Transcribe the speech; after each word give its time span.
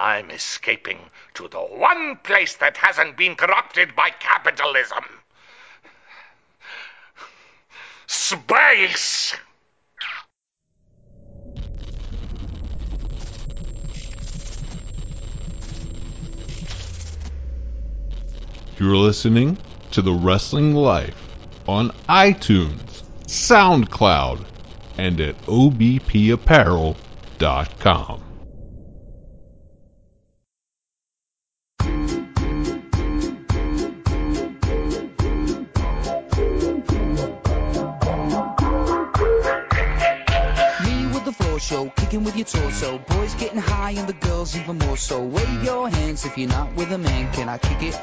I'm 0.00 0.30
escaping 0.30 0.98
to 1.34 1.46
the 1.46 1.60
one 1.60 2.16
place 2.24 2.56
that 2.56 2.78
hasn't 2.78 3.18
been 3.18 3.36
corrupted 3.36 3.94
by 3.94 4.08
capitalism. 4.08 5.04
Space! 8.06 9.36
You're 18.78 18.96
listening 18.96 19.58
to 19.90 20.00
The 20.00 20.14
Wrestling 20.14 20.74
Life 20.74 21.36
on 21.68 21.90
iTunes, 22.08 23.02
SoundCloud, 23.26 24.46
and 24.96 25.20
at 25.20 25.36
obpapparel.com. 25.42 28.29
the 41.84 41.90
kicking 41.90 42.24
with 42.24 42.36
your 42.36 42.44
torso. 42.44 42.98
Boys 42.98 43.34
getting 43.34 43.58
high 43.58 43.92
and 43.92 44.08
the 44.08 44.12
girls 44.12 44.56
even 44.56 44.78
more 44.78 44.96
so. 44.96 45.22
Wave 45.22 45.64
your 45.64 45.88
hands 45.88 46.24
if 46.24 46.36
you're 46.36 46.48
not 46.48 46.74
with 46.74 46.92
a 46.92 46.98
man. 46.98 47.32
Can 47.32 47.48
I 47.48 47.58
kick 47.58 47.82
it? 47.82 47.94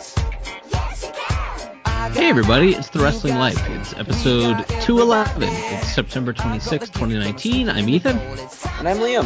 Hey 2.16 2.30
everybody, 2.30 2.74
it's 2.74 2.90
The 2.90 3.00
Wrestling 3.00 3.36
Life. 3.36 3.62
It's 3.70 3.94
episode 3.94 4.66
211. 4.82 5.44
It's 5.44 5.88
September 5.90 6.34
26, 6.34 6.90
2019. 6.90 7.70
I'm 7.70 7.90
Ethan. 7.90 8.18
And 8.18 8.88
I'm 8.88 8.98
Liam. 8.98 9.26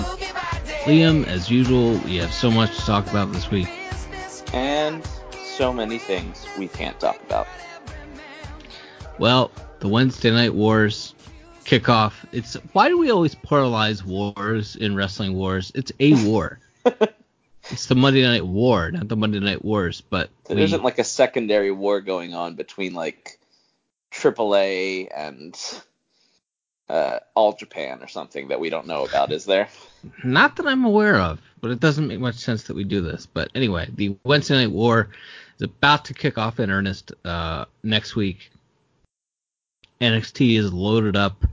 Liam, 0.83 1.25
as 1.27 1.49
usual, 1.49 1.97
we 1.99 2.17
have 2.17 2.33
so 2.33 2.49
much 2.49 2.75
to 2.77 2.85
talk 2.85 3.07
about 3.09 3.31
this 3.31 3.49
week. 3.51 3.69
And 4.53 5.05
so 5.43 5.71
many 5.71 5.99
things 5.99 6.45
we 6.57 6.67
can't 6.67 6.99
talk 6.99 7.21
about. 7.23 7.47
Well, 9.19 9.51
the 9.79 9.87
Wednesday 9.87 10.31
Night 10.31 10.53
Wars 10.53 11.13
kickoff. 11.65 12.13
It's 12.31 12.55
why 12.73 12.89
do 12.89 12.97
we 12.97 13.11
always 13.11 13.35
pluralize 13.35 14.03
wars 14.03 14.75
in 14.75 14.95
wrestling 14.95 15.33
wars? 15.35 15.71
It's 15.75 15.91
a 15.99 16.13
war. 16.27 16.59
it's 17.69 17.85
the 17.87 17.95
Monday 17.95 18.23
Night 18.23 18.45
War, 18.45 18.91
not 18.91 19.07
the 19.07 19.15
Monday 19.15 19.39
Night 19.39 19.63
Wars, 19.63 20.01
but 20.01 20.29
There 20.47 20.57
we- 20.57 20.63
isn't 20.63 20.83
like 20.83 20.99
a 20.99 21.03
secondary 21.03 21.71
war 21.71 22.01
going 22.01 22.33
on 22.33 22.55
between 22.55 22.93
like 22.93 23.37
AAA 24.11 25.07
and 25.15 25.55
uh, 26.89 27.19
All 27.35 27.53
Japan 27.53 27.99
or 28.01 28.07
something 28.07 28.49
that 28.49 28.59
we 28.59 28.69
don't 28.69 28.87
know 28.87 29.05
about, 29.05 29.31
is 29.31 29.45
there? 29.45 29.69
Not 30.23 30.57
that 30.57 30.67
I'm 30.67 30.83
aware 30.83 31.15
of, 31.15 31.39
but 31.61 31.71
it 31.71 31.79
doesn't 31.79 32.07
make 32.07 32.19
much 32.19 32.35
sense 32.35 32.63
that 32.63 32.75
we 32.75 32.83
do 32.83 33.01
this. 33.01 33.25
But 33.25 33.49
anyway, 33.55 33.87
the 33.95 34.17
Wednesday 34.23 34.55
Night 34.55 34.71
War 34.71 35.09
is 35.57 35.61
about 35.61 36.05
to 36.05 36.13
kick 36.13 36.37
off 36.37 36.59
in 36.59 36.69
earnest 36.69 37.13
uh, 37.23 37.65
next 37.83 38.15
week. 38.15 38.51
NXT 40.01 40.57
is 40.57 40.73
loaded 40.73 41.15
up 41.15 41.45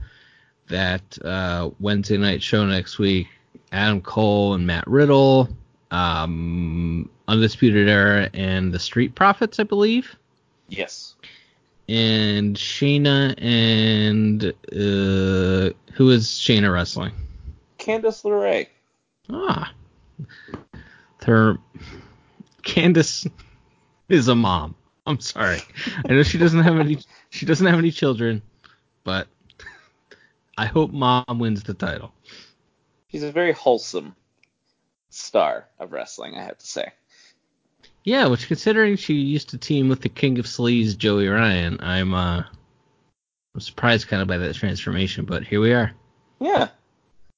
that 0.67 1.17
uh, 1.23 1.69
Wednesday 1.79 2.17
night 2.17 2.41
show 2.41 2.65
next 2.65 2.99
week. 2.99 3.27
Adam 3.71 4.01
Cole 4.01 4.55
and 4.55 4.65
Matt 4.65 4.87
Riddle, 4.87 5.47
um, 5.91 7.09
Undisputed 7.27 7.87
Era, 7.87 8.29
and 8.33 8.73
the 8.73 8.79
Street 8.79 9.13
Profits, 9.13 9.59
I 9.59 9.63
believe. 9.63 10.15
Yes. 10.69 11.15
And 11.87 12.55
Shayna 12.55 13.35
and 13.41 14.43
uh, 14.45 15.73
who 15.93 16.09
is 16.09 16.27
Shayna 16.27 16.71
wrestling? 16.73 17.13
Candice 17.77 18.23
LeRae. 18.23 18.67
Ah. 19.29 19.71
Her 21.23 21.57
Candice 22.63 23.29
is 24.09 24.27
a 24.27 24.35
mom. 24.35 24.75
I'm 25.05 25.19
sorry. 25.19 25.59
I 26.05 26.13
know 26.13 26.23
she 26.23 26.37
doesn't 26.37 26.61
have 26.61 26.79
any 26.79 26.99
she 27.29 27.45
doesn't 27.45 27.65
have 27.65 27.79
any 27.79 27.91
children, 27.91 28.41
but 29.03 29.27
I 30.57 30.65
hope 30.65 30.91
mom 30.91 31.39
wins 31.39 31.63
the 31.63 31.73
title. 31.73 32.13
She's 33.07 33.23
a 33.23 33.31
very 33.31 33.53
wholesome 33.53 34.15
star 35.09 35.67
of 35.79 35.91
wrestling, 35.91 36.35
I 36.35 36.43
have 36.43 36.57
to 36.57 36.67
say. 36.67 36.91
Yeah, 38.03 38.27
which 38.27 38.47
considering 38.47 38.95
she 38.95 39.13
used 39.15 39.49
to 39.49 39.57
team 39.57 39.89
with 39.89 40.01
the 40.01 40.09
King 40.09 40.39
of 40.39 40.45
Sleaze, 40.45 40.97
Joey 40.97 41.27
Ryan, 41.27 41.79
I'm 41.81 42.13
uh 42.13 42.43
I'm 43.53 43.61
surprised 43.61 44.07
kind 44.07 44.21
of 44.21 44.27
by 44.27 44.37
that 44.37 44.55
transformation, 44.55 45.25
but 45.25 45.43
here 45.43 45.59
we 45.59 45.73
are. 45.73 45.91
Yeah. 46.39 46.69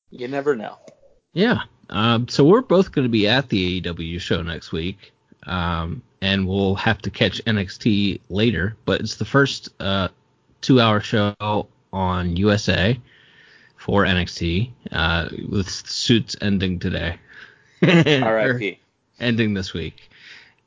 You 0.10 0.28
never 0.28 0.56
know. 0.56 0.78
Yeah. 1.34 1.62
Um, 1.90 2.28
so 2.28 2.44
we're 2.44 2.62
both 2.62 2.92
going 2.92 3.06
to 3.06 3.10
be 3.10 3.28
at 3.28 3.50
the 3.50 3.82
AEW 3.82 4.20
show 4.20 4.42
next 4.42 4.72
week, 4.72 5.14
um, 5.44 6.02
and 6.22 6.48
we'll 6.48 6.76
have 6.76 7.02
to 7.02 7.10
catch 7.10 7.44
NXT 7.46 8.22
later. 8.30 8.76
But 8.86 9.02
it's 9.02 9.16
the 9.16 9.26
first 9.26 9.70
uh, 9.80 10.10
two-hour 10.62 11.02
show 11.02 11.68
on 11.92 12.36
USA 12.38 13.00
for 13.76 14.06
NXT, 14.06 14.72
uh, 14.92 15.30
with 15.50 15.70
suits 15.70 16.36
ending 16.42 16.80
today. 16.80 17.18
R.I.P. 17.84 18.80
ending 19.20 19.54
this 19.54 19.74
week, 19.74 20.10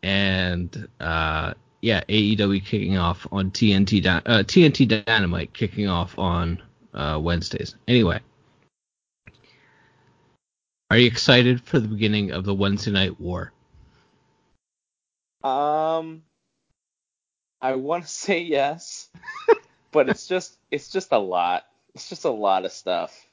and 0.02 0.88
uh, 1.00 1.54
yeah, 1.80 2.02
AEW 2.08 2.64
kicking 2.64 2.96
off 2.96 3.26
on 3.30 3.50
TNT 3.50 4.04
uh, 4.06 4.20
TNT 4.42 5.04
Dynamite 5.04 5.52
kicking 5.52 5.86
off 5.86 6.18
on 6.18 6.60
uh, 6.92 7.20
Wednesdays. 7.22 7.76
Anyway, 7.86 8.20
are 10.90 10.96
you 10.98 11.06
excited 11.06 11.60
for 11.60 11.78
the 11.78 11.88
beginning 11.88 12.32
of 12.32 12.44
the 12.44 12.54
Wednesday 12.54 12.90
Night 12.90 13.20
War? 13.20 13.52
Um, 15.44 16.22
I 17.60 17.74
want 17.76 18.04
to 18.04 18.08
say 18.26 18.40
yes, 18.40 19.08
but 19.92 20.08
it's 20.08 20.26
just 20.26 20.58
it's 20.70 20.90
just 20.90 21.12
a 21.12 21.18
lot. 21.18 21.66
It's 21.94 22.08
just 22.08 22.24
a 22.24 22.30
lot 22.30 22.64
of 22.64 22.72
stuff 22.72 23.28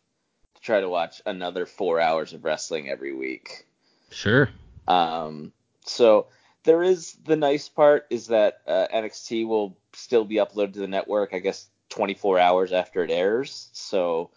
to 0.55 0.61
try 0.61 0.81
to 0.81 0.89
watch 0.89 1.21
another 1.25 1.65
four 1.65 1.99
hours 1.99 2.33
of 2.33 2.43
wrestling 2.43 2.89
every 2.89 3.15
week. 3.15 3.65
Sure. 4.11 4.49
Um, 4.87 5.53
so 5.85 6.27
there 6.63 6.83
is 6.83 7.13
the 7.25 7.35
nice 7.35 7.69
part 7.69 8.05
is 8.09 8.27
that 8.27 8.61
uh, 8.67 8.87
NXT 8.93 9.47
will 9.47 9.77
still 9.93 10.25
be 10.25 10.35
uploaded 10.35 10.73
to 10.73 10.79
the 10.79 10.87
network, 10.87 11.33
I 11.33 11.39
guess, 11.39 11.67
24 11.89 12.39
hours 12.39 12.71
after 12.71 13.03
it 13.03 13.11
airs. 13.11 13.69
So 13.73 14.29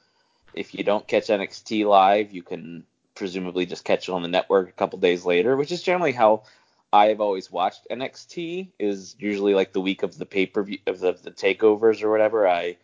if 0.54 0.74
you 0.74 0.84
don't 0.84 1.06
catch 1.06 1.26
NXT 1.26 1.86
live, 1.86 2.32
you 2.32 2.42
can 2.42 2.84
presumably 3.14 3.66
just 3.66 3.84
catch 3.84 4.08
it 4.08 4.12
on 4.12 4.22
the 4.22 4.28
network 4.28 4.68
a 4.68 4.72
couple 4.72 4.98
days 4.98 5.24
later, 5.24 5.56
which 5.56 5.72
is 5.72 5.82
generally 5.82 6.12
how 6.12 6.44
I've 6.94 7.20
always 7.20 7.50
watched 7.50 7.88
NXT. 7.90 8.70
Is 8.78 9.16
usually 9.18 9.52
like 9.54 9.72
the 9.72 9.80
week 9.80 10.04
of 10.04 10.16
the 10.16 10.24
pay 10.26 10.46
per 10.46 10.62
view 10.62 10.78
of 10.86 11.00
the, 11.00 11.12
the 11.12 11.32
takeovers 11.32 12.04
or 12.04 12.10
whatever. 12.10 12.46
I 12.46 12.76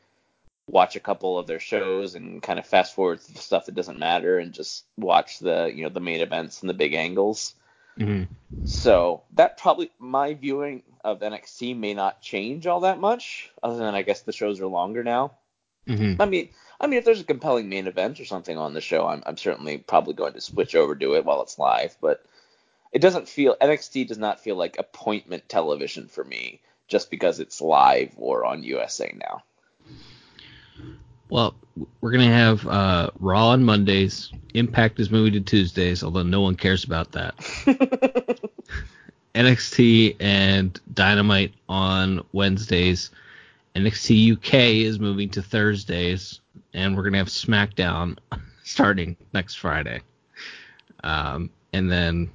watch 0.67 0.97
a 0.97 1.01
couple 1.01 1.39
of 1.39 1.47
their 1.47 1.61
shows 1.61 2.17
and 2.17 2.43
kind 2.43 2.59
of 2.59 2.67
fast 2.67 2.95
forward 2.95 3.21
to 3.21 3.33
the 3.33 3.39
stuff 3.39 3.67
that 3.67 3.77
doesn't 3.77 4.01
matter 4.01 4.39
and 4.39 4.53
just 4.53 4.85
watch 4.97 5.39
the 5.39 5.73
you 5.73 5.85
know 5.85 5.91
the 5.91 6.01
main 6.01 6.21
events 6.21 6.61
and 6.61 6.69
the 6.69 6.75
big 6.75 6.93
angles. 6.93 7.55
hmm 7.97 8.25
So 8.65 9.23
that 9.35 9.59
probably 9.59 9.93
my 10.01 10.35
viewing 10.35 10.83
of 11.05 11.21
NXT 11.21 11.77
may 11.77 11.95
not 11.95 12.21
change 12.21 12.67
all 12.67 12.81
that 12.81 12.99
much, 12.99 13.53
other 13.63 13.77
than 13.79 13.95
I 13.95 14.03
guess 14.03 14.23
the 14.23 14.33
shows 14.33 14.61
are 14.61 14.67
longer 14.67 15.05
now. 15.05 15.39
hmm 15.87 16.15
I 16.19 16.27
mean, 16.27 16.49
I 16.81 16.89
mean, 16.89 16.99
if 16.99 17.05
there's 17.05 17.21
a 17.21 17.25
compelling 17.33 17.69
main 17.69 17.87
event 17.87 18.19
or 18.19 18.25
something 18.25 18.59
on 18.59 18.75
the 18.75 18.81
show, 18.81 19.07
I'm, 19.07 19.23
I'm 19.25 19.37
certainly 19.37 19.79
probably 19.79 20.15
going 20.15 20.33
to 20.33 20.41
switch 20.41 20.75
over 20.75 20.97
to 20.97 21.15
it 21.15 21.25
while 21.25 21.43
it's 21.43 21.61
live. 21.61 21.97
But 22.01 22.25
it 22.93 23.01
doesn't 23.01 23.29
feel 23.29 23.57
NXT 23.61 24.09
does 24.09 24.19
not 24.19 24.41
feel 24.41 24.57
like 24.57 24.79
appointment 24.79 25.49
television 25.49 26.09
for 26.09 26.25
me 26.25 26.61
just 26.89 27.11
because 27.11 27.39
it's 27.41 27.61
live 27.61 28.13
or 28.17 28.45
on 28.45 28.63
USA 28.63 29.15
now. 29.17 29.43
Well, 31.29 31.55
we're 32.01 32.11
gonna 32.11 32.25
have 32.25 32.67
uh, 32.67 33.11
Raw 33.21 33.51
on 33.51 33.63
Mondays. 33.63 34.33
Impact 34.55 34.99
is 34.99 35.11
moving 35.11 35.33
to 35.35 35.41
Tuesdays, 35.41 36.03
although 36.03 36.25
no 36.25 36.41
one 36.41 36.57
cares 36.57 36.83
about 36.83 37.13
that. 37.13 37.37
NXT 39.37 40.17
and 40.19 40.79
Dynamite 40.93 41.55
on 41.69 42.25
Wednesdays. 42.33 43.11
NXT 43.77 44.37
UK 44.37 44.55
is 44.85 44.99
moving 44.99 45.29
to 45.31 45.43
Thursdays, 45.43 46.41
and 46.75 46.97
we're 46.97 47.05
gonna 47.05 47.19
have 47.19 47.29
SmackDown 47.29 48.19
starting 48.65 49.17
next 49.33 49.55
Friday. 49.55 50.01
Um, 51.05 51.51
and 51.73 51.89
then 51.89 52.29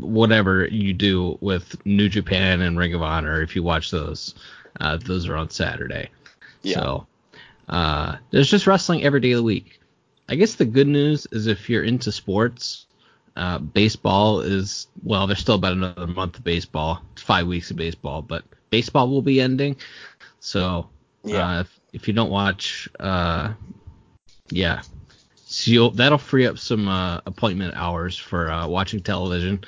whatever 0.00 0.66
you 0.66 0.92
do 0.92 1.38
with 1.40 1.84
New 1.86 2.08
Japan 2.08 2.60
and 2.62 2.78
Ring 2.78 2.94
of 2.94 3.02
Honor, 3.02 3.42
if 3.42 3.54
you 3.56 3.62
watch 3.62 3.90
those, 3.90 4.34
uh, 4.80 4.96
those 4.96 5.28
are 5.28 5.36
on 5.36 5.50
Saturday. 5.50 6.08
Yeah. 6.62 6.74
So 6.74 7.06
uh, 7.68 8.16
there's 8.30 8.50
just 8.50 8.66
wrestling 8.66 9.04
every 9.04 9.20
day 9.20 9.32
of 9.32 9.38
the 9.38 9.42
week. 9.42 9.80
I 10.28 10.34
guess 10.36 10.54
the 10.54 10.64
good 10.64 10.86
news 10.88 11.26
is 11.32 11.46
if 11.46 11.68
you're 11.68 11.84
into 11.84 12.10
sports, 12.10 12.86
uh, 13.36 13.58
baseball 13.58 14.40
is 14.40 14.86
well, 15.02 15.26
there's 15.26 15.40
still 15.40 15.56
about 15.56 15.72
another 15.72 16.06
month 16.06 16.38
of 16.38 16.44
baseball, 16.44 17.02
It's 17.12 17.22
five 17.22 17.46
weeks 17.46 17.70
of 17.70 17.76
baseball, 17.76 18.22
but 18.22 18.44
baseball 18.70 19.08
will 19.08 19.22
be 19.22 19.40
ending. 19.40 19.76
So 20.40 20.88
Yeah. 21.24 21.58
uh, 21.58 21.60
if, 21.62 21.80
if 21.92 22.08
you 22.08 22.14
don't 22.14 22.30
watch, 22.30 22.88
uh, 23.00 23.52
yeah. 24.50 24.82
So 25.54 25.70
you'll, 25.70 25.90
that'll 25.92 26.18
free 26.18 26.48
up 26.48 26.58
some 26.58 26.88
uh, 26.88 27.20
appointment 27.26 27.74
hours 27.76 28.18
for 28.18 28.50
uh, 28.50 28.66
watching 28.66 29.00
television. 29.00 29.62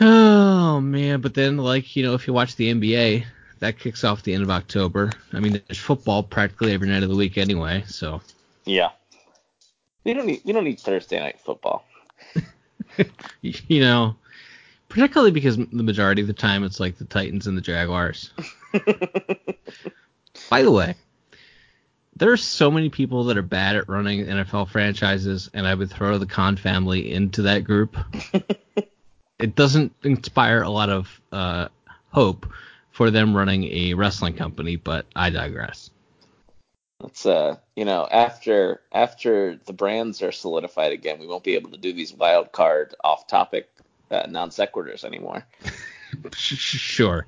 Oh 0.00 0.80
man, 0.80 1.20
but 1.20 1.34
then 1.34 1.58
like 1.58 1.94
you 1.94 2.02
know, 2.02 2.14
if 2.14 2.26
you 2.26 2.32
watch 2.32 2.56
the 2.56 2.74
NBA, 2.74 3.24
that 3.60 3.78
kicks 3.78 4.02
off 4.02 4.24
the 4.24 4.34
end 4.34 4.42
of 4.42 4.50
October. 4.50 5.12
I 5.32 5.38
mean, 5.38 5.62
there's 5.68 5.78
football 5.78 6.24
practically 6.24 6.72
every 6.72 6.88
night 6.88 7.04
of 7.04 7.08
the 7.08 7.14
week 7.14 7.38
anyway, 7.38 7.84
so 7.86 8.20
Yeah. 8.64 8.90
We 10.02 10.12
don't 10.12 10.26
need 10.26 10.40
we 10.44 10.52
don't 10.52 10.64
need 10.64 10.80
Thursday 10.80 11.20
night 11.20 11.38
football. 11.38 11.84
you 13.42 13.80
know, 13.80 14.16
particularly 14.88 15.30
because 15.30 15.56
the 15.56 15.84
majority 15.84 16.20
of 16.20 16.26
the 16.26 16.32
time 16.32 16.64
it's 16.64 16.80
like 16.80 16.98
the 16.98 17.04
Titans 17.04 17.46
and 17.46 17.56
the 17.56 17.62
Jaguars. 17.62 18.32
By 20.50 20.62
the 20.62 20.72
way, 20.72 20.96
there 22.16 22.30
are 22.30 22.36
so 22.36 22.70
many 22.70 22.90
people 22.90 23.24
that 23.24 23.38
are 23.38 23.42
bad 23.42 23.76
at 23.76 23.88
running 23.88 24.26
NFL 24.26 24.68
franchises, 24.68 25.50
and 25.54 25.66
I 25.66 25.74
would 25.74 25.90
throw 25.90 26.18
the 26.18 26.26
Khan 26.26 26.56
family 26.56 27.12
into 27.12 27.42
that 27.42 27.64
group. 27.64 27.96
it 29.38 29.54
doesn't 29.54 29.94
inspire 30.02 30.62
a 30.62 30.70
lot 30.70 30.90
of 30.90 31.20
uh, 31.30 31.68
hope 32.10 32.46
for 32.90 33.10
them 33.10 33.34
running 33.34 33.64
a 33.64 33.94
wrestling 33.94 34.34
company, 34.34 34.76
but 34.76 35.06
I 35.16 35.30
digress. 35.30 35.90
It's 37.04 37.26
uh, 37.26 37.56
you 37.74 37.84
know, 37.84 38.06
after 38.10 38.80
after 38.92 39.58
the 39.66 39.72
brands 39.72 40.22
are 40.22 40.30
solidified 40.30 40.92
again, 40.92 41.18
we 41.18 41.26
won't 41.26 41.42
be 41.42 41.54
able 41.54 41.70
to 41.70 41.78
do 41.78 41.92
these 41.92 42.12
wild 42.12 42.52
card 42.52 42.94
off 43.02 43.26
topic 43.26 43.68
uh, 44.10 44.26
non 44.28 44.50
sequiturs 44.50 45.02
anymore. 45.02 45.44
sure. 46.34 47.26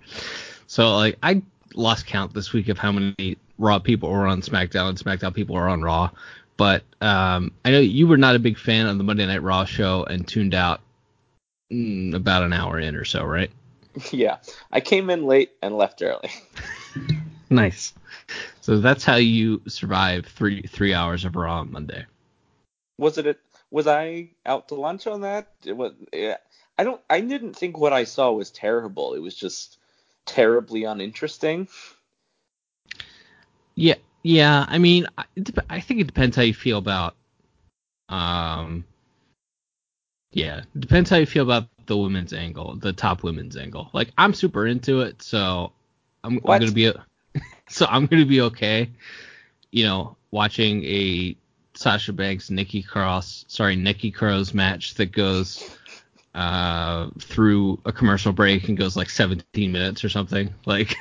So 0.67 0.95
like 0.95 1.19
I 1.23 1.43
lost 1.75 2.07
count 2.07 2.35
this 2.35 2.53
week 2.53 2.69
of 2.69 2.79
how 2.79 2.93
many 2.93 3.37
Raw 3.59 3.79
people 3.79 4.11
were 4.11 4.27
on 4.27 4.43
SmackDown 4.43 4.91
and 4.91 4.99
SmackDown 4.99 5.35
people 5.35 5.55
were 5.55 5.69
on 5.69 5.83
Raw, 5.83 6.11
but 6.57 6.83
um, 7.01 7.53
I 7.65 7.71
know 7.71 7.81
you 7.81 8.07
were 8.07 8.17
not 8.17 8.37
a 8.37 8.41
big 8.41 8.59
fan 8.59 8.87
of 8.87 8.99
the 8.99 9.05
Monday 9.05 9.27
Night 9.27 9.43
Raw 9.43 9.65
show 9.65 10.05
and 10.05 10.27
tuned 10.27 10.55
out 10.55 10.81
mm, 11.73 12.15
about 12.15 12.43
an 12.43 12.53
hour 12.53 12.79
in 12.79 12.97
or 12.97 13.05
so, 13.05 13.25
right? 13.25 13.51
yeah, 14.13 14.39
I 14.73 14.81
came 14.81 15.11
in 15.11 15.25
late 15.25 15.53
and 15.63 15.77
left 15.77 16.03
early. 16.03 16.31
nice. 17.51 17.95
So 18.61 18.79
that's 18.79 19.05
how 19.05 19.17
you 19.17 19.63
survive 19.69 20.27
three 20.27 20.63
three 20.63 20.95
hours 20.95 21.25
of 21.25 21.37
Raw 21.37 21.61
on 21.61 21.73
Monday. 21.73 22.07
Was 22.99 23.19
it? 23.19 23.27
A, 23.27 23.37
was 23.71 23.87
I 23.87 24.31
out 24.47 24.69
to 24.69 24.75
lunch 24.75 25.07
on 25.07 25.23
that? 25.23 25.49
It 25.65 25.77
was. 25.77 25.93
Yeah, 26.13 26.39
I 26.79 26.85
don't. 26.85 27.01
I 27.11 27.21
didn't 27.21 27.55
think 27.55 27.79
what 27.79 27.93
I 27.93 28.05
saw 28.05 28.33
was 28.33 28.51
terrible. 28.51 29.15
It 29.15 29.21
was 29.21 29.35
just 29.35 29.79
terribly 30.27 30.85
uninteresting. 30.85 31.69
Yeah, 33.75 33.97
yeah. 34.23 34.65
I 34.69 34.79
mean, 34.79 35.07
I, 35.19 35.25
I 35.69 35.81
think 35.81 36.01
it 36.01 36.07
depends 36.07 36.37
how 36.37 36.43
you 36.43 36.55
feel 36.55 36.79
about. 36.79 37.15
Um. 38.09 38.85
Yeah, 40.33 40.59
it 40.59 40.81
depends 40.81 41.11
how 41.11 41.17
you 41.17 41.27
feel 41.27 41.45
about 41.45 41.69
the 41.87 41.97
women's 41.97 42.33
angle, 42.33 42.77
the 42.77 42.93
top 42.93 43.23
women's 43.23 43.57
angle. 43.57 43.91
Like 43.93 44.11
I'm 44.19 44.35
super 44.35 44.67
into 44.67 45.01
it, 45.01 45.23
so 45.23 45.73
I'm, 46.23 46.41
I'm 46.47 46.61
gonna 46.61 46.73
be. 46.73 46.93
So 47.67 47.87
I'm 47.89 48.07
gonna 48.07 48.27
be 48.27 48.43
okay. 48.43 48.91
You 49.73 49.85
know, 49.85 50.17
watching 50.31 50.85
a 50.85 51.35
Sasha 51.75 52.13
Banks 52.13 52.51
Nikki 52.51 52.83
Cross, 52.83 53.47
sorry 53.49 53.75
Nikki 53.75 54.11
Cross 54.11 54.55
match 54.55 54.95
that 54.95 55.13
goes 55.13 55.77
uh, 56.35 57.11
through 57.21 57.79
a 57.85 57.93
commercial 57.93 58.33
break 58.33 58.69
and 58.69 58.77
goes 58.77 58.97
like 58.97 59.09
17 59.09 59.71
minutes 59.71 60.05
or 60.05 60.09
something. 60.09 60.53
Like, 60.67 60.97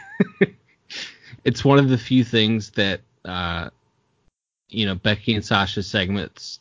it's 1.43 1.65
one 1.65 1.79
of 1.79 1.89
the 1.89 1.97
few 1.97 2.23
things 2.23 2.69
that 2.71 3.01
uh, 3.25 3.69
you 4.69 4.85
know 4.85 4.95
Becky 4.95 5.33
and 5.35 5.43
Sasha's 5.43 5.87
segments 5.87 6.59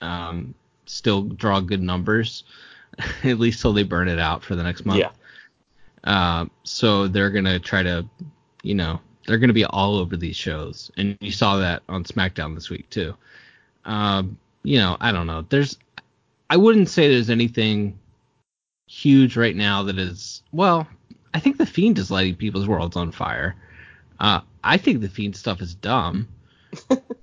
um, 0.00 0.54
still 0.86 1.22
draw 1.22 1.60
good 1.60 1.82
numbers, 1.82 2.44
at 3.24 3.38
least 3.38 3.60
till 3.60 3.72
they 3.72 3.82
burn 3.82 4.08
it 4.08 4.18
out 4.18 4.44
for 4.44 4.54
the 4.54 4.62
next 4.62 4.84
month. 4.84 5.00
Yeah. 5.00 5.10
Uh, 6.04 6.46
so 6.64 7.08
they're 7.08 7.30
gonna 7.30 7.58
try 7.58 7.82
to, 7.82 8.06
you 8.62 8.74
know, 8.74 9.00
they're 9.26 9.38
going 9.38 9.48
to 9.48 9.54
be 9.54 9.64
all 9.64 9.96
over 9.96 10.16
these 10.16 10.36
shows, 10.36 10.90
and 10.96 11.16
you 11.20 11.32
saw 11.32 11.56
that 11.56 11.82
on 11.88 12.04
SmackDown 12.04 12.54
this 12.54 12.70
week 12.70 12.88
too. 12.90 13.14
Um, 13.84 14.38
you 14.62 14.78
know, 14.78 14.96
I 15.00 15.12
don't 15.12 15.26
know. 15.26 15.44
There's, 15.48 15.78
I 16.50 16.56
wouldn't 16.56 16.88
say 16.88 17.08
there's 17.08 17.30
anything 17.30 17.98
huge 18.86 19.36
right 19.36 19.56
now 19.56 19.84
that 19.84 19.98
is. 19.98 20.42
Well, 20.52 20.86
I 21.34 21.40
think 21.40 21.56
the 21.56 21.66
Fiend 21.66 21.98
is 21.98 22.10
lighting 22.10 22.36
people's 22.36 22.68
worlds 22.68 22.96
on 22.96 23.12
fire. 23.12 23.56
Uh, 24.20 24.40
I 24.62 24.76
think 24.76 25.00
the 25.00 25.08
Fiend 25.08 25.36
stuff 25.36 25.60
is 25.60 25.74
dumb. 25.74 26.28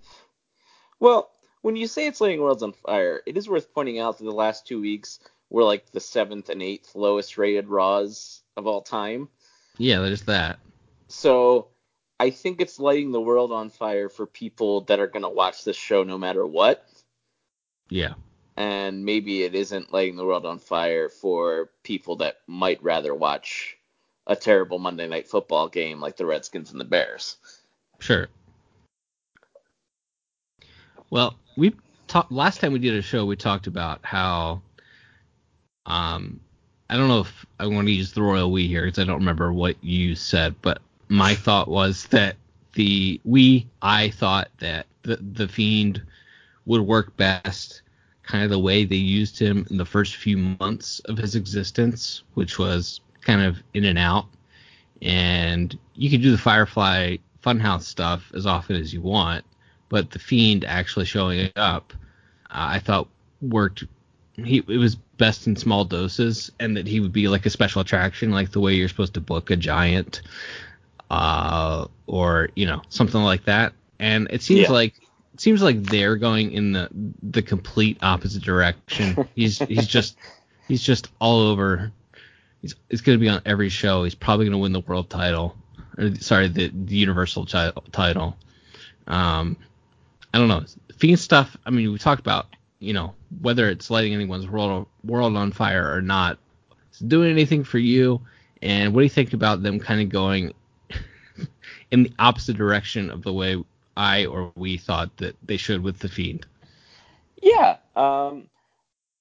well, 1.00 1.32
when 1.62 1.76
you 1.76 1.88
say 1.88 2.08
it's 2.08 2.22
lighting 2.22 2.42
worlds 2.42 2.64
on 2.64 2.74
fire, 2.74 3.22
it 3.26 3.38
is 3.38 3.50
worth 3.50 3.74
pointing 3.74 4.00
out 4.00 4.18
that 4.18 4.24
the 4.24 4.32
last 4.32 4.68
two 4.68 4.82
weeks 4.82 5.20
were 5.50 5.64
like 5.64 5.92
the 5.92 6.00
seventh 6.00 6.50
and 6.50 6.62
eighth 6.62 6.96
lowest 6.96 7.38
rated 7.38 7.68
Raws 7.68 8.42
of 8.56 8.68
all 8.68 8.82
time. 8.82 9.30
Yeah, 9.78 10.00
there's 10.00 10.24
that. 10.24 10.60
So 11.08 11.70
I 12.20 12.30
think 12.30 12.62
it's 12.62 12.80
lighting 12.80 13.12
the 13.12 13.22
world 13.22 13.52
on 13.52 13.70
fire 13.70 14.10
for 14.10 14.26
people 14.26 14.82
that 14.82 15.00
are 15.00 15.08
going 15.08 15.24
to 15.24 15.30
watch 15.30 15.64
this 15.64 15.78
show 15.78 16.04
no 16.04 16.18
matter 16.18 16.46
what. 16.46 16.86
Yeah. 17.90 18.14
And 18.60 19.06
maybe 19.06 19.44
it 19.44 19.56
isn't 19.56 19.94
lighting 19.94 20.18
the 20.18 20.26
world 20.26 20.46
on 20.46 20.60
fire 20.60 21.08
for 21.08 21.70
people 21.84 22.18
that 22.18 22.40
might 22.46 22.84
rather 22.84 23.16
watch 23.16 23.78
a 24.28 24.36
terrible 24.36 24.80
Monday 24.80 25.08
night 25.08 25.30
football 25.30 25.70
game 25.70 26.02
like 26.02 26.18
the 26.18 26.26
Redskins 26.26 26.70
and 26.70 26.80
the 26.80 26.86
Bears. 26.86 27.38
Sure. 28.00 28.28
Well, 31.10 31.36
we 31.56 31.74
talked 32.08 32.34
last 32.34 32.60
time 32.60 32.74
we 32.74 32.80
did 32.80 32.96
a 32.96 33.02
show 33.02 33.26
we 33.26 33.38
talked 33.38 33.68
about 33.68 34.02
how 34.04 34.62
um 35.86 36.42
I 36.90 36.98
don't 36.98 37.08
know 37.08 37.22
if 37.22 37.46
I 37.60 37.68
want 37.68 37.88
to 37.88 37.94
use 37.94 38.12
the 38.12 38.22
royal 38.22 38.52
we 38.52 38.68
here 38.68 38.84
because 38.84 39.00
I 39.00 39.06
don't 39.06 39.20
remember 39.20 39.54
what 39.54 39.82
you 39.82 40.16
said, 40.16 40.54
but 40.62 40.82
my 41.08 41.34
thought 41.34 41.70
was 41.70 42.08
that 42.08 42.36
the 42.74 43.22
we 43.24 43.68
I 43.82 44.10
thought 44.10 44.50
that 44.58 44.86
the 45.04 45.16
the 45.16 45.48
fiend 45.48 46.02
would 46.66 46.82
work 46.82 47.16
best 47.16 47.84
kind 48.30 48.44
of 48.44 48.52
the 48.52 48.60
way 48.60 48.86
they 48.86 48.96
used 48.96 49.40
him 49.40 49.66
in 49.72 49.78
the 49.78 49.86
first 49.86 50.16
few 50.16 50.38
months 50.38 51.00
of 51.06 51.18
his 51.18 51.36
existence, 51.36 52.22
which 52.36 52.60
was 52.60 53.02
kind 53.22 53.42
of 53.42 53.58
in 53.74 53.86
and 53.86 53.98
out. 53.98 54.28
And 55.02 55.78
you 55.96 56.12
could 56.12 56.22
do 56.22 56.31
the 56.31 56.38
Firefly 56.38 57.18
Funhouse 57.44 57.84
stuff 57.84 58.31
as 58.36 58.46
often 58.46 58.76
as 58.76 58.94
you 58.94 59.02
want, 59.02 59.44
but 59.90 60.12
the 60.12 60.20
Fiend 60.20 60.64
actually 60.64 61.06
showing 61.06 61.50
up, 61.56 61.92
uh, 62.52 62.78
I 62.78 62.80
thought 62.80 63.08
worked. 63.42 63.86
He 64.36 64.58
it 64.60 64.78
was 64.78 64.96
best 64.96 65.48
in 65.48 65.56
small 65.56 65.84
doses, 65.84 66.52
and 66.60 66.78
that 66.78 66.86
he 66.86 67.00
would 67.00 67.12
be 67.12 67.27
like 67.27 67.48
a 67.48 67.50
special 67.50 67.82
attraction, 67.82 68.32
like 68.32 68.51
the 68.51 68.60
way 68.60 68.75
you're 68.75 68.89
supposed 68.89 69.15
to 69.15 69.22
book 69.22 69.50
a 69.50 69.56
giant 69.56 70.22
uh, 71.10 71.88
or 72.06 72.50
you 72.56 72.68
know 72.68 72.84
something 72.89 73.22
like 73.22 73.46
that. 73.46 73.74
And 73.98 74.27
it 74.30 74.44
seems 74.44 74.62
yeah. 74.62 74.72
like 74.72 74.94
seems 75.39 75.62
like 75.62 75.81
they're 75.84 76.15
going 76.15 76.51
in 76.51 76.74
the 76.74 76.89
the 77.24 77.41
complete 77.41 77.98
opposite 78.01 78.43
direction. 78.43 79.27
he's 79.36 79.60
he's 79.60 79.88
just 79.88 80.17
he's 80.67 80.84
just 80.84 81.10
all 81.19 81.39
over. 81.41 81.91
He's 82.62 82.75
he's 82.89 83.01
going 83.01 83.17
to 83.17 83.22
be 83.22 83.29
on 83.29 83.41
every 83.46 83.69
show. 83.69 84.03
He's 84.03 84.15
probably 84.15 84.46
going 84.46 84.53
to 84.53 84.60
win 84.60 84.74
the 84.74 84.81
world 84.81 85.10
title. 85.10 85.55
Or, 85.98 86.13
sorry, 86.15 86.48
the, 86.48 86.72
the 86.74 86.96
universal 86.96 87.46
chi- 87.46 87.72
title. 87.91 88.38
Um, 89.08 89.58
I 90.34 90.38
don't 90.38 90.48
know. 90.48 90.63
Fiend 90.98 91.19
stuff. 91.19 91.55
I 91.65 91.69
mean, 91.69 91.91
we 91.91 91.98
talked 91.98 92.22
about 92.22 92.48
you 92.79 92.93
know 92.93 93.13
whether 93.41 93.69
it's 93.69 93.89
lighting 93.89 94.13
anyone's 94.13 94.48
world 94.48 94.88
world 95.03 95.36
on 95.36 95.51
fire 95.51 95.93
or 95.93 96.01
not. 96.01 96.38
Is 96.93 97.00
doing 97.00 97.31
anything 97.31 97.63
for 97.63 97.77
you? 97.77 98.22
And 98.62 98.93
what 98.93 99.01
do 99.01 99.03
you 99.03 99.10
think 99.10 99.34
about 99.34 99.63
them 99.63 99.79
kind 99.79 100.01
of 100.01 100.10
going 100.10 100.53
in 101.91 102.03
the 102.03 102.13
opposite 102.19 102.58
direction 102.58 103.10
of 103.10 103.24
the 103.24 103.31
way 103.31 103.63
I 104.00 104.27
or 104.27 104.53
we 104.56 104.77
thought 104.77 105.18
that 105.18 105.36
they 105.44 105.58
should 105.58 105.84
with 105.84 106.00
the 106.00 106.08
Fiend. 106.08 106.46
Yeah, 107.41 107.77
um, 107.98 108.48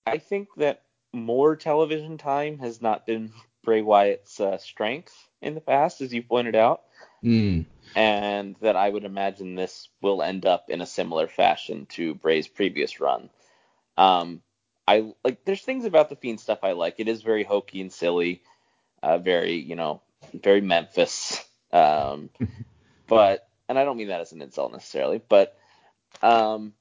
I 0.07 0.19
think 0.19 0.49
that 0.57 0.83
more 1.13 1.57
television 1.57 2.17
time 2.17 2.59
has 2.59 2.81
not 2.81 3.05
been 3.05 3.33
Bray 3.65 3.83
Wyatt's 3.83 4.39
uh, 4.39 4.59
strength 4.59 5.13
in 5.43 5.55
the 5.55 5.61
past, 5.61 6.01
as 6.01 6.15
you 6.15 6.23
pointed 6.23 6.55
out, 6.55 6.83
mm. 7.25 7.67
and 7.97 8.55
that 8.61 8.77
I 8.77 8.89
would 8.89 9.05
imagine 9.05 9.57
this 9.57 9.89
will 10.01 10.23
end 10.23 10.47
up 10.47 10.71
in 10.71 10.81
a 10.81 10.87
similar 10.87 11.27
fashion 11.27 11.87
to 11.91 12.15
Bray's 12.15 12.47
previous 12.47 13.01
run. 13.01 13.31
Um, 13.97 14.43
I 14.87 15.13
like. 15.25 15.45
There's 15.45 15.63
things 15.63 15.87
about 15.87 16.09
the 16.09 16.17
Fiend 16.17 16.39
stuff 16.39 16.61
I 16.63 16.73
like. 16.73 16.95
It 16.99 17.09
is 17.09 17.23
very 17.23 17.43
hokey 17.43 17.81
and 17.81 17.93
silly, 17.93 18.43
uh, 19.03 19.19
very 19.19 19.57
you 19.57 19.75
know, 19.75 20.03
very 20.33 20.61
Memphis. 20.61 21.45
Um, 21.73 22.31
but 23.09 23.48
and 23.69 23.79
I 23.79 23.85
don't 23.85 23.97
mean 23.97 24.09
that 24.09 24.21
as 24.21 24.33
an 24.33 24.43
insult 24.43 24.73
necessarily, 24.73 25.21
but 25.29 25.57
um, 26.23 26.73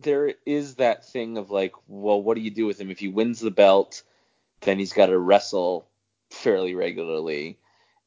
there 0.00 0.34
is 0.46 0.76
that 0.76 1.06
thing 1.06 1.36
of 1.36 1.50
like, 1.50 1.72
well, 1.86 2.22
what 2.22 2.36
do 2.36 2.40
you 2.40 2.50
do 2.50 2.66
with 2.66 2.80
him 2.80 2.90
if 2.90 2.98
he 2.98 3.08
wins 3.08 3.40
the 3.40 3.50
belt? 3.50 4.02
Then 4.60 4.78
he's 4.78 4.92
got 4.92 5.06
to 5.06 5.18
wrestle 5.18 5.88
fairly 6.30 6.74
regularly, 6.74 7.58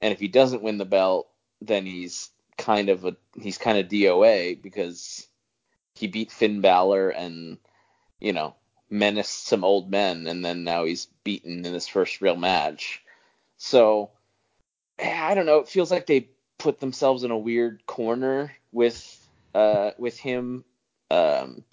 and 0.01 0.13
if 0.13 0.19
he 0.19 0.27
doesn't 0.27 0.63
win 0.63 0.77
the 0.77 0.85
belt, 0.85 1.27
then 1.61 1.85
he's 1.85 2.29
kind 2.57 2.89
of 2.89 3.05
a 3.05 3.15
he's 3.39 3.57
kind 3.57 3.77
of 3.77 3.87
DOA 3.87 4.61
because 4.61 5.27
he 5.95 6.07
beat 6.07 6.31
Finn 6.31 6.61
Balor 6.61 7.09
and 7.09 7.57
you 8.19 8.33
know 8.33 8.55
menaced 8.89 9.47
some 9.47 9.63
old 9.63 9.89
men, 9.89 10.27
and 10.27 10.43
then 10.43 10.63
now 10.63 10.83
he's 10.83 11.07
beaten 11.23 11.65
in 11.65 11.73
his 11.73 11.87
first 11.87 12.21
real 12.21 12.35
match. 12.35 13.01
So 13.57 14.11
I 15.01 15.33
don't 15.33 15.45
know. 15.45 15.59
It 15.59 15.69
feels 15.69 15.91
like 15.91 16.05
they 16.05 16.29
put 16.61 16.79
themselves 16.79 17.23
in 17.23 17.31
a 17.31 17.37
weird 17.37 17.83
corner 17.87 18.55
with 18.71 19.29
uh 19.55 19.91
with 19.97 20.17
him. 20.17 20.63
Um, 21.09 21.63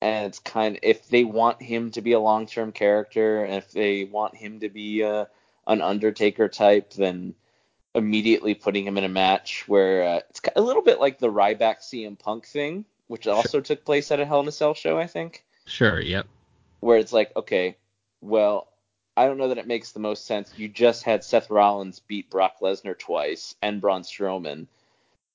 and 0.00 0.26
it's 0.26 0.38
kind 0.38 0.76
of 0.76 0.80
if 0.82 1.08
they 1.08 1.24
want 1.24 1.60
him 1.60 1.90
to 1.92 2.00
be 2.00 2.12
a 2.12 2.20
long 2.20 2.46
term 2.46 2.70
character, 2.72 3.44
and 3.44 3.54
if 3.54 3.72
they 3.72 4.04
want 4.04 4.36
him 4.36 4.60
to 4.60 4.68
be 4.68 5.00
a, 5.00 5.28
an 5.66 5.80
Undertaker 5.80 6.48
type, 6.48 6.92
then 6.92 7.34
immediately 7.94 8.54
putting 8.54 8.86
him 8.86 8.96
in 8.96 9.04
a 9.04 9.08
match 9.08 9.66
where 9.66 10.04
uh, 10.04 10.20
it's 10.30 10.40
a 10.54 10.60
little 10.60 10.82
bit 10.82 11.00
like 11.00 11.18
the 11.18 11.32
Ryback 11.32 11.80
CM 11.80 12.18
Punk 12.18 12.46
thing, 12.46 12.84
which 13.08 13.26
also 13.26 13.58
sure. 13.58 13.62
took 13.62 13.84
place 13.84 14.10
at 14.12 14.20
a 14.20 14.24
Hell 14.24 14.40
in 14.40 14.48
a 14.48 14.52
Cell 14.52 14.74
show, 14.74 14.98
I 14.98 15.06
think. 15.06 15.44
Sure. 15.66 16.00
Yep. 16.00 16.26
Where 16.80 16.98
it's 16.98 17.12
like, 17.12 17.32
okay, 17.36 17.76
well, 18.20 18.68
I 19.16 19.26
don't 19.26 19.38
know 19.38 19.48
that 19.48 19.58
it 19.58 19.66
makes 19.66 19.92
the 19.92 20.00
most 20.00 20.26
sense. 20.26 20.52
You 20.56 20.68
just 20.68 21.04
had 21.04 21.22
Seth 21.22 21.50
Rollins 21.50 22.00
beat 22.00 22.30
Brock 22.30 22.56
Lesnar 22.60 22.98
twice 22.98 23.54
and 23.62 23.80
Braun 23.80 24.02
Strowman. 24.02 24.66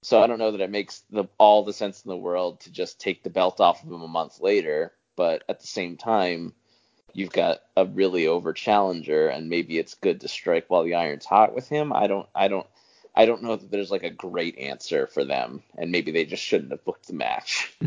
So 0.01 0.21
I 0.21 0.27
don't 0.27 0.39
know 0.39 0.51
that 0.51 0.61
it 0.61 0.69
makes 0.69 1.03
the 1.09 1.25
all 1.37 1.63
the 1.63 1.73
sense 1.73 2.03
in 2.03 2.09
the 2.09 2.17
world 2.17 2.61
to 2.61 2.71
just 2.71 2.99
take 2.99 3.23
the 3.23 3.29
belt 3.29 3.59
off 3.59 3.83
of 3.83 3.89
him 3.89 4.01
a 4.01 4.07
month 4.07 4.39
later. 4.41 4.93
But 5.15 5.43
at 5.49 5.59
the 5.59 5.67
same 5.67 5.97
time, 5.97 6.53
you've 7.13 7.31
got 7.31 7.61
a 7.75 7.85
really 7.85 8.27
over 8.27 8.53
challenger, 8.53 9.27
and 9.27 9.49
maybe 9.49 9.77
it's 9.77 9.95
good 9.95 10.21
to 10.21 10.27
strike 10.27 10.65
while 10.67 10.83
the 10.83 10.95
iron's 10.95 11.25
hot 11.25 11.53
with 11.53 11.67
him. 11.67 11.91
I 11.91 12.07
don't, 12.07 12.27
I 12.33 12.47
don't, 12.47 12.67
I 13.15 13.25
don't 13.25 13.43
know 13.43 13.55
that 13.55 13.71
there's 13.71 13.91
like 13.91 14.03
a 14.03 14.09
great 14.09 14.57
answer 14.57 15.07
for 15.07 15.25
them, 15.25 15.63
and 15.77 15.91
maybe 15.91 16.11
they 16.11 16.25
just 16.25 16.43
shouldn't 16.43 16.71
have 16.71 16.85
booked 16.85 17.07
the 17.07 17.13
match. 17.13 17.77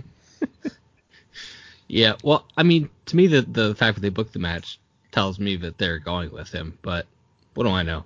yeah, 1.89 2.15
well, 2.23 2.47
I 2.57 2.63
mean, 2.63 2.91
to 3.07 3.17
me, 3.17 3.27
the 3.27 3.43
the 3.43 3.75
fact 3.75 3.95
that 3.95 4.03
they 4.03 4.11
booked 4.11 4.35
the 4.35 4.39
match 4.39 4.79
tells 5.13 5.39
me 5.39 5.57
that 5.57 5.79
they're 5.79 5.99
going 5.99 6.33
with 6.33 6.51
him, 6.51 6.79
but 6.83 7.07
what 7.55 7.65
do 7.65 7.71
I 7.71 7.83
know? 7.83 8.05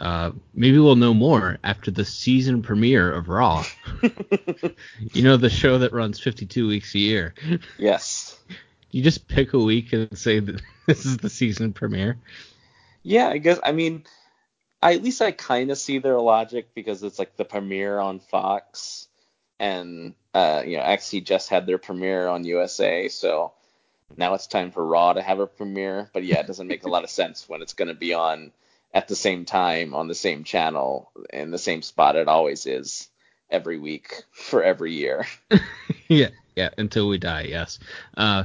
Uh, 0.00 0.32
maybe 0.54 0.78
we'll 0.78 0.96
know 0.96 1.14
more 1.14 1.58
after 1.64 1.90
the 1.90 2.04
season 2.04 2.62
premiere 2.62 3.12
of 3.12 3.28
Raw. 3.28 3.64
you 5.12 5.22
know, 5.22 5.36
the 5.36 5.50
show 5.50 5.78
that 5.78 5.92
runs 5.92 6.18
52 6.20 6.66
weeks 6.66 6.94
a 6.94 6.98
year. 6.98 7.34
Yes 7.78 8.38
you 8.90 9.02
just 9.02 9.28
pick 9.28 9.52
a 9.52 9.58
week 9.58 9.92
and 9.92 10.16
say 10.16 10.40
that 10.40 10.60
this 10.86 11.06
is 11.06 11.18
the 11.18 11.30
season 11.30 11.72
premiere? 11.72 12.18
Yeah, 13.02 13.28
I 13.28 13.38
guess. 13.38 13.58
I 13.62 13.72
mean, 13.72 14.04
I, 14.82 14.94
at 14.94 15.02
least 15.02 15.22
I 15.22 15.32
kind 15.32 15.70
of 15.70 15.78
see 15.78 15.98
their 15.98 16.18
logic 16.18 16.74
because 16.74 17.02
it's 17.02 17.18
like 17.18 17.36
the 17.36 17.44
premiere 17.44 17.98
on 17.98 18.18
Fox, 18.18 19.08
and 19.58 20.14
uh, 20.34 20.62
you 20.66 20.76
know, 20.76 20.82
NXT 20.82 21.24
just 21.24 21.48
had 21.48 21.66
their 21.66 21.78
premiere 21.78 22.28
on 22.28 22.44
USA, 22.44 23.08
so 23.08 23.52
now 24.16 24.34
it's 24.34 24.46
time 24.46 24.70
for 24.70 24.84
Raw 24.84 25.12
to 25.12 25.22
have 25.22 25.40
a 25.40 25.46
premiere. 25.46 26.10
But 26.12 26.24
yeah, 26.24 26.40
it 26.40 26.46
doesn't 26.46 26.66
make 26.66 26.84
a 26.84 26.90
lot 26.90 27.04
of 27.04 27.10
sense 27.10 27.48
when 27.48 27.62
it's 27.62 27.74
going 27.74 27.88
to 27.88 27.94
be 27.94 28.14
on 28.14 28.52
at 28.92 29.08
the 29.08 29.16
same 29.16 29.44
time 29.44 29.94
on 29.94 30.08
the 30.08 30.14
same 30.14 30.44
channel 30.44 31.10
in 31.32 31.50
the 31.50 31.58
same 31.58 31.80
spot 31.82 32.16
it 32.16 32.26
always 32.26 32.66
is 32.66 33.08
every 33.50 33.78
week 33.78 34.22
for 34.32 34.62
every 34.62 34.94
year. 34.94 35.26
yeah, 36.08 36.28
yeah, 36.56 36.70
until 36.78 37.08
we 37.08 37.18
die. 37.18 37.42
Yes. 37.42 37.78
Uh, 38.16 38.44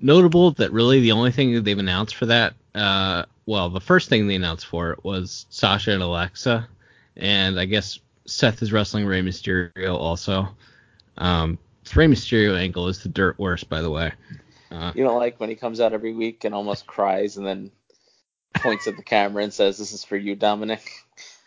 notable 0.00 0.52
that 0.52 0.72
really 0.72 1.00
the 1.00 1.12
only 1.12 1.32
thing 1.32 1.54
that 1.54 1.64
they've 1.64 1.78
announced 1.78 2.16
for 2.16 2.26
that, 2.26 2.54
uh, 2.74 3.24
well, 3.46 3.70
the 3.70 3.80
first 3.80 4.08
thing 4.08 4.26
they 4.26 4.36
announced 4.36 4.66
for 4.66 4.92
it 4.92 5.04
was 5.04 5.46
Sasha 5.50 5.92
and 5.92 6.02
Alexa, 6.02 6.68
and 7.16 7.58
I 7.58 7.64
guess 7.64 7.98
Seth 8.26 8.62
is 8.62 8.72
wrestling 8.72 9.06
Rey 9.06 9.22
Mysterio 9.22 9.94
also. 9.94 10.48
Um, 11.18 11.58
the 11.84 11.98
Rey 11.98 12.06
Mysterio 12.06 12.56
angle 12.56 12.88
is 12.88 13.02
the 13.02 13.08
dirt 13.08 13.38
worst, 13.38 13.68
by 13.68 13.80
the 13.80 13.90
way. 13.90 14.12
Uh, 14.70 14.92
you 14.94 15.04
don't 15.04 15.18
like 15.18 15.38
when 15.38 15.48
he 15.48 15.54
comes 15.54 15.80
out 15.80 15.92
every 15.92 16.14
week 16.14 16.44
and 16.44 16.54
almost 16.54 16.86
cries 16.86 17.36
and 17.36 17.46
then 17.46 17.70
points 18.54 18.86
at 18.86 18.96
the 18.96 19.02
camera 19.02 19.42
and 19.42 19.52
says, 19.52 19.78
"This 19.78 19.92
is 19.92 20.04
for 20.04 20.16
you, 20.16 20.34
Dominic." 20.34 20.82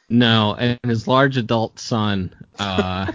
No, 0.10 0.56
and 0.58 0.80
his 0.84 1.08
large 1.08 1.38
adult 1.38 1.80
son. 1.80 2.36
Uh, 2.60 3.12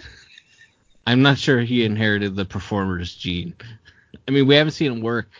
I'm 1.07 1.23
not 1.23 1.39
sure 1.39 1.61
he 1.61 1.85
inherited 1.85 2.37
the 2.37 2.45
performer's 2.45 3.15
gene. 3.15 3.55
I 4.27 4.31
mean, 4.31 4.47
we 4.47 4.55
haven't 4.57 4.73
seen 4.73 4.93
him 4.93 5.01
work, 5.01 5.31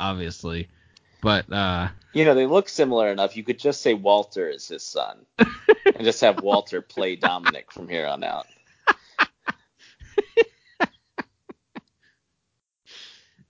obviously, 0.00 0.68
but 1.22 1.50
uh, 1.52 1.88
you 2.12 2.24
know 2.24 2.34
they 2.34 2.46
look 2.46 2.68
similar 2.68 3.10
enough. 3.10 3.36
You 3.36 3.44
could 3.44 3.58
just 3.58 3.80
say 3.80 3.94
Walter 3.94 4.48
is 4.48 4.68
his 4.68 4.82
son, 4.82 5.18
and 5.38 6.00
just 6.00 6.20
have 6.20 6.42
Walter 6.42 6.80
play 6.80 7.16
Dominic 7.16 7.72
from 7.72 7.88
here 7.88 8.06
on 8.06 8.24
out. 8.24 8.46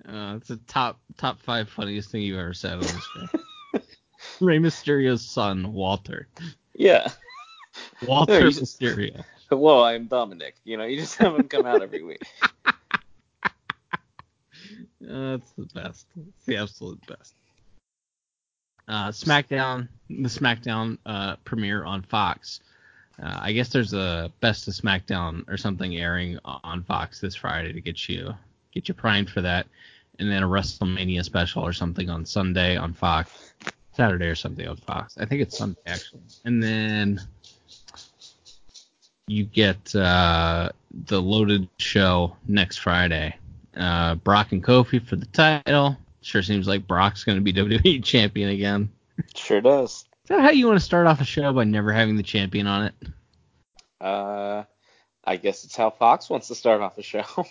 Uh, 0.07 0.35
it's 0.37 0.51
a 0.51 0.57
top 0.57 1.01
top 1.17 1.41
five 1.41 1.69
funniest 1.69 2.11
thing 2.11 2.23
you've 2.23 2.39
ever 2.39 2.55
said 2.55 2.75
on 2.75 2.81
this 2.81 3.09
show. 3.15 3.81
Rey 4.41 4.59
Mysterio's 4.59 5.23
son, 5.23 5.73
Walter. 5.73 6.29
Yeah. 6.75 7.11
Walter 8.07 8.41
no, 8.41 8.49
Mysterio. 8.49 9.25
Well, 9.51 9.85
I'm 9.85 10.07
Dominic. 10.07 10.57
You 10.65 10.79
know, 10.79 10.85
you 10.85 10.99
just 10.99 11.17
have 11.19 11.37
him 11.37 11.47
come 11.47 11.65
out 11.67 11.83
every 11.83 12.03
week. 12.03 12.23
Uh, 15.07 15.37
that's 15.37 15.53
the 15.53 15.67
best. 15.75 16.07
It's 16.17 16.47
the 16.47 16.57
absolute 16.57 16.99
best. 17.07 17.35
Uh, 18.89 19.09
SmackDown, 19.09 19.87
the 20.09 20.31
SmackDown 20.31 20.97
uh, 21.05 21.37
premiere 21.45 21.85
on 21.85 22.01
Fox. 22.01 22.61
Uh, 23.23 23.39
I 23.43 23.53
guess 23.53 23.69
there's 23.69 23.93
a 23.93 24.33
Best 24.41 24.67
of 24.67 24.73
SmackDown 24.73 25.47
or 25.47 25.59
something 25.59 25.95
airing 25.95 26.39
on 26.45 26.83
Fox 26.85 27.21
this 27.21 27.35
Friday 27.35 27.75
to 27.75 27.83
get 27.83 28.09
you 28.09 28.35
get 28.73 28.89
you 28.89 28.95
primed 28.95 29.29
for 29.29 29.43
that, 29.43 29.67
and 30.19 30.31
then 30.31 30.43
a 30.43 30.49
WrestleMania 30.49 31.25
special 31.25 31.63
or 31.63 31.73
something 31.73 32.11
on 32.11 32.25
Sunday 32.25 32.77
on 32.77 32.93
Fox, 32.93 33.53
Saturday 33.93 34.27
or 34.27 34.35
something 34.35 34.67
on 34.67 34.77
Fox. 34.77 35.17
I 35.19 35.25
think 35.25 35.43
it's 35.43 35.59
Sunday 35.59 35.81
actually, 35.87 36.23
and 36.45 36.63
then 36.63 37.21
you 39.27 39.45
get 39.45 39.95
uh, 39.95 40.71
the 41.07 41.21
loaded 41.21 41.69
show 41.79 42.37
next 42.47 42.79
Friday 42.79 43.37
uh, 43.77 44.15
Brock 44.17 44.53
and 44.53 44.63
Kofi 44.63 45.05
for 45.05 45.17
the 45.17 45.27
title. 45.27 45.97
Sure 46.21 46.43
seems 46.43 46.67
like 46.67 46.87
Brock's 46.87 47.25
going 47.25 47.37
to 47.37 47.43
be 47.43 47.53
WWE 47.83 48.03
champion 48.05 48.51
again. 48.51 48.91
Sure 49.35 49.61
does. 49.61 50.05
Is 50.25 50.29
that 50.29 50.41
how 50.41 50.51
you 50.51 50.67
want 50.67 50.79
to 50.79 50.85
start 50.85 51.07
off 51.07 51.21
a 51.21 51.25
show 51.25 51.53
by 51.53 51.65
never 51.65 51.93
having 51.93 52.17
the 52.17 52.23
champion 52.23 52.67
on 52.67 52.85
it? 52.87 52.95
Uh, 54.01 54.65
I 55.25 55.37
guess 55.37 55.65
it's 55.65 55.77
how 55.77 55.91
Fox 55.91 56.31
wants 56.31 56.49
to 56.49 56.55
start 56.55 56.81
off 56.81 56.99
a 56.99 57.03
show. 57.03 57.25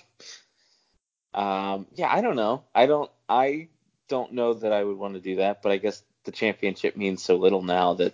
um, 1.34 1.88
yeah, 1.96 2.14
I 2.14 2.22
don't 2.22 2.36
know. 2.36 2.64
I 2.74 2.86
don't. 2.86 3.10
I 3.28 3.68
don't 4.08 4.34
know 4.34 4.54
that 4.54 4.72
I 4.72 4.84
would 4.84 4.98
want 4.98 5.16
to 5.16 5.20
do 5.20 5.38
that, 5.38 5.62
but 5.62 5.72
I 5.72 5.78
guess 5.78 6.04
the 6.26 6.32
championship 6.32 6.96
means 6.96 7.24
so 7.24 7.36
little 7.36 7.64
now 7.64 7.96
that 7.96 8.14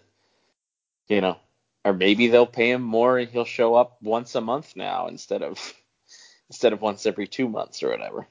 you 1.08 1.22
know, 1.22 1.38
or 1.84 1.94
maybe 1.94 2.28
they'll 2.28 2.46
pay 2.46 2.72
him 2.72 2.82
more 2.82 3.18
and 3.18 3.30
he'll 3.30 3.46
show 3.46 3.76
up 3.76 3.98
once 4.02 4.36
a 4.36 4.42
month 4.42 4.76
now 4.76 5.08
instead 5.08 5.42
of 5.42 5.74
instead 6.50 6.74
of 6.74 6.82
once 6.82 7.06
every 7.06 7.28
two 7.28 7.50
months 7.50 7.84
or 7.84 7.90
whatever. 7.90 8.28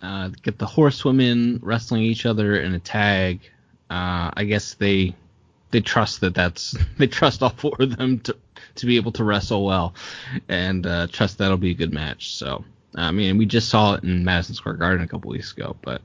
Uh, 0.00 0.28
get 0.42 0.58
the 0.58 0.66
horsewomen 0.66 1.58
wrestling 1.62 2.02
each 2.02 2.24
other 2.24 2.60
in 2.60 2.72
a 2.74 2.78
tag. 2.78 3.40
Uh, 3.90 4.30
I 4.34 4.44
guess 4.44 4.74
they 4.74 5.16
they 5.70 5.80
trust 5.80 6.20
that 6.20 6.34
that's 6.34 6.76
they 6.98 7.08
trust 7.08 7.42
all 7.42 7.50
four 7.50 7.76
of 7.80 7.96
them 7.96 8.20
to 8.20 8.36
to 8.76 8.86
be 8.86 8.96
able 8.96 9.12
to 9.12 9.24
wrestle 9.24 9.64
well, 9.64 9.94
and 10.48 10.86
uh, 10.86 11.08
trust 11.08 11.38
that'll 11.38 11.56
be 11.56 11.72
a 11.72 11.74
good 11.74 11.92
match. 11.92 12.34
So 12.36 12.64
I 12.98 13.12
mean, 13.12 13.38
we 13.38 13.46
just 13.46 13.68
saw 13.68 13.94
it 13.94 14.02
in 14.02 14.24
Madison 14.24 14.54
Square 14.54 14.74
Garden 14.74 15.04
a 15.04 15.08
couple 15.08 15.30
weeks 15.30 15.52
ago, 15.52 15.76
but 15.82 16.02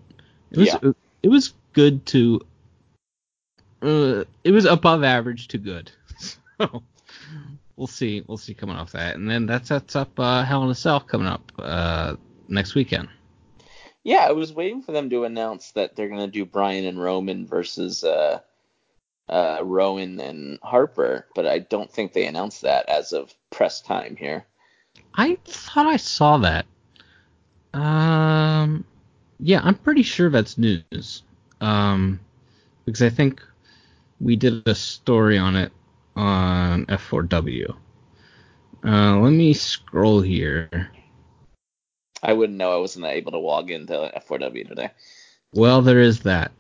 it 0.51 0.59
was 0.59 0.67
yeah. 0.67 0.91
it, 1.23 1.27
was 1.27 1.53
good 1.73 2.05
to 2.07 2.39
uh, 3.81 4.23
it 4.43 4.51
was 4.51 4.65
above 4.65 5.03
average 5.03 5.47
to 5.50 5.57
good. 5.57 5.91
So 6.59 6.83
we'll 7.75 7.88
see. 7.88 8.23
We'll 8.27 8.38
see 8.38 8.53
coming 8.53 8.75
off 8.75 8.91
that, 8.91 9.15
and 9.15 9.27
then 9.29 9.47
that 9.47 9.65
sets 9.65 9.95
up 9.95 10.17
uh, 10.19 10.43
Hell 10.43 10.63
in 10.63 10.69
a 10.69 10.75
Cell 10.75 11.00
coming 11.00 11.27
up 11.27 11.51
uh, 11.57 12.15
next 12.47 12.75
weekend. 12.75 13.09
Yeah, 14.03 14.27
I 14.27 14.33
was 14.33 14.53
waiting 14.53 14.83
for 14.83 14.91
them 14.91 15.09
to 15.09 15.23
announce 15.23 15.71
that 15.71 15.95
they're 15.95 16.09
gonna 16.09 16.27
do 16.27 16.45
Bryan 16.45 16.85
and 16.85 17.01
Roman 17.01 17.47
versus 17.47 18.03
uh, 18.03 18.39
uh, 19.27 19.59
Rowan 19.63 20.19
and 20.19 20.59
Harper, 20.62 21.25
but 21.33 21.47
I 21.47 21.59
don't 21.59 21.91
think 21.91 22.13
they 22.13 22.27
announced 22.27 22.62
that 22.62 22.88
as 22.88 23.13
of 23.13 23.33
press 23.50 23.81
time 23.81 24.15
here. 24.15 24.45
I 25.15 25.38
thought 25.43 25.88
I 25.88 25.97
saw 25.97 26.38
that. 26.38 26.67
Um, 27.73 28.85
yeah, 29.39 29.61
I'm 29.63 29.75
pretty 29.75 30.03
sure 30.03 30.29
that's 30.29 30.57
news. 30.57 31.23
Um, 31.61 32.19
because 32.85 33.01
I 33.01 33.09
think 33.09 33.41
we 34.19 34.35
did 34.35 34.67
a 34.67 34.75
story 34.75 35.37
on 35.37 35.55
it 35.55 35.71
on 36.15 36.85
F4W. 36.85 37.75
Uh, 38.85 39.17
let 39.19 39.31
me 39.31 39.53
scroll 39.53 40.21
here. 40.21 40.89
I 42.21 42.33
wouldn't 42.33 42.57
know. 42.57 42.73
I 42.73 42.77
wasn't 42.77 43.05
able 43.05 43.31
to 43.31 43.37
log 43.37 43.71
into 43.71 43.93
F4W 43.93 44.67
today. 44.67 44.89
Well, 45.53 45.81
there 45.81 45.99
is 45.99 46.21
that. 46.21 46.51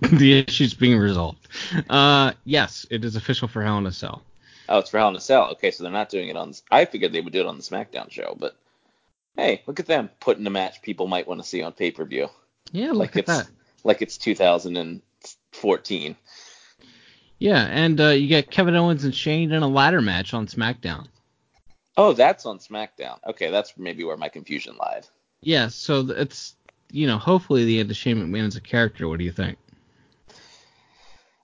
the 0.00 0.44
issue's 0.46 0.74
being 0.74 0.98
resolved. 0.98 1.48
Uh, 1.88 2.32
yes, 2.44 2.86
it 2.90 3.04
is 3.04 3.16
official 3.16 3.48
for 3.48 3.62
Hell 3.62 3.78
in 3.78 3.86
a 3.86 3.92
Cell. 3.92 4.22
Oh, 4.68 4.78
it's 4.78 4.90
for 4.90 4.98
Hell 4.98 5.08
in 5.08 5.16
a 5.16 5.20
Cell. 5.20 5.50
Okay, 5.52 5.70
so 5.70 5.82
they're 5.82 5.92
not 5.92 6.08
doing 6.10 6.28
it 6.28 6.36
on. 6.36 6.52
I 6.70 6.84
figured 6.84 7.12
they 7.12 7.20
would 7.20 7.32
do 7.32 7.40
it 7.40 7.46
on 7.46 7.56
the 7.56 7.62
SmackDown 7.62 8.10
show, 8.10 8.36
but 8.38 8.56
hey, 9.36 9.62
look 9.66 9.80
at 9.80 9.86
them 9.86 10.10
putting 10.20 10.46
a 10.46 10.50
match 10.50 10.82
people 10.82 11.06
might 11.06 11.26
want 11.26 11.40
to 11.42 11.46
see 11.48 11.62
on 11.62 11.72
pay 11.72 11.90
per 11.90 12.04
view. 12.04 12.28
Yeah, 12.72 12.92
Like 12.92 13.16
it's 13.16 13.26
that. 13.28 13.48
like 13.84 14.02
it's 14.02 14.18
2014. 14.18 16.16
Yeah, 17.40 17.62
and 17.70 18.00
uh, 18.00 18.08
you 18.08 18.26
get 18.26 18.50
Kevin 18.50 18.74
Owens 18.74 19.04
and 19.04 19.14
Shane 19.14 19.52
in 19.52 19.62
a 19.62 19.68
ladder 19.68 20.00
match 20.02 20.34
on 20.34 20.46
SmackDown. 20.46 21.06
Oh, 21.96 22.12
that's 22.12 22.46
on 22.46 22.58
SmackDown. 22.58 23.18
Okay, 23.26 23.50
that's 23.50 23.74
maybe 23.78 24.04
where 24.04 24.16
my 24.16 24.28
confusion 24.28 24.76
lied. 24.76 25.06
Yeah, 25.40 25.68
so 25.68 26.00
it's 26.10 26.56
you 26.90 27.06
know 27.06 27.16
hopefully 27.18 27.64
the 27.64 27.80
end 27.80 27.90
of 27.90 27.96
Shane 27.96 28.16
McMahon 28.18 28.46
as 28.48 28.56
a 28.56 28.60
character. 28.60 29.08
What 29.08 29.18
do 29.18 29.24
you 29.24 29.32
think? 29.32 29.56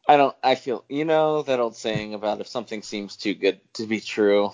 I 0.08 0.16
don't. 0.16 0.36
I 0.42 0.54
feel 0.56 0.84
you 0.88 1.04
know 1.04 1.42
that 1.42 1.60
old 1.60 1.76
saying 1.76 2.14
about 2.14 2.40
if 2.40 2.48
something 2.48 2.82
seems 2.82 3.16
too 3.16 3.34
good 3.34 3.60
to 3.74 3.86
be 3.86 4.00
true, 4.00 4.50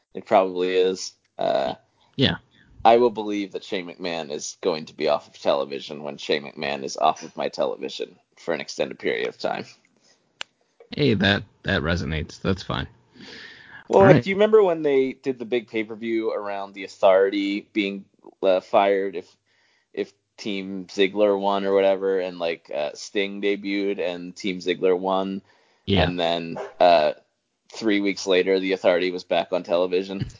it 0.14 0.26
probably 0.26 0.76
is. 0.76 1.12
Uh, 1.38 1.74
Yeah. 2.16 2.36
I 2.84 2.96
will 2.98 3.10
believe 3.10 3.52
that 3.52 3.64
Shane 3.64 3.86
McMahon 3.88 4.30
is 4.32 4.56
going 4.62 4.86
to 4.86 4.94
be 4.96 5.08
off 5.08 5.28
of 5.28 5.38
television 5.38 6.02
when 6.02 6.16
Shane 6.16 6.44
McMahon 6.44 6.84
is 6.84 6.96
off 6.96 7.22
of 7.22 7.36
my 7.36 7.48
television 7.48 8.18
for 8.38 8.54
an 8.54 8.60
extended 8.60 8.98
period 8.98 9.28
of 9.28 9.38
time. 9.38 9.66
Hey, 10.90 11.14
that 11.14 11.44
that 11.64 11.82
resonates. 11.82 12.40
That's 12.40 12.62
fine. 12.62 12.88
Well, 13.88 14.02
All 14.02 14.06
right. 14.06 14.22
do 14.22 14.30
you 14.30 14.36
remember 14.36 14.62
when 14.62 14.82
they 14.82 15.14
did 15.14 15.38
the 15.38 15.44
big 15.44 15.68
pay 15.68 15.84
per 15.84 15.94
view 15.96 16.32
around 16.32 16.74
the 16.74 16.84
Authority 16.84 17.68
being 17.72 18.04
uh, 18.42 18.60
fired 18.60 19.16
if 19.16 19.36
if 19.92 20.12
Team 20.38 20.86
Ziggler 20.86 21.38
won 21.38 21.64
or 21.66 21.74
whatever, 21.74 22.20
and 22.20 22.38
like 22.38 22.70
uh, 22.74 22.90
Sting 22.94 23.42
debuted 23.42 23.98
and 24.00 24.34
Team 24.34 24.58
Ziggler 24.60 24.98
won, 24.98 25.42
Yeah. 25.84 26.04
and 26.04 26.18
then 26.18 26.58
uh, 26.80 27.12
three 27.72 28.00
weeks 28.00 28.26
later 28.26 28.58
the 28.58 28.72
Authority 28.72 29.10
was 29.10 29.24
back 29.24 29.52
on 29.52 29.62
television. 29.64 30.26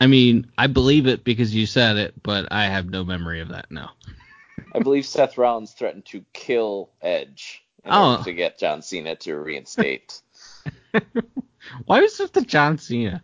I 0.00 0.06
mean, 0.06 0.50
I 0.56 0.66
believe 0.68 1.06
it 1.06 1.22
because 1.22 1.54
you 1.54 1.66
said 1.66 1.96
it, 1.98 2.14
but 2.22 2.48
I 2.50 2.64
have 2.64 2.88
no 2.88 3.04
memory 3.04 3.40
of 3.40 3.48
that 3.48 3.70
now. 3.70 3.90
I 4.74 4.78
believe 4.78 5.04
Seth 5.04 5.36
Rollins 5.36 5.72
threatened 5.72 6.06
to 6.06 6.24
kill 6.32 6.90
Edge 7.02 7.62
Oh. 7.84 8.22
to 8.24 8.32
get 8.32 8.58
John 8.58 8.82
Cena 8.82 9.16
to 9.16 9.34
reinstate. 9.38 10.20
Why 11.86 12.00
was 12.00 12.20
it 12.20 12.32
the 12.32 12.42
John 12.42 12.76
Cena? 12.78 13.22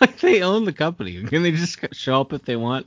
like 0.00 0.18
they 0.20 0.42
own 0.42 0.64
the 0.64 0.72
company. 0.72 1.22
Can 1.24 1.42
they 1.42 1.52
just 1.52 1.78
show 1.92 2.20
up 2.20 2.32
if 2.32 2.42
they 2.42 2.56
want? 2.56 2.86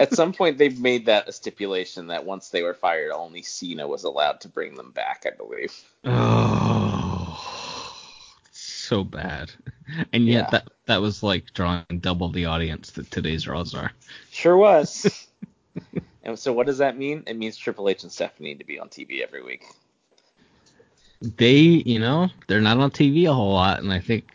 At 0.00 0.12
some 0.12 0.32
point, 0.32 0.58
they've 0.58 0.78
made 0.78 1.06
that 1.06 1.28
a 1.28 1.32
stipulation 1.32 2.08
that 2.08 2.24
once 2.24 2.48
they 2.48 2.62
were 2.62 2.74
fired, 2.74 3.12
only 3.12 3.42
Cena 3.42 3.86
was 3.86 4.04
allowed 4.04 4.40
to 4.40 4.48
bring 4.48 4.74
them 4.74 4.90
back. 4.92 5.24
I 5.26 5.30
believe. 5.36 5.72
Oh, 6.04 7.40
so 8.52 9.04
bad. 9.04 9.52
And 10.12 10.28
yet 10.28 10.46
Yeah. 10.46 10.50
that 10.50 10.68
that 10.86 11.00
was 11.00 11.22
like 11.22 11.52
drawing 11.54 11.84
double 12.00 12.30
the 12.30 12.46
audience 12.46 12.90
that 12.92 13.10
today's 13.10 13.46
Raws 13.46 13.74
are. 13.74 13.92
Sure 14.30 14.56
was. 14.56 15.28
and 16.24 16.38
so, 16.38 16.52
what 16.52 16.66
does 16.66 16.78
that 16.78 16.98
mean? 16.98 17.22
It 17.26 17.36
means 17.36 17.56
Triple 17.56 17.88
H 17.88 18.02
and 18.02 18.12
Stephanie 18.12 18.50
need 18.50 18.58
to 18.58 18.64
be 18.66 18.78
on 18.78 18.88
TV 18.88 19.22
every 19.22 19.42
week. 19.42 19.64
They, 21.22 21.52
you 21.86 21.98
know, 21.98 22.28
they're 22.46 22.60
not 22.60 22.78
on 22.78 22.90
TV 22.90 23.28
a 23.28 23.32
whole 23.32 23.52
lot, 23.54 23.82
and 23.82 23.92
I 23.92 23.98
think, 24.00 24.26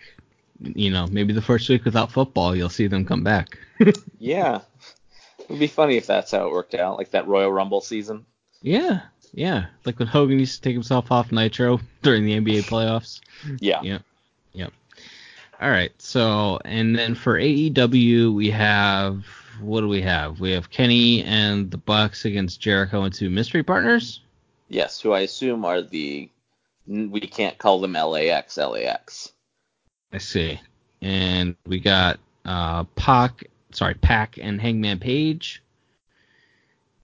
you 0.59 0.89
know, 0.89 1.07
maybe 1.07 1.33
the 1.33 1.41
first 1.41 1.69
week 1.69 1.85
without 1.85 2.11
football, 2.11 2.55
you'll 2.55 2.69
see 2.69 2.87
them 2.87 3.05
come 3.05 3.23
back. 3.23 3.57
Yeah. 4.19 4.61
It 5.49 5.53
would 5.53 5.59
be 5.59 5.67
funny 5.67 5.97
if 5.97 6.05
that's 6.05 6.29
how 6.29 6.45
it 6.45 6.51
worked 6.51 6.75
out, 6.75 6.99
like 6.99 7.09
that 7.11 7.27
Royal 7.27 7.51
Rumble 7.51 7.81
season. 7.81 8.23
yeah, 8.61 9.01
yeah. 9.33 9.65
Like 9.83 9.97
when 9.97 10.07
Hogan 10.07 10.39
used 10.39 10.57
to 10.57 10.61
take 10.61 10.75
himself 10.75 11.11
off 11.11 11.31
Nitro 11.31 11.79
during 12.03 12.23
the 12.23 12.39
NBA 12.39 12.69
playoffs. 12.69 13.19
Yeah. 13.59 13.81
Yep. 13.81 14.03
Yep. 14.53 14.73
All 15.59 15.69
right. 15.69 15.91
So, 15.97 16.59
and 16.63 16.95
then 16.95 17.15
for 17.15 17.39
AEW, 17.39 18.33
we 18.33 18.51
have 18.51 19.25
what 19.59 19.81
do 19.81 19.87
we 19.87 20.01
have? 20.01 20.39
We 20.39 20.51
have 20.51 20.69
Kenny 20.69 21.23
and 21.23 21.69
the 21.71 21.77
Bucks 21.77 22.25
against 22.25 22.61
Jericho 22.61 23.03
and 23.03 23.13
two 23.13 23.29
mystery 23.29 23.63
partners. 23.63 24.21
Yes, 24.67 25.01
who 25.01 25.13
I 25.13 25.21
assume 25.21 25.65
are 25.65 25.81
the. 25.81 26.29
We 26.87 27.19
can't 27.21 27.57
call 27.57 27.81
them 27.81 27.93
LAX, 27.93 28.57
LAX. 28.57 29.31
I 30.11 30.17
see. 30.17 30.59
And 31.01 31.55
we 31.65 31.79
got 31.79 32.19
uh 32.45 32.83
Pac, 32.95 33.45
sorry, 33.71 33.95
Pack 33.95 34.37
and 34.41 34.59
Hangman 34.61 34.99
Page. 34.99 35.63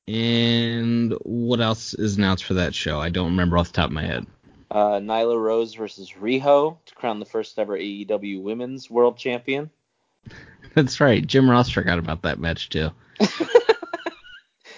And 0.07 1.13
what 1.23 1.61
else 1.61 1.93
is 1.93 2.17
announced 2.17 2.43
for 2.43 2.55
that 2.55 2.75
show? 2.75 2.99
I 2.99 3.09
don't 3.09 3.31
remember 3.31 3.57
off 3.57 3.67
the 3.67 3.73
top 3.73 3.89
of 3.89 3.93
my 3.93 4.05
head. 4.05 4.25
Uh, 4.69 4.99
Nyla 4.99 5.41
Rose 5.41 5.73
versus 5.73 6.11
Riho 6.11 6.77
to 6.85 6.95
crown 6.95 7.19
the 7.19 7.25
first 7.25 7.57
ever 7.57 7.77
AEW 7.77 8.41
Women's 8.41 8.89
World 8.89 9.17
Champion. 9.17 9.71
That's 10.75 10.99
right. 10.99 11.25
Jim 11.25 11.49
Ross 11.49 11.69
forgot 11.69 11.97
about 11.99 12.23
that 12.23 12.39
match 12.39 12.69
too. 12.69 12.91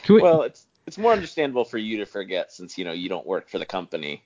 We, 0.10 0.22
Well, 0.22 0.44
it's 0.44 0.66
it's 0.86 0.98
more 0.98 1.12
understandable 1.12 1.66
for 1.66 1.78
you 1.78 1.98
to 1.98 2.06
forget 2.06 2.52
since 2.54 2.78
you 2.78 2.86
know 2.86 2.94
you 2.94 3.10
don't 3.10 3.26
work 3.26 3.50
for 3.50 3.60
the 3.60 3.66
company. 3.66 4.24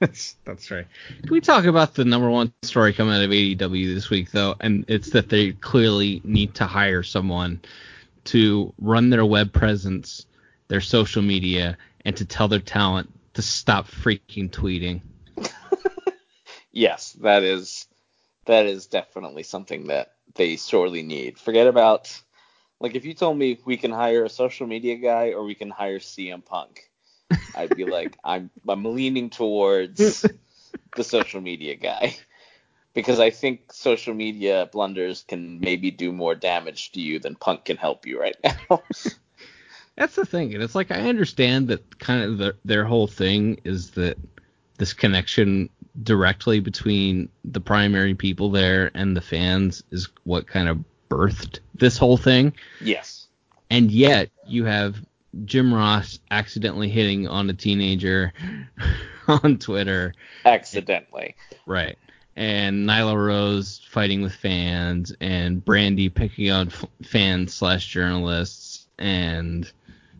That's 0.00 0.34
that's 0.44 0.70
right. 0.70 0.86
Can 1.22 1.30
we 1.30 1.40
talk 1.40 1.64
about 1.64 1.94
the 1.94 2.04
number 2.04 2.28
one 2.28 2.52
story 2.62 2.92
coming 2.92 3.14
out 3.14 3.22
of 3.22 3.30
AEW 3.30 3.94
this 3.94 4.10
week 4.10 4.32
though? 4.32 4.56
And 4.60 4.84
it's 4.88 5.10
that 5.10 5.28
they 5.28 5.52
clearly 5.52 6.20
need 6.24 6.54
to 6.56 6.66
hire 6.66 7.02
someone 7.02 7.60
to 8.24 8.72
run 8.80 9.10
their 9.10 9.24
web 9.24 9.52
presence, 9.52 10.26
their 10.68 10.80
social 10.80 11.22
media, 11.22 11.78
and 12.04 12.16
to 12.16 12.24
tell 12.24 12.48
their 12.48 12.60
talent 12.60 13.12
to 13.34 13.42
stop 13.42 13.86
freaking 13.86 14.50
tweeting. 14.50 15.02
Yes, 16.72 17.12
that 17.20 17.42
is 17.42 17.86
that 18.46 18.66
is 18.66 18.86
definitely 18.86 19.42
something 19.42 19.88
that 19.88 20.12
they 20.34 20.56
sorely 20.56 21.02
need. 21.02 21.38
Forget 21.38 21.66
about 21.66 22.16
like 22.80 22.94
if 22.94 23.04
you 23.04 23.14
told 23.14 23.36
me 23.36 23.58
we 23.64 23.76
can 23.76 23.90
hire 23.90 24.24
a 24.24 24.30
social 24.30 24.66
media 24.66 24.96
guy 24.96 25.32
or 25.32 25.44
we 25.44 25.54
can 25.54 25.70
hire 25.70 25.98
CM 25.98 26.44
Punk, 26.44 26.89
I'd 27.54 27.76
be 27.76 27.84
like 27.84 28.16
I'm 28.24 28.50
I'm 28.68 28.84
leaning 28.84 29.30
towards 29.30 30.26
the 30.96 31.04
social 31.04 31.40
media 31.40 31.76
guy 31.76 32.16
because 32.94 33.20
I 33.20 33.30
think 33.30 33.72
social 33.72 34.14
media 34.14 34.68
blunders 34.70 35.24
can 35.26 35.60
maybe 35.60 35.90
do 35.90 36.12
more 36.12 36.34
damage 36.34 36.92
to 36.92 37.00
you 37.00 37.18
than 37.18 37.36
Punk 37.36 37.66
can 37.66 37.76
help 37.76 38.06
you 38.06 38.20
right 38.20 38.36
now. 38.42 38.82
That's 39.96 40.14
the 40.14 40.24
thing, 40.24 40.54
and 40.54 40.62
it's 40.62 40.74
like 40.74 40.90
I 40.90 41.08
understand 41.08 41.68
that 41.68 41.98
kind 41.98 42.22
of 42.22 42.38
the, 42.38 42.56
their 42.64 42.84
whole 42.84 43.06
thing 43.06 43.60
is 43.64 43.90
that 43.92 44.16
this 44.78 44.92
connection 44.94 45.68
directly 46.02 46.60
between 46.60 47.28
the 47.44 47.60
primary 47.60 48.14
people 48.14 48.50
there 48.50 48.90
and 48.94 49.14
the 49.16 49.20
fans 49.20 49.82
is 49.90 50.08
what 50.24 50.46
kind 50.46 50.68
of 50.68 50.82
birthed 51.10 51.58
this 51.74 51.98
whole 51.98 52.16
thing. 52.16 52.54
yes. 52.80 53.26
And 53.68 53.90
yet 53.90 54.30
you 54.46 54.64
have 54.64 54.96
Jim 55.44 55.72
Ross 55.72 56.18
accidentally 56.30 56.88
hitting 56.88 57.28
on 57.28 57.48
a 57.50 57.52
teenager 57.54 58.32
on 59.28 59.58
Twitter, 59.58 60.14
Accidentally. 60.44 61.36
right? 61.66 61.96
And 62.36 62.88
Nyla 62.88 63.16
Rose 63.16 63.80
fighting 63.90 64.22
with 64.22 64.34
fans, 64.34 65.12
and 65.20 65.64
Brandi 65.64 66.12
picking 66.12 66.50
on 66.50 66.68
f- 66.68 66.84
fans 67.04 67.52
slash 67.54 67.86
journalists, 67.86 68.86
and 68.98 69.70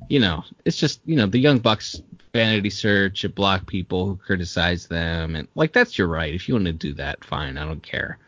you 0.08 0.20
know, 0.20 0.44
it's 0.64 0.76
just 0.76 1.00
you 1.06 1.16
know 1.16 1.26
the 1.26 1.38
Young 1.38 1.58
Bucks 1.58 2.02
vanity 2.32 2.70
search 2.70 3.24
at 3.24 3.34
block 3.34 3.66
people 3.66 4.06
who 4.06 4.16
criticize 4.16 4.86
them, 4.86 5.34
and 5.34 5.48
like 5.54 5.72
that's 5.72 5.96
your 5.98 6.08
right. 6.08 6.34
If 6.34 6.48
you 6.48 6.54
want 6.54 6.66
to 6.66 6.72
do 6.72 6.94
that, 6.94 7.24
fine, 7.24 7.56
I 7.58 7.64
don't 7.64 7.82
care. 7.82 8.18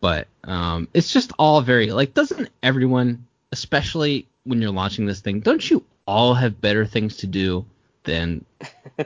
But 0.00 0.28
um, 0.44 0.88
it's 0.94 1.12
just 1.12 1.32
all 1.38 1.60
very 1.62 1.90
like, 1.92 2.14
doesn't 2.14 2.48
everyone, 2.62 3.26
especially 3.52 4.26
when 4.44 4.60
you're 4.62 4.70
launching 4.72 5.06
this 5.06 5.20
thing, 5.20 5.40
don't 5.40 5.68
you 5.70 5.84
all 6.06 6.34
have 6.34 6.60
better 6.60 6.86
things 6.86 7.18
to 7.18 7.26
do 7.26 7.64
than 8.04 8.44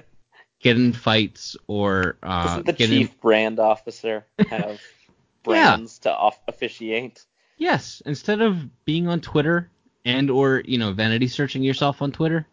get 0.60 0.76
in 0.76 0.92
fights 0.92 1.56
or 1.66 2.16
uh, 2.22 2.44
Doesn't 2.44 2.66
the 2.66 2.72
get 2.72 2.88
chief 2.88 3.10
in? 3.10 3.16
brand 3.20 3.58
officer 3.60 4.26
have 4.48 4.80
brands 5.42 5.98
to 6.00 6.14
off- 6.14 6.40
officiate? 6.48 7.24
Yes, 7.56 8.02
instead 8.06 8.40
of 8.40 8.84
being 8.84 9.08
on 9.08 9.20
Twitter 9.20 9.70
and 10.04 10.30
or 10.30 10.62
you 10.66 10.78
know 10.78 10.92
vanity 10.92 11.28
searching 11.28 11.62
yourself 11.62 12.02
on 12.02 12.12
Twitter. 12.12 12.46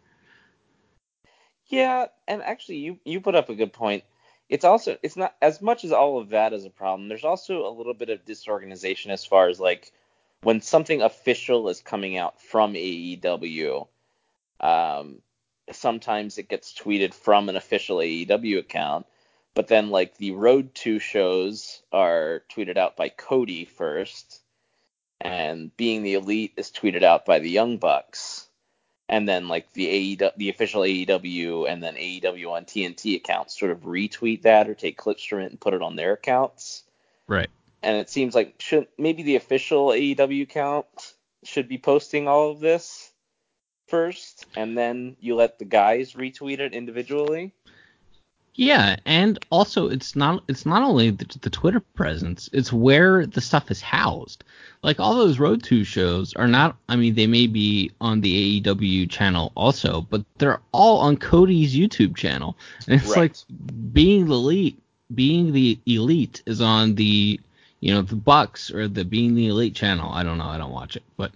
Yeah, 1.66 2.06
and 2.28 2.42
actually, 2.42 2.78
you 2.78 2.98
you 3.04 3.20
put 3.20 3.34
up 3.34 3.48
a 3.48 3.54
good 3.54 3.72
point. 3.72 4.04
It's 4.48 4.64
also 4.64 4.98
it's 5.02 5.16
not 5.16 5.34
as 5.40 5.62
much 5.62 5.84
as 5.84 5.92
all 5.92 6.18
of 6.18 6.30
that 6.30 6.52
is 6.52 6.64
a 6.64 6.70
problem. 6.70 7.08
There's 7.08 7.24
also 7.24 7.66
a 7.66 7.72
little 7.72 7.94
bit 7.94 8.10
of 8.10 8.24
disorganization 8.24 9.10
as 9.10 9.24
far 9.24 9.48
as 9.48 9.58
like 9.58 9.92
when 10.42 10.60
something 10.60 11.02
official 11.02 11.68
is 11.68 11.80
coming 11.80 12.16
out 12.16 12.40
from 12.40 12.74
AEW. 12.74 13.86
Um, 14.60 15.18
sometimes 15.70 16.38
it 16.38 16.48
gets 16.48 16.72
tweeted 16.72 17.14
from 17.14 17.48
an 17.48 17.56
official 17.56 17.98
AEW 17.98 18.58
account, 18.58 19.06
but 19.54 19.68
then 19.68 19.90
like 19.90 20.16
the 20.16 20.32
Road 20.32 20.74
to 20.76 20.98
shows 20.98 21.82
are 21.92 22.42
tweeted 22.50 22.76
out 22.76 22.96
by 22.96 23.08
Cody 23.08 23.64
first, 23.64 24.40
and 25.20 25.74
Being 25.76 26.02
the 26.02 26.14
Elite 26.14 26.54
is 26.56 26.70
tweeted 26.70 27.02
out 27.02 27.24
by 27.24 27.38
the 27.38 27.50
Young 27.50 27.78
Bucks 27.78 28.48
and 29.08 29.28
then 29.28 29.46
like 29.46 29.70
the 29.74 30.16
AEW, 30.16 30.32
the 30.36 30.48
official 30.48 30.82
AEW 30.82 31.70
and 31.70 31.82
then 31.82 31.96
AEW 31.96 32.50
on 32.50 32.64
TNT 32.64 33.16
accounts 33.16 33.58
sort 33.58 33.70
of 33.70 33.82
retweet 33.82 34.42
that 34.42 34.68
or 34.68 34.74
take 34.74 34.96
clips 34.96 35.22
from 35.22 35.40
it 35.40 35.50
and 35.50 35.60
put 35.60 35.74
it 35.74 35.82
on 35.82 35.96
their 35.96 36.14
accounts. 36.14 36.84
Right. 37.28 37.50
And 37.82 37.96
it 37.96 38.10
seems 38.10 38.34
like 38.34 38.54
should 38.58 38.86
maybe 38.98 39.22
the 39.22 39.36
official 39.36 39.88
AEW 39.88 40.42
account 40.42 40.86
should 41.44 41.68
be 41.68 41.78
posting 41.78 42.28
all 42.28 42.50
of 42.50 42.60
this 42.60 43.12
first, 43.88 44.46
and 44.56 44.78
then 44.78 45.16
you 45.20 45.34
let 45.34 45.58
the 45.58 45.64
guys 45.64 46.12
retweet 46.12 46.60
it 46.60 46.72
individually. 46.72 47.52
Yeah, 48.54 48.96
and 49.06 49.38
also 49.50 49.88
it's 49.88 50.14
not 50.14 50.44
it's 50.46 50.66
not 50.66 50.82
only 50.82 51.10
the, 51.10 51.24
the, 51.40 51.48
Twitter 51.48 51.80
presence, 51.80 52.50
it's 52.52 52.70
where 52.70 53.24
the 53.24 53.40
stuff 53.40 53.70
is 53.70 53.80
housed. 53.80 54.44
Like 54.82 55.00
all 55.00 55.14
those 55.14 55.38
Road 55.38 55.62
to 55.64 55.84
shows 55.84 56.34
are 56.34 56.48
not 56.48 56.76
I 56.88 56.96
mean 56.96 57.14
they 57.14 57.26
may 57.26 57.46
be 57.46 57.90
on 58.00 58.20
the 58.20 58.60
AEW 58.60 59.08
channel 59.08 59.52
also, 59.54 60.02
but 60.02 60.22
they're 60.36 60.60
all 60.72 60.98
on 60.98 61.16
Cody's 61.16 61.74
YouTube 61.74 62.14
channel. 62.14 62.58
And 62.86 63.00
it's 63.00 63.10
right. 63.16 63.32
like 63.32 63.36
being 63.92 64.26
the 64.26 64.34
elite 64.34 64.82
being 65.14 65.52
the 65.52 65.78
elite 65.86 66.42
is 66.44 66.60
on 66.60 66.94
the 66.96 67.40
you 67.82 67.92
know 67.92 68.00
the 68.00 68.16
Bucks 68.16 68.70
or 68.70 68.88
the 68.88 69.04
being 69.04 69.34
the 69.34 69.48
elite 69.48 69.74
channel. 69.74 70.10
I 70.10 70.22
don't 70.22 70.38
know, 70.38 70.46
I 70.46 70.56
don't 70.56 70.72
watch 70.72 70.96
it, 70.96 71.02
but 71.18 71.32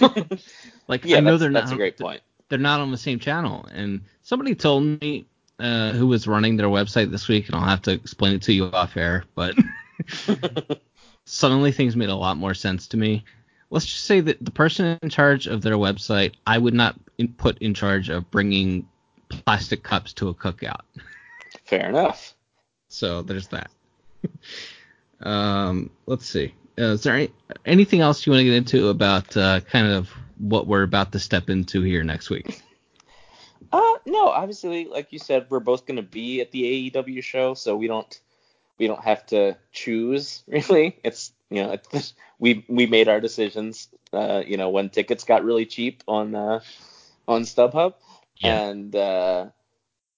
like 0.88 1.06
yeah, 1.06 1.16
I 1.16 1.20
know 1.20 1.38
they're 1.38 1.48
not. 1.48 1.60
that's 1.60 1.72
a 1.72 1.76
great 1.76 1.98
point. 1.98 2.20
They're 2.50 2.58
not 2.58 2.80
on 2.80 2.90
the 2.90 2.98
same 2.98 3.18
channel 3.18 3.66
and 3.72 4.02
somebody 4.22 4.54
told 4.54 4.82
me 5.00 5.26
uh, 5.58 5.92
who 5.92 6.06
was 6.06 6.26
running 6.26 6.56
their 6.56 6.68
website 6.68 7.10
this 7.10 7.28
week, 7.28 7.46
and 7.46 7.56
I'll 7.56 7.68
have 7.68 7.82
to 7.82 7.92
explain 7.92 8.34
it 8.34 8.42
to 8.42 8.52
you 8.52 8.66
off 8.66 8.96
air. 8.96 9.24
But 9.34 9.54
suddenly 11.24 11.72
things 11.72 11.96
made 11.96 12.08
a 12.08 12.16
lot 12.16 12.36
more 12.36 12.54
sense 12.54 12.88
to 12.88 12.96
me. 12.96 13.24
Let's 13.70 13.86
just 13.86 14.04
say 14.04 14.20
that 14.20 14.44
the 14.44 14.50
person 14.50 14.98
in 15.02 15.08
charge 15.08 15.46
of 15.46 15.62
their 15.62 15.76
website, 15.76 16.34
I 16.46 16.58
would 16.58 16.74
not 16.74 16.98
in, 17.18 17.28
put 17.28 17.58
in 17.58 17.74
charge 17.74 18.10
of 18.10 18.30
bringing 18.30 18.86
plastic 19.28 19.82
cups 19.82 20.12
to 20.14 20.28
a 20.28 20.34
cookout. 20.34 20.82
Fair 21.64 21.88
enough. 21.88 22.34
So 22.88 23.22
there's 23.22 23.48
that. 23.48 23.70
Um, 25.22 25.90
let's 26.06 26.26
see. 26.26 26.54
Uh, 26.78 26.92
is 26.92 27.02
there 27.02 27.14
any, 27.14 27.30
anything 27.66 28.00
else 28.00 28.26
you 28.26 28.32
want 28.32 28.40
to 28.40 28.44
get 28.44 28.54
into 28.54 28.88
about 28.88 29.36
uh, 29.36 29.60
kind 29.60 29.86
of 29.88 30.08
what 30.38 30.66
we're 30.66 30.82
about 30.82 31.12
to 31.12 31.18
step 31.18 31.50
into 31.50 31.82
here 31.82 32.02
next 32.02 32.30
week? 32.30 32.62
Uh, 33.70 33.94
no, 34.06 34.28
obviously, 34.28 34.86
like 34.86 35.12
you 35.12 35.18
said, 35.18 35.46
we're 35.48 35.60
both 35.60 35.86
going 35.86 35.96
to 35.96 36.02
be 36.02 36.40
at 36.40 36.50
the 36.50 36.90
AEW 36.90 37.22
show, 37.22 37.54
so 37.54 37.76
we 37.76 37.86
don't 37.86 38.20
we 38.78 38.86
don't 38.86 39.02
have 39.02 39.24
to 39.26 39.56
choose 39.72 40.42
really. 40.48 40.98
It's 41.04 41.32
you 41.50 41.62
know 41.62 41.78
it's, 41.92 42.14
we 42.38 42.64
we 42.68 42.86
made 42.86 43.08
our 43.08 43.20
decisions. 43.20 43.88
Uh, 44.12 44.42
you 44.46 44.58
know 44.58 44.68
when 44.68 44.90
tickets 44.90 45.24
got 45.24 45.44
really 45.44 45.64
cheap 45.64 46.02
on 46.06 46.34
uh, 46.34 46.60
on 47.26 47.42
StubHub, 47.42 47.94
yeah. 48.38 48.62
and 48.62 48.94
uh, 48.94 49.46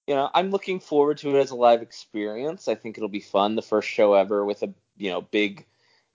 you 0.07 0.15
know 0.15 0.29
I'm 0.33 0.51
looking 0.51 0.79
forward 0.79 1.17
to 1.19 1.35
it 1.35 1.39
as 1.39 1.51
a 1.51 1.55
live 1.55 1.81
experience. 1.81 2.67
I 2.67 2.75
think 2.75 2.97
it'll 2.97 3.09
be 3.09 3.19
fun. 3.19 3.55
The 3.55 3.61
first 3.61 3.89
show 3.89 4.13
ever 4.13 4.45
with 4.45 4.63
a 4.63 4.73
you 4.97 5.11
know 5.11 5.21
big 5.21 5.65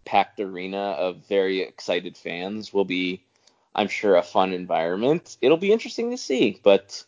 packed 0.05 0.40
arena 0.40 0.79
of 0.79 1.26
very 1.26 1.61
excited 1.61 2.16
fans 2.16 2.72
will 2.72 2.85
be, 2.85 3.22
I'm 3.74 3.88
sure, 3.88 4.16
a 4.16 4.22
fun 4.22 4.53
environment. 4.53 5.37
It'll 5.40 5.57
be 5.57 5.72
interesting 5.72 6.11
to 6.11 6.16
see, 6.16 6.59
but 6.62 7.05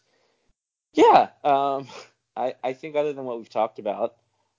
yeah, 0.92 1.28
um, 1.44 1.88
I, 2.36 2.54
I 2.62 2.72
think 2.72 2.96
other 2.96 3.12
than 3.12 3.24
what 3.24 3.38
we've 3.38 3.48
talked 3.48 3.78
about, 3.78 4.16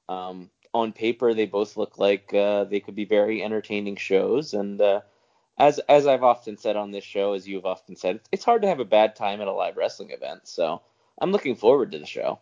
um, 0.09 0.49
on 0.73 0.91
paper 0.91 1.33
they 1.33 1.45
both 1.45 1.77
look 1.77 1.97
like 1.97 2.33
uh, 2.33 2.63
they 2.63 2.79
could 2.79 2.95
be 2.95 3.05
very 3.05 3.43
entertaining 3.43 3.95
shows. 3.95 4.53
And 4.53 4.81
uh, 4.81 5.01
as 5.57 5.79
as 5.79 6.07
I've 6.07 6.23
often 6.23 6.57
said 6.57 6.75
on 6.75 6.91
this 6.91 7.03
show, 7.03 7.33
as 7.33 7.47
you've 7.47 7.65
often 7.65 7.95
said, 7.95 8.21
it's 8.31 8.45
hard 8.45 8.61
to 8.63 8.67
have 8.67 8.79
a 8.79 8.85
bad 8.85 9.15
time 9.15 9.41
at 9.41 9.47
a 9.47 9.51
live 9.51 9.77
wrestling 9.77 10.11
event. 10.11 10.47
So 10.47 10.81
I'm 11.19 11.31
looking 11.31 11.55
forward 11.55 11.91
to 11.91 11.99
the 11.99 12.05
show. 12.05 12.39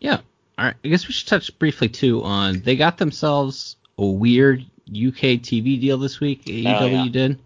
Yeah. 0.00 0.20
All 0.58 0.64
right. 0.64 0.74
I 0.84 0.88
guess 0.88 1.06
we 1.06 1.12
should 1.12 1.28
touch 1.28 1.56
briefly 1.58 1.88
too 1.88 2.22
on 2.22 2.60
they 2.60 2.76
got 2.76 2.98
themselves 2.98 3.76
a 3.98 4.04
weird 4.04 4.60
UK 4.88 5.40
TV 5.42 5.80
deal 5.80 5.98
this 5.98 6.20
week. 6.20 6.44
AEW 6.44 6.80
oh, 6.80 6.86
yeah. 6.86 7.08
did. 7.10 7.38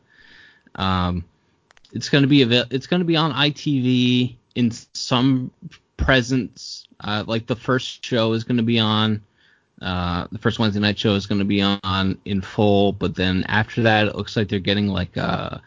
Um, 0.75 1.25
it's 1.93 2.09
going 2.09 2.23
to 2.23 2.29
be 2.29 2.43
avail- 2.43 2.67
it's 2.71 2.87
going 2.87 3.01
to 3.01 3.07
be 3.07 3.17
on 3.17 3.33
ITV 3.33 4.37
in 4.55 4.71
some 4.93 5.51
presence. 5.97 6.87
Uh, 7.01 7.25
like 7.27 7.47
the 7.47 7.57
first 7.57 8.05
show 8.05 8.33
is 8.33 8.45
going 8.45 8.59
to 8.59 8.63
be 8.63 8.79
on. 8.79 9.23
Uh, 9.81 10.27
the 10.31 10.39
first 10.39 10.59
Wednesday 10.59 10.81
night 10.81 10.99
show 10.99 11.15
is 11.15 11.27
going 11.27 11.39
to 11.39 11.45
be 11.45 11.63
on 11.63 12.19
in 12.27 12.43
full, 12.43 12.93
but 12.93 13.15
then 13.15 13.45
after 13.49 13.83
that, 13.83 14.09
it 14.09 14.15
looks 14.15 14.37
like 14.37 14.49
they're 14.49 14.59
getting 14.59 14.89
like 14.89 15.17
a 15.17 15.63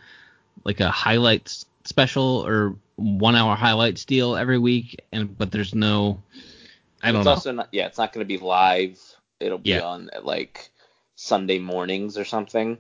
like 0.64 0.80
a 0.80 0.92
highlights 0.92 1.66
special 1.84 2.46
or 2.46 2.76
one 2.96 3.36
hour 3.36 3.56
highlights 3.56 4.06
deal 4.06 4.36
every 4.36 4.58
week, 4.60 5.02
and 5.12 5.38
but 5.38 5.52
there's 5.52 5.74
no. 5.76 6.22
I 7.02 7.12
don't 7.12 7.22
it's 7.22 7.26
know. 7.26 7.32
also 7.32 7.52
not. 7.52 7.70
Yeah, 7.72 7.88
it's 7.88 7.98
not 7.98 8.14
going 8.14 8.26
to 8.26 8.28
be 8.28 8.38
live. 8.38 9.00
It'll 9.40 9.58
be 9.58 9.72
Yeah. 9.72 9.82
on 9.82 10.10
like 10.22 10.70
Sunday 11.16 11.60
mornings 11.60 12.18
or 12.18 12.26
something. 12.26 12.78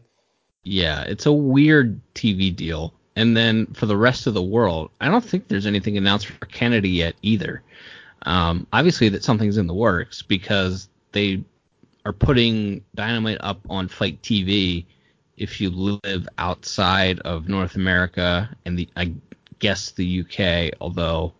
Yeah, 0.63 1.01
it's 1.03 1.25
a 1.25 1.31
weird 1.31 1.99
TV 2.15 2.55
deal. 2.55 2.93
And 3.15 3.35
then 3.37 3.67
for 3.73 3.85
the 3.85 3.97
rest 3.97 4.25
of 4.27 4.33
the 4.33 4.41
world, 4.41 4.89
I 4.99 5.07
don't 5.09 5.23
think 5.23 5.47
there's 5.47 5.65
anything 5.67 5.97
announced 5.97 6.27
for 6.27 6.45
Canada 6.45 6.87
yet 6.87 7.15
either. 7.21 7.61
Um, 8.25 8.65
obviously, 8.73 9.09
that 9.09 9.23
something's 9.23 9.57
in 9.57 9.67
the 9.67 9.73
works 9.73 10.21
because 10.21 10.87
they 11.11 11.43
are 12.05 12.13
putting 12.13 12.83
Dynamite 12.95 13.37
up 13.41 13.59
on 13.69 13.87
Fight 13.87 14.21
TV 14.21 14.85
if 15.37 15.59
you 15.59 15.69
live 15.69 16.27
outside 16.37 17.19
of 17.19 17.49
North 17.49 17.75
America 17.75 18.49
and 18.65 18.79
the 18.79 18.87
I 18.95 19.13
guess 19.63 19.91
the 19.91 20.25
UK, 20.25 20.77
although 20.81 21.31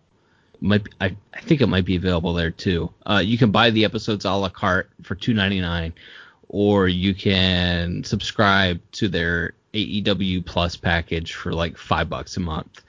might 0.62 0.82
be, 0.82 0.90
I, 0.98 1.14
I 1.34 1.40
think 1.40 1.60
it 1.60 1.66
might 1.66 1.84
be 1.84 1.96
available 1.96 2.32
there 2.32 2.50
too. 2.50 2.90
Uh, 3.04 3.20
you 3.22 3.36
can 3.36 3.50
buy 3.50 3.68
the 3.68 3.84
episodes 3.84 4.24
a 4.24 4.30
la 4.32 4.48
carte 4.48 4.88
for 5.02 5.14
two 5.14 5.34
ninety 5.34 5.60
nine, 5.60 5.92
or 6.48 6.88
you 6.88 7.14
can 7.14 8.02
subscribe 8.02 8.80
to 8.92 9.08
their 9.08 9.52
AEW 9.74 10.46
Plus 10.46 10.74
package 10.74 11.34
for 11.34 11.52
like 11.52 11.76
five 11.76 12.08
bucks 12.08 12.38
a 12.38 12.40
month. 12.40 12.80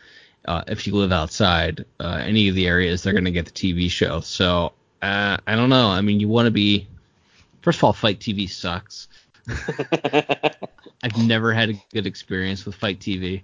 Uh, 0.45 0.63
if 0.67 0.87
you 0.87 0.95
live 0.95 1.11
outside 1.11 1.83
uh, 1.99 2.21
any 2.23 2.47
of 2.47 2.55
the 2.55 2.65
areas, 2.65 3.03
they're 3.03 3.11
going 3.11 3.25
to 3.25 3.31
get 3.31 3.45
the 3.45 3.51
TV 3.51 3.91
show. 3.91 4.21
So 4.21 4.71
uh, 5.01 5.35
I 5.45 5.55
don't 5.55 5.69
know. 5.69 5.89
I 5.89 5.99
mean, 5.99 6.21
you 6.21 6.29
want 6.29 6.45
to 6.45 6.51
be. 6.51 6.87
First 7.61 7.79
of 7.79 7.83
all, 7.83 7.93
Fight 7.93 8.19
TV 8.19 8.49
sucks. 8.49 9.09
I've 11.03 11.17
never 11.17 11.51
had 11.51 11.71
a 11.71 11.83
good 11.91 12.07
experience 12.07 12.65
with 12.65 12.75
Fight 12.75 12.99
TV. 12.99 13.41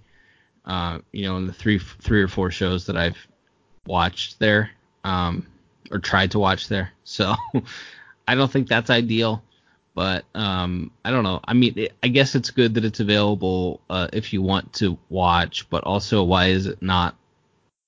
Uh, 0.66 1.00
you 1.12 1.26
know, 1.26 1.38
in 1.38 1.48
the 1.48 1.54
three 1.54 1.80
three 1.80 2.22
or 2.22 2.28
four 2.28 2.52
shows 2.52 2.86
that 2.86 2.98
I've 2.98 3.18
watched 3.86 4.40
there, 4.40 4.72
um, 5.04 5.48
or 5.92 6.00
tried 6.00 6.32
to 6.32 6.40
watch 6.40 6.68
there. 6.68 6.92
So 7.04 7.36
I 8.26 8.36
don't 8.36 8.50
think 8.50 8.70
that's 8.70 8.90
ideal. 8.90 9.44
But 9.94 10.24
um, 10.34 10.92
I 11.04 11.12
don't 11.12 11.24
know. 11.24 11.42
I 11.46 11.54
mean, 11.54 11.74
it, 11.78 11.94
I 12.02 12.08
guess 12.08 12.36
it's 12.36 12.50
good 12.50 12.76
that 12.76 12.86
it's 12.86 13.02
available 13.02 13.82
uh, 13.90 14.08
if 14.14 14.32
you 14.32 14.42
want 14.42 14.72
to 14.74 14.98
watch. 15.10 15.70
But 15.70 15.84
also, 15.84 16.24
why 16.24 16.48
is 16.48 16.68
it 16.68 16.82
not? 16.82 17.16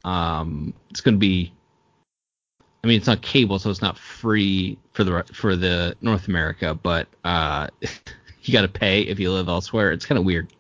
Um, 0.04 0.74
it's 0.90 1.02
going 1.02 1.16
to 1.16 1.20
be. 1.20 1.54
I 2.84 2.88
mean, 2.88 2.98
it's 2.98 3.08
not 3.08 3.22
cable, 3.22 3.60
so 3.60 3.70
it's 3.70 3.82
not 3.82 3.98
free 3.98 4.78
for 4.92 5.06
the 5.06 5.24
for 5.32 5.56
the 5.56 5.96
North 6.02 6.28
America. 6.28 6.74
But 6.76 7.08
uh, 7.24 7.68
you 8.42 8.52
got 8.52 8.64
to 8.64 8.68
pay 8.68 9.02
if 9.04 9.20
you 9.20 9.32
live 9.32 9.48
elsewhere. 9.48 9.94
It's 9.94 10.06
kind 10.06 10.20
of 10.20 10.26
weird. 10.26 10.52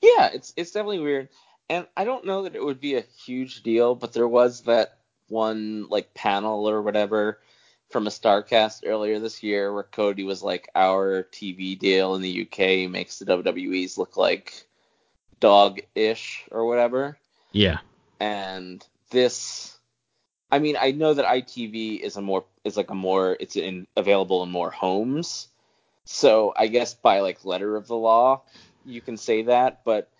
Yeah, 0.00 0.30
it's 0.32 0.52
it's 0.56 0.72
definitely 0.72 1.00
weird. 1.00 1.28
And 1.68 1.86
I 1.96 2.04
don't 2.04 2.24
know 2.24 2.42
that 2.42 2.56
it 2.56 2.64
would 2.64 2.80
be 2.80 2.96
a 2.96 3.04
huge 3.24 3.62
deal, 3.62 3.94
but 3.94 4.12
there 4.12 4.28
was 4.28 4.62
that 4.62 4.98
one 5.28 5.86
like 5.88 6.14
panel 6.14 6.68
or 6.68 6.82
whatever 6.82 7.38
from 7.90 8.06
a 8.06 8.10
Starcast 8.10 8.82
earlier 8.86 9.18
this 9.18 9.42
year 9.42 9.72
where 9.72 9.82
Cody 9.82 10.24
was 10.24 10.42
like, 10.42 10.68
our 10.74 11.24
TV 11.32 11.78
deal 11.78 12.14
in 12.14 12.22
the 12.22 12.42
UK 12.42 12.90
makes 12.90 13.18
the 13.18 13.24
WWE's 13.24 13.98
look 13.98 14.16
like 14.16 14.64
dog-ish 15.40 16.44
or 16.50 16.66
whatever. 16.66 17.18
Yeah. 17.52 17.78
And 18.20 18.84
this, 19.10 19.76
I 20.50 20.60
mean, 20.60 20.76
I 20.80 20.92
know 20.92 21.14
that 21.14 21.24
ITV 21.24 22.00
is 22.00 22.16
a 22.16 22.22
more 22.22 22.44
is 22.64 22.76
like 22.76 22.90
a 22.90 22.94
more 22.94 23.36
it's 23.40 23.56
in 23.56 23.86
available 23.96 24.42
in 24.42 24.50
more 24.50 24.70
homes. 24.70 25.48
So 26.04 26.52
I 26.56 26.66
guess 26.66 26.94
by 26.94 27.20
like 27.20 27.44
letter 27.44 27.76
of 27.76 27.86
the 27.86 27.96
law, 27.96 28.42
you 28.84 29.00
can 29.00 29.16
say 29.16 29.42
that. 29.42 29.84
But 29.84 30.10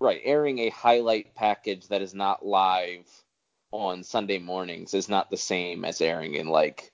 right, 0.00 0.20
airing 0.24 0.58
a 0.60 0.70
highlight 0.70 1.34
package 1.34 1.88
that 1.88 2.02
is 2.02 2.14
not 2.14 2.44
live 2.44 3.06
on 3.70 4.04
Sunday 4.04 4.38
mornings 4.38 4.94
is 4.94 5.08
not 5.08 5.30
the 5.30 5.36
same 5.36 5.84
as 5.84 6.00
airing 6.00 6.34
in 6.34 6.46
like 6.46 6.92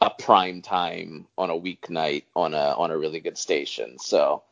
a 0.00 0.10
prime 0.10 0.62
time 0.62 1.26
on 1.36 1.50
a 1.50 1.54
weeknight 1.54 2.24
on 2.34 2.54
a 2.54 2.74
on 2.76 2.90
a 2.90 2.98
really 2.98 3.20
good 3.20 3.38
station. 3.38 3.98
So 3.98 4.42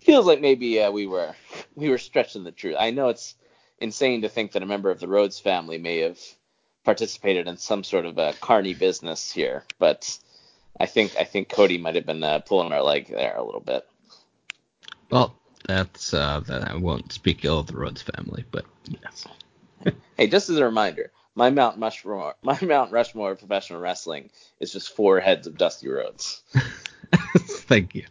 feels 0.00 0.26
like 0.26 0.40
maybe 0.40 0.80
uh, 0.82 0.90
we 0.90 1.06
were 1.06 1.34
we 1.74 1.88
were 1.88 1.98
stretching 1.98 2.44
the 2.44 2.52
truth. 2.52 2.76
I 2.78 2.90
know 2.90 3.08
it's 3.08 3.34
insane 3.78 4.22
to 4.22 4.28
think 4.28 4.52
that 4.52 4.62
a 4.62 4.66
member 4.66 4.90
of 4.90 5.00
the 5.00 5.08
Rhodes 5.08 5.38
family 5.38 5.78
may 5.78 5.98
have 5.98 6.18
participated 6.84 7.48
in 7.48 7.56
some 7.56 7.84
sort 7.84 8.06
of 8.06 8.18
a 8.18 8.34
carny 8.40 8.74
business 8.74 9.30
here, 9.30 9.64
but 9.78 10.18
I 10.80 10.86
think 10.86 11.16
I 11.16 11.24
think 11.24 11.48
Cody 11.48 11.78
might 11.78 11.94
have 11.94 12.06
been 12.06 12.22
uh, 12.22 12.40
pulling 12.40 12.72
our 12.72 12.82
leg 12.82 13.08
there 13.08 13.36
a 13.36 13.44
little 13.44 13.60
bit. 13.60 13.86
Well, 15.10 15.36
that's 15.66 16.14
uh, 16.14 16.40
that 16.46 16.70
I 16.70 16.76
won't 16.76 17.12
speak 17.12 17.44
ill 17.44 17.58
of 17.58 17.66
the 17.66 17.76
Rhodes 17.76 18.02
family, 18.02 18.44
but 18.50 18.64
yes. 18.88 19.26
Hey, 20.16 20.28
just 20.28 20.48
as 20.48 20.56
a 20.56 20.64
reminder, 20.64 21.10
my 21.34 21.50
Mount 21.50 21.78
Rushmore, 21.78 22.36
my 22.42 22.58
Mount 22.62 22.92
Rushmore 22.92 23.32
of 23.32 23.38
professional 23.38 23.80
wrestling 23.80 24.30
is 24.60 24.72
just 24.72 24.94
four 24.94 25.20
heads 25.20 25.46
of 25.46 25.58
Dusty 25.58 25.88
Rhodes. 25.88 26.42
Thank 27.36 27.94
you. 27.94 28.04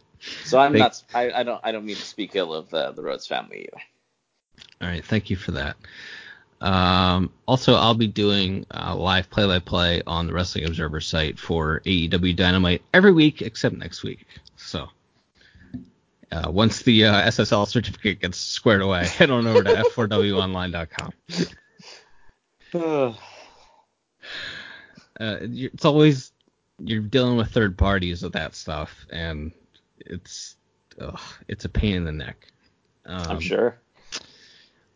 So 0.44 0.58
I'm 0.58 0.72
Thank- 0.72 0.80
not. 0.80 1.02
I, 1.14 1.32
I 1.32 1.42
don't. 1.42 1.60
I 1.64 1.72
don't 1.72 1.84
mean 1.84 1.96
to 1.96 2.02
speak 2.02 2.36
ill 2.36 2.54
of 2.54 2.72
uh, 2.72 2.92
the 2.92 3.02
Rhodes 3.02 3.26
family 3.26 3.68
either. 3.68 3.82
All 4.80 4.88
right, 4.88 5.04
thank 5.04 5.30
you 5.30 5.36
for 5.36 5.52
that. 5.52 5.76
Um, 6.60 7.30
also, 7.46 7.74
I'll 7.74 7.94
be 7.94 8.06
doing 8.06 8.64
uh, 8.72 8.94
live 8.96 9.28
play-by-play 9.30 10.02
on 10.06 10.26
the 10.26 10.32
Wrestling 10.32 10.64
Observer 10.64 11.00
site 11.00 11.38
for 11.38 11.80
AEW 11.80 12.34
Dynamite 12.36 12.82
every 12.92 13.12
week 13.12 13.42
except 13.42 13.76
next 13.76 14.02
week. 14.02 14.26
Uh, 16.32 16.50
once 16.50 16.82
the 16.82 17.04
uh, 17.04 17.28
SSL 17.28 17.66
certificate 17.66 18.20
gets 18.20 18.38
squared 18.38 18.82
away, 18.82 19.06
head 19.18 19.30
on 19.30 19.46
over 19.46 19.62
to 19.62 19.70
f4wonline.com. 19.74 21.12
Uh, 25.20 25.36
it's 25.42 25.84
always 25.84 26.32
you're 26.80 27.00
dealing 27.00 27.36
with 27.36 27.48
third 27.52 27.78
parties 27.78 28.20
with 28.22 28.32
that 28.32 28.54
stuff, 28.54 29.06
and 29.10 29.52
it's 30.00 30.56
ugh, 31.00 31.20
it's 31.46 31.64
a 31.64 31.68
pain 31.68 31.94
in 31.94 32.04
the 32.04 32.10
neck. 32.10 32.48
Um, 33.06 33.22
I'm 33.28 33.40
sure. 33.40 33.78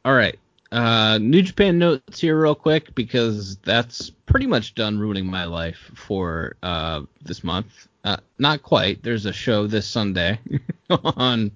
all 0.04 0.14
right. 0.14 0.36
Uh, 0.70 1.18
New 1.18 1.42
Japan 1.42 1.78
notes 1.78 2.20
here 2.20 2.40
real 2.40 2.54
quick 2.54 2.94
because 2.94 3.56
that's 3.58 4.10
pretty 4.10 4.46
much 4.46 4.74
done 4.74 4.98
ruining 4.98 5.26
my 5.26 5.44
life 5.44 5.90
for 5.94 6.56
uh, 6.62 7.02
this 7.22 7.42
month. 7.42 7.88
Uh, 8.08 8.16
not 8.38 8.62
quite. 8.62 9.02
There's 9.02 9.26
a 9.26 9.34
show 9.34 9.66
this 9.66 9.86
Sunday 9.86 10.40
on 10.90 11.52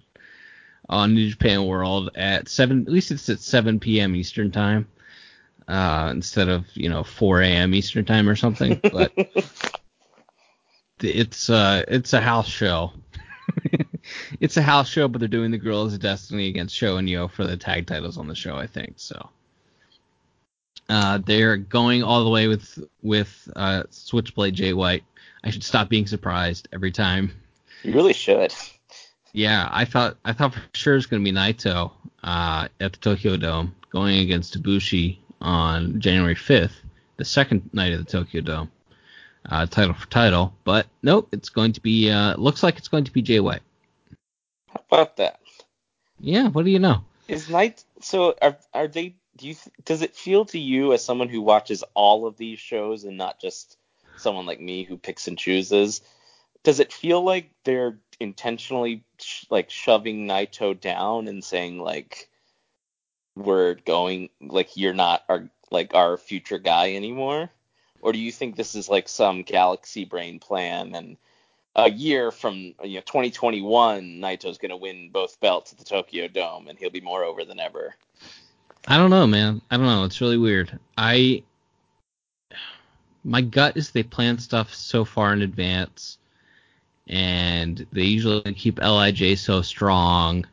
on 0.87 1.15
New 1.15 1.31
Japan 1.31 1.65
World 1.65 2.11
at 2.15 2.47
seven. 2.47 2.83
At 2.83 2.93
least 2.93 3.11
it's 3.11 3.27
at 3.31 3.41
7 3.41 3.81
p.m. 3.81 4.15
Eastern 4.15 4.51
time 4.51 4.87
uh, 5.67 6.11
instead 6.13 6.51
of 6.51 6.67
you 6.75 6.91
know 6.91 7.05
4 7.05 7.41
a.m. 7.41 7.75
Eastern 7.75 8.05
time 8.05 8.29
or 8.29 8.37
something. 8.37 8.79
But 8.93 9.13
it's 11.01 11.49
uh 11.49 11.85
it's 11.89 12.13
a 12.13 12.21
house 12.21 12.49
show. 12.49 12.93
it's 14.41 14.59
a 14.59 14.63
house 14.63 14.91
show, 14.91 15.09
but 15.09 15.21
they're 15.21 15.29
doing 15.29 15.53
the 15.53 15.59
Guerrillas 15.59 15.95
of 15.95 16.01
Destiny 16.01 16.49
against 16.49 16.77
SHO 16.77 16.99
and 16.99 17.09
YOH 17.09 17.29
for 17.29 17.47
the 17.47 17.57
tag 17.57 17.87
titles 17.87 18.19
on 18.19 18.29
the 18.29 18.35
show, 18.35 18.57
I 18.57 18.67
think. 18.67 18.97
So 18.97 19.31
uh, 20.91 21.19
they're 21.25 21.57
going 21.57 22.03
all 22.03 22.23
the 22.25 22.31
way 22.31 22.47
with 22.47 22.79
with 23.01 23.49
uh, 23.57 23.85
Switchblade 23.89 24.55
Jay 24.55 24.75
White. 24.75 25.05
I 25.45 25.51
should 25.51 25.65
stop 25.65 25.89
being 25.89 26.07
surprised 26.07 26.69
every 26.73 26.93
time. 26.93 27.33
You 27.83 27.93
really 27.93 28.13
should. 28.13 28.55
Yeah, 29.33 29.69
I 29.71 29.85
thought 29.85 30.17
I 30.25 30.33
thought 30.33 30.55
for 30.55 30.63
sure 30.75 30.97
it's 30.97 31.07
going 31.07 31.25
to 31.25 31.31
be 31.31 31.37
Naito 31.37 31.91
uh, 32.23 32.69
at 32.81 32.93
the 32.93 32.99
Tokyo 32.99 33.37
Dome 33.37 33.75
going 33.91 34.19
against 34.19 34.61
Ibushi 34.61 35.19
on 35.41 36.01
January 36.01 36.35
5th, 36.35 36.73
the 37.17 37.25
second 37.25 37.69
night 37.73 37.93
of 37.93 38.05
the 38.05 38.11
Tokyo 38.11 38.41
Dome, 38.43 38.71
uh, 39.49 39.67
title 39.67 39.95
for 39.95 40.07
title. 40.09 40.55
But 40.65 40.87
nope, 41.03 41.29
it's 41.33 41.49
going 41.49 41.73
to 41.73 41.81
be. 41.81 42.11
Uh, 42.11 42.37
looks 42.37 42.63
like 42.63 42.79
it's 42.79 42.89
going 42.89 43.05
to 43.05 43.13
be 43.13 43.23
Jay 43.23 43.41
White. 43.41 43.63
How 44.69 44.83
about 44.91 45.17
that? 45.17 45.41
Yeah, 46.21 46.49
what 46.49 46.65
do 46.65 46.71
you 46.71 46.79
know? 46.79 47.05
Is 47.27 47.49
night 47.49 47.85
so 48.01 48.35
are 48.43 48.57
are 48.75 48.87
they 48.87 49.15
do 49.37 49.49
you 49.49 49.57
does 49.85 50.03
it 50.03 50.15
feel 50.15 50.45
to 50.47 50.59
you 50.59 50.93
as 50.93 51.05
someone 51.05 51.29
who 51.29 51.41
watches 51.41 51.83
all 51.95 52.27
of 52.27 52.37
these 52.37 52.59
shows 52.59 53.05
and 53.05 53.17
not 53.17 53.41
just 53.41 53.77
someone 54.23 54.47
like 54.47 54.61
me 54.61 54.85
who 54.85 54.97
picks 54.97 55.29
and 55.29 55.39
chooses 55.39 56.01
does 56.63 56.81
it 56.81 56.93
feel 56.93 57.23
like 57.23 57.51
they're 57.65 57.99
intentionally 58.21 59.05
sh- 59.19 59.45
like 59.51 59.69
shoving 59.69 60.27
Naito 60.27 60.79
down 60.79 61.29
and 61.29 61.43
saying 61.43 61.79
like 61.79 62.29
we're 63.35 63.75
going 63.75 64.29
like 64.41 64.77
you're 64.77 64.95
not 64.95 65.25
our 65.29 65.49
like 65.71 65.95
our 65.95 66.17
future 66.17 66.59
guy 66.59 66.95
anymore 66.95 67.51
or 68.01 68.13
do 68.13 68.19
you 68.19 68.31
think 68.31 68.57
this 68.57 68.75
is 68.75 68.89
like 68.89 69.09
some 69.09 69.43
galaxy 69.43 70.05
brain 70.05 70.39
plan 70.39 70.95
and 70.95 71.17
a 71.75 71.91
year 71.91 72.31
from 72.31 72.75
you 72.83 72.97
know 72.97 73.01
2021 73.01 74.03
Naito's 74.21 74.59
going 74.59 74.71
to 74.71 74.77
win 74.77 75.11
both 75.11 75.41
belts 75.41 75.73
at 75.73 75.79
the 75.79 75.85
Tokyo 75.85 76.29
Dome 76.29 76.69
and 76.69 76.79
he'll 76.79 76.91
be 76.91 77.01
more 77.01 77.25
over 77.25 77.45
than 77.45 77.59
ever. 77.59 77.95
I 78.87 78.99
don't 78.99 79.11
know, 79.11 79.27
man. 79.27 79.63
I 79.71 79.77
don't 79.77 79.87
know. 79.87 80.05
It's 80.05 80.21
really 80.21 80.37
weird. 80.37 80.79
I 80.99 81.45
my 83.25 83.41
gut 83.41 83.77
is 83.77 83.91
they 83.91 84.03
plan 84.03 84.39
stuff 84.39 84.75
so 84.75 85.05
far 85.05 85.33
in 85.33 85.43
advance, 85.43 86.19
and 87.09 87.87
they 87.93 88.05
usually 88.05 88.55
keep 88.55 88.79
LIJ 88.81 89.39
so 89.39 89.63
strong 89.63 90.47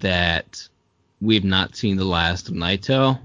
that 0.00 0.68
we've 1.20 1.44
not 1.44 1.76
seen 1.76 1.96
the 1.96 2.04
last 2.04 2.48
of 2.48 2.54
Naito, 2.54 3.18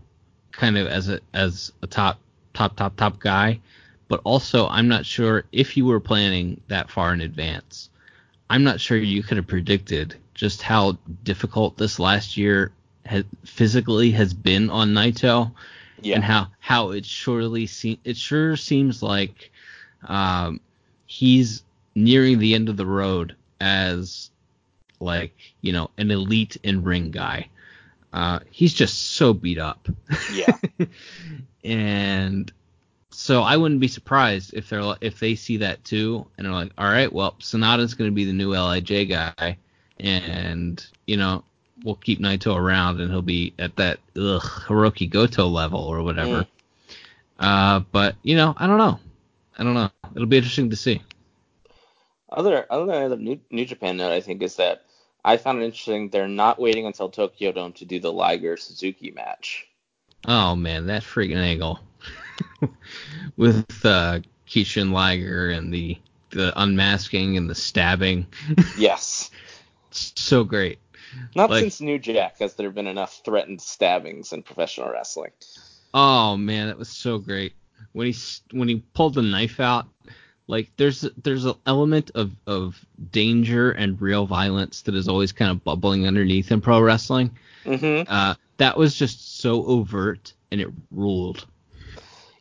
kind 0.51 0.77
of 0.77 0.87
as 0.87 1.09
a 1.09 1.19
as 1.33 1.71
a 1.81 1.87
top 1.87 2.19
top 2.53 2.75
top 2.75 2.95
top 2.95 3.19
guy. 3.19 3.59
But 4.07 4.21
also, 4.23 4.67
I'm 4.67 4.87
not 4.87 5.05
sure 5.05 5.45
if 5.51 5.75
you 5.75 5.85
were 5.85 5.99
planning 5.99 6.61
that 6.67 6.91
far 6.91 7.13
in 7.13 7.21
advance. 7.21 7.89
I'm 8.49 8.63
not 8.63 8.79
sure 8.79 8.97
you 8.97 9.23
could 9.23 9.37
have 9.37 9.47
predicted 9.47 10.15
just 10.35 10.61
how 10.61 10.97
difficult 11.23 11.77
this 11.77 11.97
last 11.99 12.37
year 12.37 12.71
has, 13.05 13.23
physically 13.45 14.11
has 14.11 14.33
been 14.33 14.69
on 14.69 14.93
Naito 14.93 15.51
Yeah. 16.03 16.15
and 16.15 16.23
how 16.23 16.47
how 16.59 16.91
it 16.91 17.05
surely 17.05 17.65
se- 17.65 17.99
it 18.03 18.17
sure 18.17 18.55
seems 18.57 19.01
like 19.01 19.51
um, 20.07 20.59
he's 21.05 21.63
nearing 21.95 22.39
the 22.39 22.53
end 22.55 22.69
of 22.69 22.77
the 22.77 22.85
road 22.85 23.35
as 23.61 24.31
like 24.99 25.33
you 25.61 25.71
know 25.73 25.89
an 25.97 26.11
elite 26.11 26.57
in 26.63 26.83
ring 26.83 27.11
guy. 27.11 27.47
Uh, 28.11 28.39
he's 28.51 28.73
just 28.73 29.13
so 29.13 29.33
beat 29.33 29.57
up, 29.57 29.87
yeah. 30.31 30.55
and 31.63 32.51
so 33.09 33.41
I 33.41 33.57
wouldn't 33.57 33.79
be 33.79 33.87
surprised 33.87 34.53
if 34.53 34.69
they're 34.69 34.95
if 35.01 35.19
they 35.19 35.35
see 35.35 35.57
that 35.57 35.83
too 35.83 36.27
and 36.37 36.45
they're 36.45 36.53
like, 36.53 36.71
all 36.77 36.87
right, 36.87 37.11
well 37.11 37.35
Sanada's 37.39 37.93
going 37.93 38.09
to 38.09 38.15
be 38.15 38.25
the 38.25 38.33
new 38.33 38.51
LIJ 38.51 39.09
guy, 39.09 39.57
and 39.99 40.85
you 41.07 41.17
know 41.17 41.43
we'll 41.83 41.95
keep 41.95 42.19
Naito 42.19 42.55
around 42.55 43.01
and 43.01 43.11
he'll 43.11 43.21
be 43.21 43.53
at 43.59 43.75
that 43.75 43.99
ugh, 44.15 44.41
Hirooki 44.41 45.09
Goto 45.09 45.47
level 45.47 45.81
or 45.81 46.01
whatever. 46.01 46.47
Uh, 47.37 47.81
but 47.91 48.15
you 48.23 48.35
know, 48.35 48.53
I 48.57 48.67
don't 48.67 48.77
know. 48.77 48.99
I 49.57 49.63
don't 49.63 49.73
know. 49.73 49.89
It'll 50.15 50.27
be 50.27 50.37
interesting 50.37 50.69
to 50.69 50.75
see. 50.75 51.01
Other 52.31 52.65
other 52.69 52.93
other 52.93 53.17
New, 53.17 53.39
New 53.51 53.65
Japan 53.65 53.97
note 53.97 54.11
I 54.11 54.21
think 54.21 54.41
is 54.41 54.55
that 54.55 54.85
I 55.23 55.37
found 55.37 55.61
it 55.61 55.65
interesting 55.65 56.09
they're 56.09 56.27
not 56.27 56.59
waiting 56.59 56.85
until 56.85 57.09
Tokyo 57.09 57.51
Dome 57.51 57.73
to 57.73 57.85
do 57.85 57.99
the 57.99 58.11
Liger 58.11 58.57
Suzuki 58.57 59.11
match. 59.11 59.67
Oh 60.27 60.55
man, 60.55 60.87
that 60.87 61.03
freaking 61.03 61.37
angle 61.37 61.79
with 63.37 63.85
uh, 63.85 64.19
Kishin 64.47 64.91
Liger 64.91 65.49
and 65.49 65.73
the 65.73 65.97
the 66.29 66.53
unmasking 66.59 67.37
and 67.37 67.47
the 67.49 67.55
stabbing, 67.55 68.25
Yes. 68.77 69.29
so 69.91 70.43
great. 70.43 70.79
Not 71.35 71.49
Like- 71.49 71.61
since 71.61 71.81
New 71.81 71.99
Jack 71.99 72.39
has 72.39 72.55
there 72.55 72.71
been 72.71 72.87
enough 72.87 73.21
threatened 73.23 73.61
stabbings 73.61 74.33
in 74.33 74.43
professional 74.43 74.89
wrestling. 74.89 75.31
Oh 75.93 76.37
man, 76.37 76.67
that 76.67 76.77
was 76.77 76.89
so 76.89 77.17
great 77.17 77.53
when 77.91 78.07
he 78.07 78.15
when 78.51 78.67
he 78.67 78.83
pulled 78.93 79.15
the 79.15 79.21
knife 79.21 79.59
out. 79.59 79.87
Like 80.47 80.71
there's 80.77 81.01
there's 81.23 81.45
an 81.45 81.55
element 81.65 82.11
of 82.15 82.31
of 82.47 82.83
danger 83.11 83.71
and 83.71 84.01
real 84.01 84.25
violence 84.25 84.81
that 84.81 84.95
is 84.95 85.07
always 85.07 85.31
kind 85.31 85.51
of 85.51 85.63
bubbling 85.63 86.05
underneath 86.07 86.51
in 86.51 86.61
pro 86.61 86.81
wrestling. 86.81 87.31
Mm-hmm. 87.63 88.11
Uh, 88.11 88.35
that 88.57 88.77
was 88.77 88.95
just 88.95 89.39
so 89.39 89.65
overt 89.65 90.33
and 90.51 90.59
it 90.59 90.69
ruled. 90.91 91.45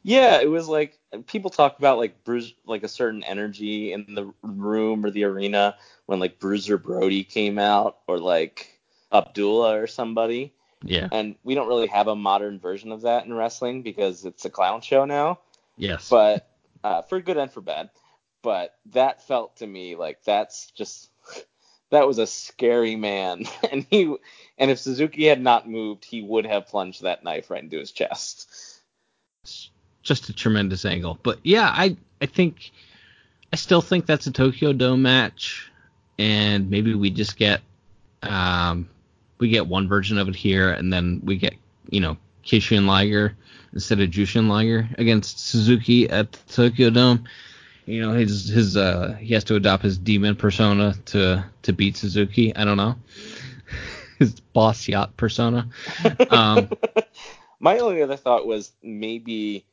Yeah, 0.02 0.40
it 0.40 0.50
was 0.50 0.68
like 0.68 0.98
people 1.26 1.50
talk 1.50 1.78
about 1.78 1.98
like 1.98 2.24
Bruce, 2.24 2.52
like 2.66 2.82
a 2.82 2.88
certain 2.88 3.22
energy 3.22 3.92
in 3.92 4.14
the 4.14 4.32
room 4.42 5.04
or 5.04 5.10
the 5.10 5.24
arena 5.24 5.76
when 6.06 6.18
like 6.18 6.40
Bruiser 6.40 6.78
Brody 6.78 7.24
came 7.24 7.58
out 7.58 7.98
or 8.06 8.18
like 8.18 8.80
Abdullah 9.12 9.78
or 9.78 9.86
somebody. 9.86 10.54
Yeah. 10.84 11.08
And 11.12 11.36
we 11.44 11.54
don't 11.54 11.68
really 11.68 11.86
have 11.86 12.08
a 12.08 12.16
modern 12.16 12.58
version 12.58 12.90
of 12.90 13.02
that 13.02 13.24
in 13.24 13.32
wrestling 13.32 13.82
because 13.82 14.24
it's 14.24 14.44
a 14.44 14.50
clown 14.50 14.80
show 14.80 15.04
now. 15.04 15.38
Yes. 15.76 16.08
But 16.08 16.48
uh, 16.82 17.02
for 17.02 17.20
good 17.20 17.36
and 17.36 17.52
for 17.52 17.60
bad. 17.60 17.90
But 18.42 18.74
that 18.86 19.22
felt 19.22 19.56
to 19.58 19.66
me 19.66 19.94
like 19.94 20.24
that's 20.24 20.70
just 20.72 21.10
that 21.90 22.06
was 22.06 22.18
a 22.18 22.26
scary 22.26 22.96
man, 22.96 23.44
and 23.70 23.86
he 23.88 24.16
and 24.58 24.70
if 24.70 24.80
Suzuki 24.80 25.26
had 25.26 25.40
not 25.40 25.68
moved, 25.68 26.04
he 26.04 26.22
would 26.22 26.46
have 26.46 26.66
plunged 26.66 27.02
that 27.02 27.22
knife 27.22 27.50
right 27.50 27.62
into 27.62 27.78
his 27.78 27.92
chest. 27.92 28.71
Just 30.02 30.28
a 30.28 30.32
tremendous 30.32 30.84
angle. 30.84 31.18
But 31.22 31.38
yeah, 31.42 31.68
I 31.72 31.96
I 32.20 32.26
think 32.26 32.72
I 33.52 33.56
still 33.56 33.80
think 33.80 34.06
that's 34.06 34.26
a 34.26 34.32
Tokyo 34.32 34.72
Dome 34.72 35.02
match, 35.02 35.70
and 36.18 36.70
maybe 36.70 36.94
we 36.94 37.10
just 37.10 37.36
get 37.36 37.60
um 38.22 38.88
we 39.38 39.48
get 39.48 39.66
one 39.66 39.88
version 39.88 40.18
of 40.18 40.28
it 40.28 40.36
here, 40.36 40.70
and 40.70 40.92
then 40.92 41.20
we 41.24 41.36
get 41.36 41.54
you 41.90 42.00
know 42.00 42.16
Kishin 42.44 42.86
Liger 42.86 43.36
instead 43.72 44.00
of 44.00 44.10
Jushin 44.10 44.48
Liger 44.48 44.88
against 44.98 45.38
Suzuki 45.38 46.08
at 46.08 46.32
the 46.32 46.52
Tokyo 46.52 46.90
Dome. 46.90 47.24
You 47.86 48.02
know 48.02 48.12
his 48.12 48.48
his 48.48 48.76
uh 48.76 49.16
he 49.18 49.34
has 49.34 49.44
to 49.44 49.56
adopt 49.56 49.82
his 49.82 49.98
demon 49.98 50.36
persona 50.36 50.94
to 51.06 51.44
to 51.62 51.72
beat 51.72 51.96
Suzuki. 51.96 52.54
I 52.54 52.64
don't 52.64 52.76
know. 52.76 52.96
his 54.18 54.38
boss 54.40 54.88
yacht 54.88 55.16
persona. 55.16 55.68
Um, 56.30 56.70
My 57.60 57.78
only 57.78 58.02
other 58.02 58.16
thought 58.16 58.46
was 58.46 58.72
maybe 58.82 59.64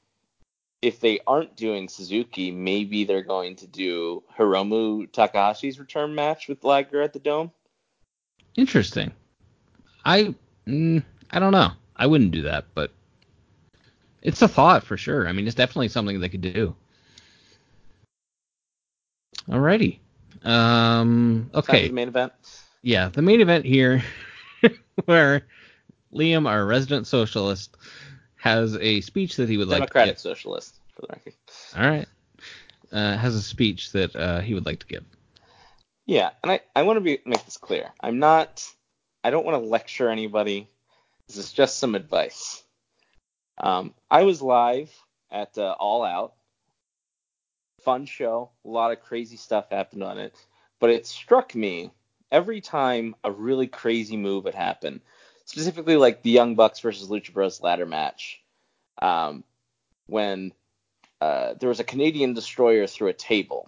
if 0.82 1.00
they 1.00 1.20
aren't 1.28 1.56
doing 1.56 1.90
Suzuki, 1.90 2.52
maybe 2.52 3.04
they're 3.04 3.22
going 3.22 3.56
to 3.58 3.68
do 3.68 4.24
Hiromu 4.38 5.10
Takahashi's 5.12 5.80
return 5.80 6.16
match 6.16 6.48
with 6.48 6.64
Liger 6.64 7.02
at 7.02 7.14
the 7.14 7.20
Dome. 7.20 7.52
interesting. 8.56 9.12
I 10.06 10.34
mm, 10.68 11.04
I 11.32 11.40
don't 11.40 11.52
know. 11.52 11.72
I 11.96 12.08
wouldn't 12.08 12.32
do 12.32 12.44
that, 12.44 12.66
but 12.74 12.92
it's 14.22 14.42
a 14.42 14.48
thought 14.48 14.84
for 14.84 14.96
sure. 14.96 15.28
I 15.28 15.34
mean, 15.34 15.46
it's 15.46 15.56
definitely 15.56 15.90
something 15.90 16.20
they 16.20 16.30
could 16.30 16.42
do. 16.42 16.76
Alrighty. 19.50 20.00
Um. 20.44 21.50
Okay. 21.54 21.88
the 21.88 21.94
main 21.94 22.08
event. 22.08 22.32
yeah, 22.82 23.10
the 23.10 23.22
main 23.22 23.42
event 23.42 23.66
here, 23.66 24.02
where 25.06 25.46
Liam, 26.14 26.48
our 26.48 26.66
resident 26.66 27.08
socialist, 27.08 27.76
has 28.40 28.76
a 28.78 29.02
speech 29.02 29.36
that 29.38 29.50
he 29.50 29.58
would 29.58 29.68
like 29.68 29.80
Democratic 29.80 30.20
Socialist, 30.20 30.80
for 30.96 31.02
the 31.02 31.08
record. 31.10 31.34
All 31.78 31.90
right. 31.90 32.08
Uh, 32.92 33.18
has 33.18 33.36
a 33.36 33.42
speech 33.42 33.92
that 33.92 34.16
uh, 34.16 34.40
he 34.40 34.54
would 34.54 34.66
like 34.66 34.80
to 34.80 34.88
give. 34.88 35.04
Yeah, 36.06 36.32
and 36.42 36.52
I, 36.52 36.62
I 36.76 36.84
want 36.84 36.98
to 36.98 37.02
be 37.02 37.20
make 37.26 37.46
this 37.46 37.58
clear. 37.58 37.92
I'm 38.02 38.18
not 38.18 38.66
I 39.24 39.30
don't 39.30 39.46
want 39.46 39.62
to 39.62 39.70
lecture 39.70 40.10
anybody. 40.10 40.70
This 41.28 41.38
is 41.38 41.52
just 41.52 41.78
some 41.78 41.96
advice. 41.96 42.64
Um, 43.58 43.94
I 44.10 44.24
was 44.24 44.42
live 44.42 44.92
at 45.30 45.58
uh, 45.58 45.76
All 45.80 46.04
Out. 46.04 46.34
Fun 47.84 48.06
show. 48.06 48.52
A 48.66 48.68
lot 48.68 48.92
of 48.92 49.02
crazy 49.02 49.38
stuff 49.38 49.70
happened 49.70 50.04
on 50.04 50.18
it. 50.18 50.34
But 50.80 50.92
it 50.92 51.06
struck 51.06 51.54
me 51.54 51.92
every 52.32 52.62
time 52.62 53.16
a 53.24 53.32
really 53.32 53.68
crazy 53.68 54.16
move 54.16 54.46
had 54.46 54.56
happen, 54.56 55.02
specifically 55.50 55.96
like 55.96 56.22
the 56.22 56.30
Young 56.30 56.54
Bucks 56.54 56.80
versus 56.80 57.10
Lucha 57.10 57.34
Bros 57.34 57.60
ladder 57.60 57.88
match, 57.88 58.40
um, 59.02 59.44
when 60.06 60.54
uh, 61.22 61.56
there 61.60 61.70
was 61.70 61.80
a 61.80 61.84
Canadian 61.84 62.36
destroyer 62.36 62.86
through 62.86 63.08
a 63.08 63.14
table. 63.14 63.68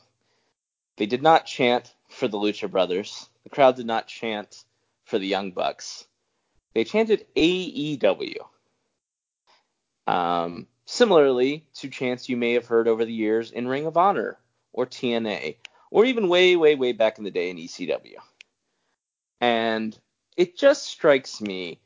They 0.98 1.08
did 1.08 1.24
not 1.24 1.48
chant 1.48 1.92
for 2.08 2.28
the 2.28 2.38
Lucha 2.38 2.70
Brothers. 2.70 3.28
The 3.44 3.50
crowd 3.50 3.78
did 3.78 3.88
not 3.88 4.06
chant 4.06 4.64
for 5.06 5.18
the 5.18 5.26
Young 5.26 5.54
Bucks. 5.54 6.06
They 6.76 6.84
chanted 6.84 7.26
AEW. 7.36 8.36
Um, 10.06 10.68
similarly 10.86 11.66
to 11.78 11.90
chants 11.90 12.30
you 12.30 12.38
may 12.38 12.54
have 12.54 12.68
heard 12.68 12.88
over 12.88 13.06
the 13.06 13.14
years 13.14 13.50
in 13.50 13.68
Ring 13.68 13.88
of 13.88 13.98
Honor 13.98 14.38
or 14.72 14.86
TNA, 14.86 15.56
or 15.90 16.06
even 16.06 16.30
way, 16.30 16.56
way, 16.56 16.76
way 16.76 16.92
back 16.92 17.18
in 17.18 17.24
the 17.24 17.32
day 17.32 17.50
in 17.50 17.58
ECW. 17.58 18.18
And 19.40 19.98
it 20.38 20.58
just 20.58 20.84
strikes 20.84 21.42
me 21.42 21.80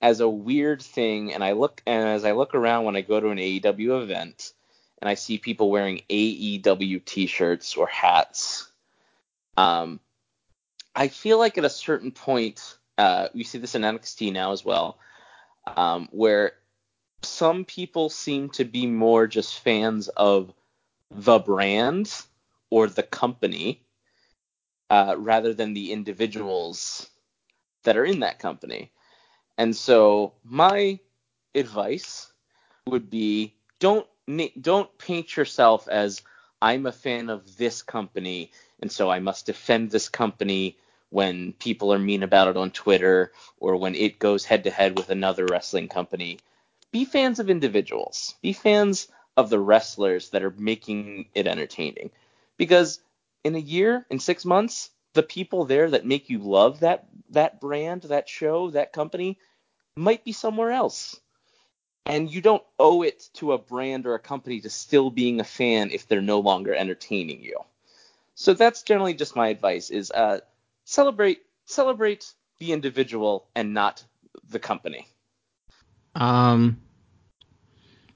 as 0.00 0.20
a 0.20 0.28
weird 0.28 0.82
thing. 0.82 1.32
And 1.32 1.44
I 1.44 1.52
look, 1.52 1.82
and 1.86 2.08
as 2.08 2.24
I 2.24 2.32
look 2.32 2.54
around 2.54 2.84
when 2.84 2.96
I 2.96 3.02
go 3.02 3.20
to 3.20 3.28
an 3.28 3.38
AEW 3.38 4.02
event, 4.02 4.52
and 5.00 5.08
I 5.08 5.14
see 5.14 5.38
people 5.38 5.70
wearing 5.70 6.02
AEW 6.08 7.04
T-shirts 7.04 7.76
or 7.76 7.88
hats. 7.88 8.70
Um, 9.56 9.98
I 10.94 11.08
feel 11.08 11.38
like 11.38 11.58
at 11.58 11.64
a 11.64 11.70
certain 11.70 12.12
point, 12.12 12.78
uh, 12.98 13.28
we 13.34 13.42
see 13.42 13.58
this 13.58 13.74
in 13.74 13.82
NXT 13.82 14.32
now 14.32 14.52
as 14.52 14.64
well, 14.64 14.98
um, 15.76 16.08
where 16.12 16.52
some 17.22 17.64
people 17.64 18.10
seem 18.10 18.50
to 18.50 18.64
be 18.64 18.86
more 18.86 19.26
just 19.26 19.58
fans 19.60 20.08
of 20.08 20.52
the 21.10 21.38
brand 21.40 22.14
or 22.70 22.86
the 22.86 23.02
company 23.02 23.82
uh, 24.88 25.16
rather 25.18 25.52
than 25.52 25.74
the 25.74 25.92
individuals 25.92 27.08
that 27.84 27.96
are 27.96 28.04
in 28.04 28.20
that 28.20 28.38
company. 28.38 28.90
And 29.58 29.74
so 29.76 30.32
my 30.44 30.98
advice 31.54 32.32
would 32.86 33.10
be 33.10 33.54
don't 33.78 34.06
don't 34.60 34.98
paint 34.98 35.36
yourself 35.36 35.88
as 35.88 36.22
I'm 36.60 36.86
a 36.86 36.92
fan 36.92 37.28
of 37.28 37.56
this 37.56 37.82
company 37.82 38.50
and 38.80 38.90
so 38.90 39.10
I 39.10 39.18
must 39.18 39.46
defend 39.46 39.90
this 39.90 40.08
company 40.08 40.76
when 41.10 41.52
people 41.54 41.92
are 41.92 41.98
mean 41.98 42.22
about 42.22 42.48
it 42.48 42.56
on 42.56 42.70
Twitter 42.70 43.32
or 43.58 43.76
when 43.76 43.94
it 43.94 44.18
goes 44.18 44.44
head 44.44 44.64
to 44.64 44.70
head 44.70 44.96
with 44.96 45.10
another 45.10 45.46
wrestling 45.46 45.88
company. 45.88 46.38
Be 46.90 47.04
fans 47.04 47.38
of 47.38 47.50
individuals. 47.50 48.34
Be 48.42 48.52
fans 48.52 49.08
of 49.36 49.50
the 49.50 49.58
wrestlers 49.58 50.30
that 50.30 50.42
are 50.42 50.54
making 50.56 51.26
it 51.34 51.46
entertaining. 51.46 52.10
Because 52.56 53.00
in 53.44 53.54
a 53.54 53.58
year, 53.58 54.06
in 54.10 54.18
6 54.18 54.44
months, 54.44 54.90
the 55.14 55.22
people 55.22 55.64
there 55.64 55.90
that 55.90 56.06
make 56.06 56.30
you 56.30 56.38
love 56.38 56.80
that 56.80 57.06
that 57.30 57.60
brand, 57.60 58.02
that 58.02 58.28
show, 58.28 58.70
that 58.70 58.92
company 58.92 59.38
might 59.96 60.24
be 60.24 60.32
somewhere 60.32 60.70
else 60.70 61.20
and 62.06 62.32
you 62.32 62.40
don't 62.40 62.62
owe 62.78 63.02
it 63.02 63.28
to 63.34 63.52
a 63.52 63.58
brand 63.58 64.06
or 64.06 64.14
a 64.14 64.18
company 64.18 64.60
to 64.60 64.70
still 64.70 65.10
being 65.10 65.40
a 65.40 65.44
fan 65.44 65.90
if 65.90 66.08
they're 66.08 66.20
no 66.20 66.40
longer 66.40 66.74
entertaining 66.74 67.42
you. 67.42 67.58
So 68.34 68.54
that's 68.54 68.82
generally 68.82 69.14
just 69.14 69.36
my 69.36 69.48
advice: 69.48 69.90
is 69.90 70.10
uh, 70.10 70.40
celebrate 70.84 71.42
celebrate 71.66 72.32
the 72.58 72.72
individual 72.72 73.46
and 73.54 73.74
not 73.74 74.04
the 74.48 74.58
company. 74.58 75.06
Um. 76.14 76.78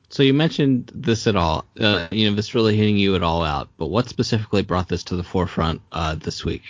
So 0.08 0.22
you 0.22 0.34
mentioned 0.34 0.92
this 0.94 1.26
at 1.26 1.34
all, 1.34 1.64
uh, 1.80 2.06
you 2.12 2.30
know, 2.30 2.36
this 2.36 2.54
really 2.54 2.76
hitting 2.76 2.96
you 2.96 3.16
at 3.16 3.24
all 3.24 3.42
out. 3.42 3.68
But 3.76 3.88
what 3.88 4.08
specifically 4.08 4.62
brought 4.62 4.88
this 4.88 5.02
to 5.04 5.16
the 5.16 5.24
forefront 5.24 5.82
uh, 5.90 6.14
this 6.14 6.44
week? 6.44 6.62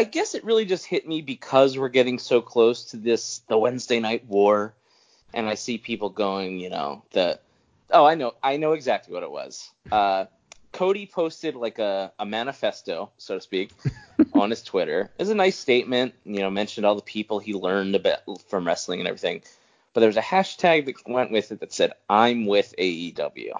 I 0.00 0.04
guess 0.04 0.34
it 0.34 0.44
really 0.44 0.64
just 0.64 0.86
hit 0.86 1.06
me 1.06 1.20
because 1.20 1.76
we're 1.76 1.90
getting 1.90 2.18
so 2.18 2.40
close 2.40 2.86
to 2.86 2.96
this 2.96 3.42
the 3.48 3.58
Wednesday 3.58 4.00
night 4.00 4.24
war, 4.26 4.72
and 5.34 5.46
I 5.46 5.56
see 5.56 5.76
people 5.76 6.08
going, 6.08 6.58
you 6.58 6.70
know, 6.70 7.02
the 7.10 7.38
oh 7.90 8.06
I 8.06 8.14
know 8.14 8.32
I 8.42 8.56
know 8.56 8.72
exactly 8.72 9.12
what 9.12 9.24
it 9.24 9.30
was. 9.30 9.70
Uh, 9.92 10.24
Cody 10.72 11.04
posted 11.04 11.54
like 11.54 11.78
a, 11.78 12.12
a 12.18 12.24
manifesto, 12.24 13.10
so 13.18 13.34
to 13.34 13.42
speak, 13.42 13.72
on 14.32 14.48
his 14.48 14.62
Twitter. 14.62 15.10
It's 15.18 15.28
a 15.28 15.34
nice 15.34 15.58
statement, 15.58 16.14
you 16.24 16.38
know, 16.38 16.48
mentioned 16.48 16.86
all 16.86 16.94
the 16.94 17.02
people 17.02 17.38
he 17.38 17.52
learned 17.52 17.94
about 17.94 18.22
from 18.48 18.66
wrestling 18.66 19.00
and 19.00 19.06
everything. 19.06 19.42
But 19.92 20.00
there 20.00 20.08
was 20.08 20.16
a 20.16 20.22
hashtag 20.22 20.86
that 20.86 20.94
went 21.06 21.30
with 21.30 21.52
it 21.52 21.60
that 21.60 21.74
said, 21.74 21.92
I'm 22.08 22.46
with 22.46 22.74
AEW. 22.78 23.52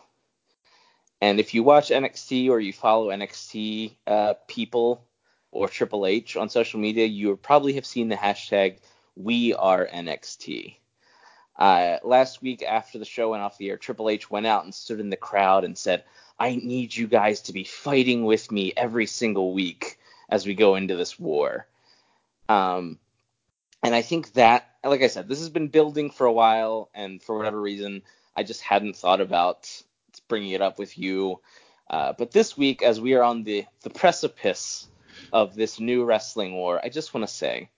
And 1.20 1.38
if 1.38 1.52
you 1.52 1.62
watch 1.64 1.90
NXT 1.90 2.48
or 2.48 2.60
you 2.60 2.72
follow 2.72 3.08
NXT 3.08 3.92
uh, 4.06 4.34
people 4.48 5.04
or 5.52 5.68
Triple 5.68 6.06
H 6.06 6.36
on 6.36 6.48
social 6.48 6.80
media, 6.80 7.06
you 7.06 7.36
probably 7.36 7.74
have 7.74 7.86
seen 7.86 8.08
the 8.08 8.16
hashtag 8.16 8.78
We 9.16 9.54
Are 9.54 9.86
NXT. 9.86 10.76
Uh, 11.58 11.98
last 12.02 12.40
week 12.40 12.62
after 12.62 12.98
the 12.98 13.04
show 13.04 13.30
went 13.30 13.42
off 13.42 13.58
the 13.58 13.68
air, 13.68 13.76
Triple 13.76 14.08
H 14.08 14.30
went 14.30 14.46
out 14.46 14.64
and 14.64 14.74
stood 14.74 15.00
in 15.00 15.10
the 15.10 15.16
crowd 15.16 15.64
and 15.64 15.76
said, 15.76 16.04
I 16.38 16.54
need 16.56 16.96
you 16.96 17.06
guys 17.06 17.42
to 17.42 17.52
be 17.52 17.64
fighting 17.64 18.24
with 18.24 18.50
me 18.50 18.72
every 18.76 19.06
single 19.06 19.52
week 19.52 19.98
as 20.30 20.46
we 20.46 20.54
go 20.54 20.76
into 20.76 20.96
this 20.96 21.18
war. 21.18 21.66
Um, 22.48 22.98
and 23.82 23.94
I 23.94 24.02
think 24.02 24.32
that, 24.34 24.68
like 24.82 25.02
I 25.02 25.08
said, 25.08 25.28
this 25.28 25.40
has 25.40 25.50
been 25.50 25.68
building 25.68 26.10
for 26.10 26.26
a 26.26 26.32
while, 26.32 26.88
and 26.94 27.22
for 27.22 27.36
whatever 27.36 27.60
reason, 27.60 28.02
I 28.34 28.42
just 28.42 28.62
hadn't 28.62 28.96
thought 28.96 29.20
about 29.20 29.70
bringing 30.28 30.52
it 30.52 30.62
up 30.62 30.78
with 30.78 30.96
you. 30.96 31.40
Uh, 31.88 32.14
but 32.16 32.30
this 32.30 32.56
week, 32.56 32.82
as 32.82 33.00
we 33.00 33.14
are 33.14 33.22
on 33.22 33.42
the, 33.42 33.66
the 33.82 33.90
precipice 33.90 34.86
of 35.32 35.54
this 35.54 35.80
new 35.80 36.04
wrestling 36.04 36.54
war, 36.54 36.80
I 36.82 36.88
just 36.88 37.14
want 37.14 37.26
to 37.26 37.32
say, 37.32 37.70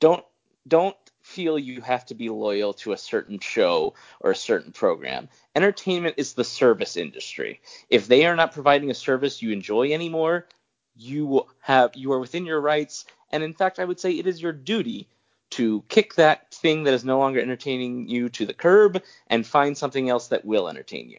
don't 0.00 0.24
don't 0.66 0.96
feel 1.22 1.58
you 1.58 1.80
have 1.80 2.04
to 2.06 2.14
be 2.14 2.28
loyal 2.28 2.72
to 2.72 2.92
a 2.92 2.98
certain 2.98 3.38
show 3.38 3.94
or 4.20 4.30
a 4.30 4.36
certain 4.36 4.72
program. 4.72 5.28
Entertainment 5.54 6.14
is 6.18 6.34
the 6.34 6.44
service 6.44 6.96
industry. 6.96 7.60
If 7.90 8.06
they 8.06 8.26
are 8.26 8.36
not 8.36 8.52
providing 8.52 8.90
a 8.90 8.94
service 8.94 9.42
you 9.42 9.50
enjoy 9.50 9.92
anymore, 9.92 10.46
you 10.96 11.46
have 11.60 11.92
you 11.94 12.12
are 12.12 12.20
within 12.20 12.46
your 12.46 12.60
rights, 12.60 13.04
and 13.30 13.42
in 13.42 13.54
fact, 13.54 13.78
I 13.78 13.84
would 13.84 14.00
say 14.00 14.12
it 14.12 14.26
is 14.26 14.42
your 14.42 14.52
duty 14.52 15.08
to 15.50 15.82
kick 15.88 16.14
that 16.14 16.52
thing 16.52 16.84
that 16.84 16.94
is 16.94 17.04
no 17.04 17.18
longer 17.18 17.40
entertaining 17.40 18.08
you 18.08 18.28
to 18.28 18.44
the 18.44 18.52
curb 18.52 19.02
and 19.28 19.46
find 19.46 19.76
something 19.76 20.08
else 20.08 20.28
that 20.28 20.44
will 20.44 20.68
entertain 20.68 21.08
you. 21.08 21.18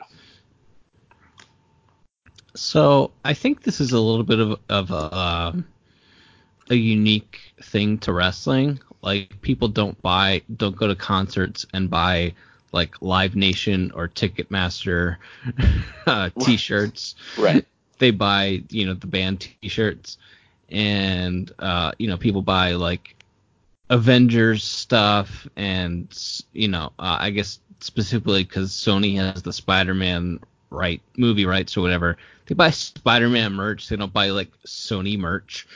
So 2.55 3.11
I 3.23 3.33
think 3.33 3.63
this 3.63 3.79
is 3.79 3.91
a 3.91 3.99
little 3.99 4.23
bit 4.23 4.39
of, 4.39 4.59
of 4.69 4.91
a, 4.91 4.93
uh, 4.93 5.53
a 6.69 6.75
unique 6.75 7.39
thing 7.61 7.97
to 7.99 8.13
wrestling. 8.13 8.79
Like 9.01 9.41
people 9.41 9.67
don't 9.67 9.99
buy, 10.01 10.41
don't 10.55 10.75
go 10.75 10.87
to 10.87 10.95
concerts 10.95 11.65
and 11.73 11.89
buy 11.89 12.33
like 12.71 13.01
Live 13.01 13.35
Nation 13.35 13.91
or 13.93 14.07
Ticketmaster 14.07 15.17
uh, 16.05 16.29
t-shirts. 16.39 17.15
Right. 17.37 17.65
They 17.97 18.11
buy, 18.11 18.63
you 18.69 18.85
know, 18.85 18.93
the 18.93 19.07
band 19.07 19.41
t-shirts, 19.61 20.17
and 20.69 21.51
uh, 21.59 21.91
you 21.97 22.07
know, 22.07 22.17
people 22.17 22.41
buy 22.41 22.73
like 22.73 23.15
Avengers 23.89 24.63
stuff, 24.63 25.47
and 25.57 26.07
you 26.53 26.69
know, 26.69 26.93
uh, 26.97 27.17
I 27.19 27.31
guess 27.31 27.59
specifically 27.81 28.43
because 28.43 28.71
Sony 28.71 29.17
has 29.17 29.41
the 29.43 29.51
Spider-Man 29.51 30.39
right 30.69 31.01
movie 31.17 31.45
rights 31.45 31.77
or 31.77 31.81
whatever. 31.81 32.17
They 32.47 32.55
buy 32.55 32.71
Spider-Man 32.71 33.53
merch. 33.53 33.89
They 33.89 33.95
don't 33.95 34.13
buy 34.13 34.29
like 34.29 34.49
Sony 34.65 35.17
merch. 35.17 35.67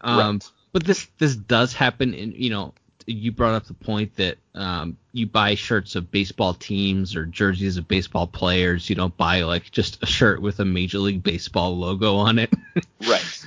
Um, 0.00 0.18
Right. 0.18 0.50
But 0.72 0.84
this 0.84 1.06
this 1.18 1.36
does 1.36 1.74
happen 1.74 2.14
in 2.14 2.32
you 2.32 2.48
know 2.50 2.72
you 3.06 3.32
brought 3.32 3.54
up 3.54 3.66
the 3.66 3.74
point 3.74 4.14
that 4.16 4.38
um, 4.54 4.96
you 5.12 5.26
buy 5.26 5.54
shirts 5.54 5.96
of 5.96 6.10
baseball 6.10 6.54
teams 6.54 7.16
or 7.16 7.26
jerseys 7.26 7.76
of 7.76 7.88
baseball 7.88 8.26
players. 8.26 8.88
You 8.88 8.96
don't 8.96 9.16
buy 9.16 9.42
like 9.42 9.70
just 9.70 10.02
a 10.02 10.06
shirt 10.06 10.40
with 10.40 10.60
a 10.60 10.64
Major 10.64 10.98
League 10.98 11.22
Baseball 11.22 11.76
logo 11.76 12.16
on 12.16 12.38
it. 12.38 12.52
Right. 13.04 13.44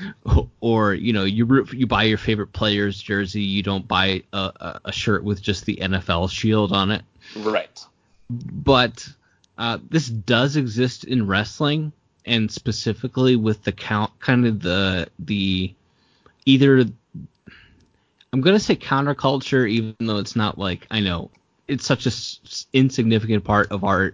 or 0.59 0.93
you 0.93 1.13
know 1.13 1.23
you 1.23 1.45
root 1.45 1.71
you 1.71 1.87
buy 1.87 2.03
your 2.03 2.17
favorite 2.17 2.51
player's 2.51 3.01
jersey. 3.01 3.41
You 3.41 3.63
don't 3.63 3.87
buy 3.87 4.23
a, 4.33 4.81
a 4.83 4.91
shirt 4.91 5.23
with 5.23 5.41
just 5.41 5.65
the 5.65 5.77
NFL 5.77 6.29
shield 6.29 6.73
on 6.73 6.91
it. 6.91 7.03
Right. 7.37 7.81
But 8.29 9.07
uh, 9.57 9.77
this 9.89 10.07
does 10.07 10.55
exist 10.55 11.03
in 11.03 11.27
wrestling, 11.27 11.91
and 12.25 12.51
specifically 12.51 13.35
with 13.35 13.63
the 13.63 13.71
count 13.71 14.11
kind 14.19 14.45
of 14.45 14.61
the 14.61 15.07
the 15.19 15.73
either 16.45 16.85
I'm 18.33 18.41
gonna 18.41 18.59
say 18.59 18.75
counterculture, 18.75 19.69
even 19.69 19.95
though 19.99 20.17
it's 20.17 20.35
not 20.35 20.57
like 20.57 20.87
I 20.91 20.99
know 20.99 21.31
it's 21.67 21.85
such 21.85 22.05
a 22.05 22.09
s- 22.09 22.67
insignificant 22.73 23.43
part 23.43 23.71
of 23.71 23.83
our 23.83 24.13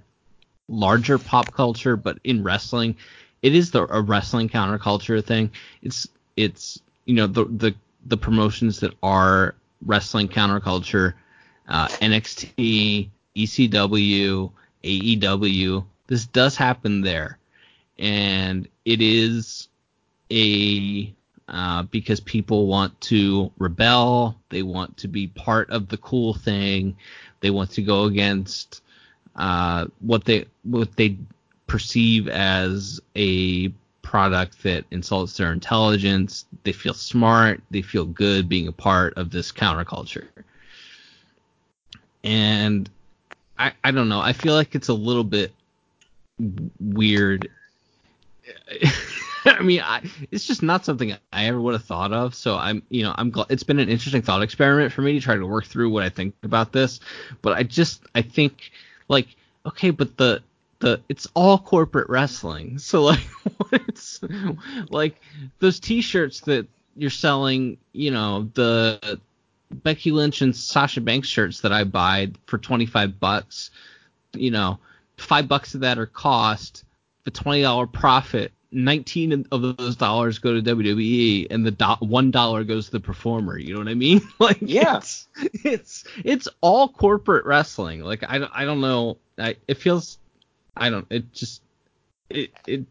larger 0.67 1.17
pop 1.17 1.53
culture, 1.53 1.95
but 1.97 2.19
in 2.23 2.43
wrestling, 2.43 2.95
it 3.41 3.55
is 3.55 3.71
the 3.71 3.87
a 3.93 4.01
wrestling 4.01 4.47
counterculture 4.49 5.23
thing. 5.23 5.51
It's 5.81 6.07
it's 6.37 6.79
you 7.05 7.15
know 7.15 7.27
the 7.27 7.45
the 7.45 7.75
the 8.05 8.17
promotions 8.17 8.79
that 8.81 8.93
are 9.01 9.55
wrestling 9.85 10.27
counterculture, 10.27 11.13
uh, 11.67 11.87
NXT, 11.87 13.09
ECW, 13.35 14.51
AEW. 14.83 15.85
This 16.07 16.25
does 16.25 16.55
happen 16.55 17.01
there, 17.01 17.37
and 17.97 18.67
it 18.85 19.01
is 19.01 19.67
a 20.31 21.13
uh, 21.47 21.83
because 21.83 22.19
people 22.19 22.67
want 22.67 22.99
to 23.01 23.51
rebel. 23.57 24.37
They 24.49 24.63
want 24.63 24.97
to 24.97 25.07
be 25.07 25.27
part 25.27 25.69
of 25.69 25.89
the 25.89 25.97
cool 25.97 26.33
thing. 26.33 26.95
They 27.41 27.49
want 27.49 27.71
to 27.71 27.81
go 27.81 28.05
against 28.05 28.81
uh, 29.35 29.87
what 29.99 30.25
they 30.25 30.45
what 30.63 30.95
they 30.95 31.17
perceive 31.67 32.27
as 32.27 32.99
a 33.15 33.69
product 34.01 34.63
that 34.63 34.85
insults 34.91 35.37
their 35.37 35.53
intelligence. 35.53 36.45
They 36.63 36.73
feel 36.73 36.93
smart. 36.93 37.61
They 37.71 37.81
feel 37.81 38.05
good 38.05 38.49
being 38.49 38.67
a 38.67 38.73
part 38.73 39.17
of 39.17 39.31
this 39.31 39.51
counterculture. 39.51 40.27
And 42.23 42.89
I 43.61 43.73
I 43.83 43.91
don't 43.91 44.09
know. 44.09 44.19
I 44.19 44.33
feel 44.33 44.55
like 44.55 44.73
it's 44.75 44.87
a 44.89 44.93
little 44.93 45.23
bit 45.23 45.53
weird. 46.79 47.49
I 49.45 49.61
mean, 49.61 49.81
I, 49.81 50.01
it's 50.29 50.45
just 50.45 50.61
not 50.61 50.85
something 50.85 51.15
I 51.33 51.45
ever 51.45 51.59
would 51.59 51.73
have 51.73 51.83
thought 51.83 52.13
of. 52.13 52.35
So 52.35 52.57
I'm, 52.57 52.83
you 52.89 53.03
know, 53.03 53.13
I'm 53.17 53.33
it's 53.49 53.63
been 53.63 53.79
an 53.79 53.89
interesting 53.89 54.21
thought 54.21 54.41
experiment 54.41 54.91
for 54.91 55.01
me 55.01 55.13
to 55.13 55.19
try 55.19 55.35
to 55.35 55.45
work 55.45 55.65
through 55.65 55.89
what 55.89 56.03
I 56.03 56.09
think 56.09 56.35
about 56.43 56.71
this. 56.71 56.99
But 57.41 57.53
I 57.53 57.63
just, 57.63 58.03
I 58.13 58.21
think, 58.21 58.71
like, 59.07 59.27
okay, 59.65 59.89
but 59.89 60.17
the 60.17 60.41
the 60.79 61.01
it's 61.09 61.27
all 61.35 61.57
corporate 61.57 62.09
wrestling. 62.09 62.77
So 62.79 63.03
like, 63.03 63.27
it's 63.71 64.19
like 64.89 65.21
those 65.59 65.79
T-shirts 65.79 66.41
that 66.41 66.67
you're 66.95 67.09
selling, 67.09 67.77
you 67.93 68.11
know, 68.11 68.49
the 68.53 69.19
Becky 69.73 70.11
Lynch 70.11 70.41
and 70.41 70.55
Sasha 70.55 71.01
Banks 71.01 71.27
shirts 71.27 71.61
that 71.61 71.71
I 71.71 71.83
buy 71.83 72.31
for 72.47 72.57
25 72.57 73.19
bucks, 73.19 73.71
you 74.33 74.51
know, 74.51 74.79
five 75.17 75.47
bucks 75.47 75.73
of 75.75 75.81
that 75.81 75.97
are 75.99 76.05
cost, 76.05 76.83
the 77.23 77.31
twenty 77.31 77.61
dollar 77.61 77.85
profit 77.87 78.51
19 78.73 79.47
of 79.51 79.61
those 79.77 79.95
dollars 79.97 80.39
go 80.39 80.53
to 80.59 80.61
WWE 80.75 81.47
and 81.51 81.65
the 81.65 81.71
do- 81.71 82.05
one 82.05 82.31
dollar 82.31 82.63
goes 82.63 82.85
to 82.85 82.91
the 82.93 82.99
performer. 83.01 83.57
You 83.57 83.73
know 83.73 83.79
what 83.79 83.89
I 83.89 83.93
mean? 83.95 84.21
like 84.39 84.59
Yeah. 84.61 84.97
it's, 84.97 85.27
it's 85.63 86.03
it's 86.23 86.47
all 86.61 86.87
corporate 86.87 87.45
wrestling. 87.45 88.01
Like 88.01 88.23
I, 88.27 88.37
don't- 88.39 88.51
I 88.53 88.65
don't 88.65 88.81
know. 88.81 89.17
I, 89.37 89.57
it 89.67 89.75
feels 89.75 90.17
I 90.77 90.89
don't. 90.89 91.05
It 91.09 91.33
just 91.33 91.61
it 92.29 92.51
it 92.65 92.85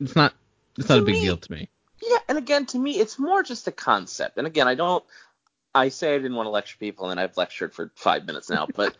it's 0.00 0.14
not 0.14 0.32
it's 0.78 0.88
not 0.88 0.98
a 1.00 1.02
big 1.02 1.16
me- 1.16 1.20
deal 1.22 1.36
to 1.36 1.52
me. 1.52 1.68
Yeah, 2.08 2.18
and 2.28 2.38
again, 2.38 2.66
to 2.66 2.78
me, 2.78 3.00
it's 3.00 3.18
more 3.18 3.42
just 3.42 3.66
a 3.66 3.72
concept. 3.72 4.36
And 4.38 4.46
again, 4.46 4.68
I 4.68 4.74
don't. 4.76 5.02
I 5.76 5.90
say 5.90 6.14
I 6.14 6.18
didn't 6.18 6.36
want 6.36 6.46
to 6.46 6.50
lecture 6.50 6.78
people, 6.78 7.10
and 7.10 7.20
I've 7.20 7.36
lectured 7.36 7.74
for 7.74 7.92
five 7.96 8.24
minutes 8.24 8.48
now, 8.48 8.66
but 8.74 8.96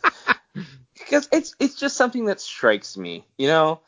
because 0.95 1.29
it's 1.33 1.57
it's 1.59 1.75
just 1.75 1.97
something 1.97 2.27
that 2.27 2.41
strikes 2.41 2.97
me. 2.99 3.25
You 3.39 3.49
know, 3.49 3.81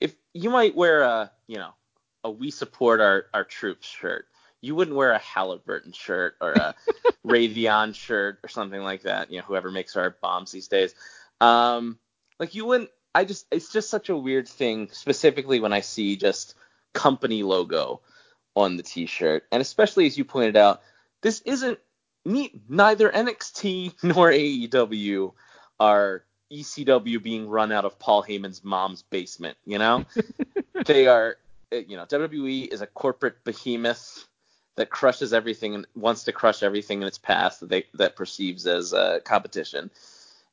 if 0.00 0.14
you 0.32 0.48
might 0.48 0.76
wear 0.76 1.02
a 1.02 1.32
you 1.48 1.56
know 1.56 1.70
a 2.22 2.30
we 2.30 2.52
support 2.52 3.00
our 3.00 3.26
our 3.34 3.44
troops 3.44 3.88
shirt, 3.88 4.26
you 4.60 4.76
wouldn't 4.76 4.96
wear 4.96 5.10
a 5.10 5.18
Halliburton 5.18 5.92
shirt 5.92 6.36
or 6.40 6.52
a 6.52 6.74
Raytheon 7.26 7.94
shirt 7.94 8.38
or 8.44 8.48
something 8.48 8.80
like 8.80 9.02
that. 9.02 9.30
You 9.30 9.38
know, 9.38 9.44
whoever 9.44 9.72
makes 9.72 9.96
our 9.96 10.16
bombs 10.22 10.52
these 10.52 10.68
days. 10.68 10.94
Um, 11.40 11.98
like 12.38 12.54
you 12.54 12.64
wouldn't. 12.64 12.90
I 13.14 13.24
just 13.24 13.46
it's 13.50 13.72
just 13.72 13.90
such 13.90 14.08
a 14.08 14.16
weird 14.16 14.48
thing, 14.48 14.88
specifically 14.92 15.58
when 15.58 15.72
I 15.72 15.80
see 15.80 16.16
just 16.16 16.54
company 16.92 17.42
logo 17.42 18.00
on 18.54 18.76
the 18.76 18.82
t-shirt, 18.82 19.44
and 19.50 19.60
especially 19.60 20.06
as 20.06 20.16
you 20.16 20.24
pointed 20.24 20.56
out, 20.56 20.82
this 21.20 21.40
isn't. 21.44 21.78
Neither 22.24 23.10
NXT 23.10 24.02
nor 24.02 24.30
AEW 24.30 25.32
are 25.80 26.24
ECW 26.52 27.22
being 27.22 27.48
run 27.48 27.72
out 27.72 27.84
of 27.84 27.98
Paul 27.98 28.22
Heyman's 28.22 28.62
mom's 28.62 29.02
basement. 29.02 29.56
You 29.64 29.78
know, 29.78 30.04
they 30.86 31.06
are. 31.06 31.36
uh, 31.72 31.76
You 31.76 31.96
know, 31.96 32.04
WWE 32.06 32.68
is 32.72 32.80
a 32.80 32.86
corporate 32.86 33.42
behemoth 33.44 34.26
that 34.76 34.90
crushes 34.90 35.32
everything 35.32 35.74
and 35.74 35.86
wants 35.94 36.24
to 36.24 36.32
crush 36.32 36.62
everything 36.62 37.02
in 37.02 37.08
its 37.08 37.18
path 37.18 37.60
that 37.60 37.68
they 37.68 37.86
that 37.94 38.16
perceives 38.16 38.66
as 38.66 38.92
uh, 38.94 39.20
competition. 39.24 39.90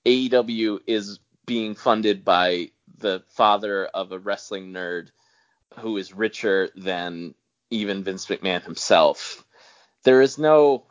AEW 0.06 0.80
is 0.88 1.20
being 1.46 1.76
funded 1.76 2.24
by 2.26 2.72
the 2.98 3.24
father 3.30 3.86
of 3.86 4.12
a 4.12 4.20
wrestling 4.20 4.72
nerd 4.74 5.10
who 5.80 5.98
is 5.98 6.14
richer 6.14 6.70
than 6.76 7.34
even 7.70 8.04
Vince 8.04 8.26
McMahon 8.26 8.64
himself. 8.64 9.44
There 10.04 10.22
is 10.22 10.38
no 10.38 10.86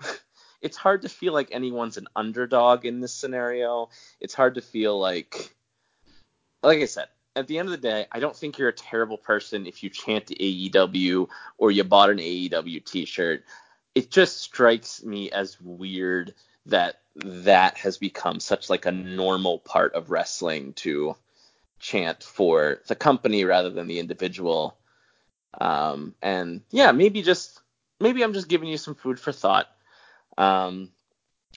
it's 0.61 0.77
hard 0.77 1.03
to 1.03 1.09
feel 1.09 1.33
like 1.33 1.49
anyone's 1.53 1.97
an 1.97 2.09
underdog 2.17 2.85
in 2.85 3.01
this 3.01 3.13
scenario. 3.13 3.91
It's 4.21 4.35
hard 4.35 4.55
to 4.55 4.61
feel 4.61 4.99
like 4.99 5.55
like 6.63 6.81
I 6.81 6.87
said, 6.87 7.09
at 7.37 7.47
the 7.47 7.59
end 7.59 7.69
of 7.69 7.73
the 7.73 7.89
day, 7.89 8.07
I 8.11 8.19
don't 8.19 8.35
think 8.35 8.59
you're 8.59 8.69
a 8.69 8.73
terrible 8.73 9.19
person 9.19 9.67
if 9.67 9.83
you 9.83 9.91
chant 9.91 10.27
the 10.27 10.71
AEW 10.71 11.29
or 11.57 11.71
you 11.71 11.85
bought 11.85 12.11
an 12.11 12.19
AEW 12.19 12.85
t-shirt. 12.85 13.45
It 13.95 14.11
just 14.11 14.39
strikes 14.39 15.05
me 15.05 15.31
as 15.31 15.61
weird 15.61 16.35
that 16.67 17.01
that 17.17 17.79
has 17.79 17.97
become 17.97 18.41
such 18.41 18.69
like 18.69 18.87
a 18.87 18.93
normal 18.93 19.59
part 19.59 19.95
of 19.95 20.11
wrestling 20.11 20.73
to 20.75 21.17
chant 21.79 22.23
for 22.23 22.81
the 22.89 22.95
company 22.95 23.45
rather 23.45 23.71
than 23.71 23.87
the 23.87 23.99
individual. 23.99 24.77
Um, 25.61 26.15
and 26.21 26.63
yeah, 26.71 26.93
maybe 26.93 27.23
just 27.23 27.61
maybe 28.01 28.23
I'm 28.23 28.35
just 28.35 28.49
giving 28.49 28.69
you 28.69 28.79
some 28.79 28.95
food 28.95 29.19
for 29.19 29.33
thought. 29.33 29.69
Um, 30.39 30.93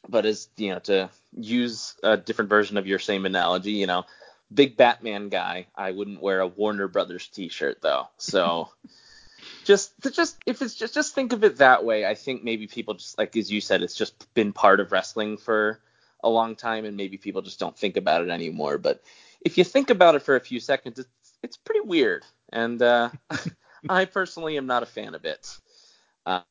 but 0.09 0.25
as 0.25 0.49
you 0.57 0.71
know, 0.71 0.79
to 0.79 1.09
use 1.38 1.95
a 2.03 2.17
different 2.17 2.49
version 2.49 2.77
of 2.77 2.88
your 2.88 2.99
same 2.99 3.25
analogy, 3.25 3.73
you 3.73 3.88
know, 3.88 4.05
big 4.53 4.75
Batman 4.75 5.29
guy, 5.29 5.67
I 5.75 5.91
wouldn't 5.91 6.21
wear 6.21 6.41
a 6.41 6.47
Warner 6.47 6.88
Brothers 6.88 7.27
T-shirt 7.27 7.82
though. 7.82 8.09
So 8.17 8.69
just 9.63 9.93
just 10.11 10.38
if 10.45 10.61
it's 10.61 10.75
just 10.75 10.95
just 10.95 11.13
think 11.13 11.32
of 11.32 11.43
it 11.43 11.57
that 11.57 11.86
way. 11.86 12.05
I 12.05 12.15
think 12.15 12.43
maybe 12.43 12.67
people 12.67 12.95
just 12.95 13.17
like 13.17 13.38
as 13.38 13.51
you 13.51 13.61
said, 13.61 13.84
it's 13.84 13.95
just 13.95 14.34
been 14.34 14.51
part 14.51 14.79
of 14.79 14.91
wrestling 14.91 15.38
for 15.38 15.79
a 16.23 16.29
long 16.29 16.55
time, 16.55 16.86
and 16.86 16.97
maybe 16.97 17.17
people 17.17 17.41
just 17.43 17.59
don't 17.59 17.77
think 17.77 17.97
about 17.97 18.23
it 18.23 18.29
anymore. 18.29 18.79
But 18.79 19.03
if 19.41 19.57
you 19.57 19.63
think 19.63 19.89
about 19.89 20.15
it 20.15 20.23
for 20.23 20.36
a 20.36 20.41
few 20.41 20.59
seconds, 20.59 20.99
it's 20.99 21.09
it's 21.43 21.57
pretty 21.57 21.82
weird, 21.82 22.23
and 22.51 22.82
uh, 22.82 23.09
I 23.89 24.05
personally 24.05 24.57
am 24.57 24.65
not 24.65 24.84
a 24.84 24.88
fan 24.88 25.13
of 25.13 25.25
it. 25.25 25.59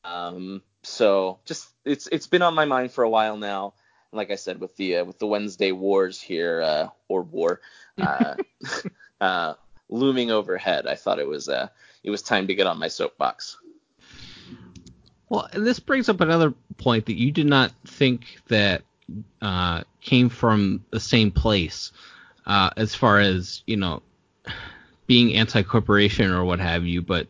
Um, 0.03 0.61
so 0.83 1.39
just 1.45 1.69
it's 1.85 2.07
it's 2.07 2.27
been 2.27 2.41
on 2.41 2.55
my 2.55 2.65
mind 2.65 2.91
for 2.91 3.03
a 3.03 3.09
while 3.09 3.37
now. 3.37 3.73
And 4.11 4.17
like 4.17 4.31
I 4.31 4.35
said, 4.35 4.59
with 4.59 4.75
the 4.75 4.97
uh, 4.97 5.05
with 5.05 5.19
the 5.19 5.27
Wednesday 5.27 5.71
wars 5.71 6.21
here 6.21 6.61
uh, 6.61 6.87
or 7.07 7.21
war 7.21 7.61
uh, 7.97 8.35
uh, 9.21 9.53
looming 9.89 10.31
overhead, 10.31 10.87
I 10.87 10.95
thought 10.95 11.19
it 11.19 11.27
was 11.27 11.49
uh, 11.49 11.67
it 12.03 12.09
was 12.09 12.21
time 12.21 12.47
to 12.47 12.55
get 12.55 12.67
on 12.67 12.79
my 12.79 12.87
soapbox. 12.87 13.57
Well, 15.29 15.47
and 15.53 15.65
this 15.65 15.79
brings 15.79 16.09
up 16.09 16.19
another 16.19 16.53
point 16.77 17.05
that 17.05 17.17
you 17.17 17.31
did 17.31 17.45
not 17.45 17.71
think 17.87 18.39
that 18.47 18.81
uh, 19.41 19.83
came 20.01 20.27
from 20.27 20.83
the 20.89 20.99
same 20.99 21.31
place, 21.31 21.93
uh, 22.45 22.71
as 22.75 22.95
far 22.95 23.19
as 23.19 23.63
you 23.65 23.77
know, 23.77 24.01
being 25.07 25.35
anti-corporation 25.35 26.31
or 26.31 26.43
what 26.43 26.59
have 26.59 26.85
you. 26.85 27.01
But 27.01 27.27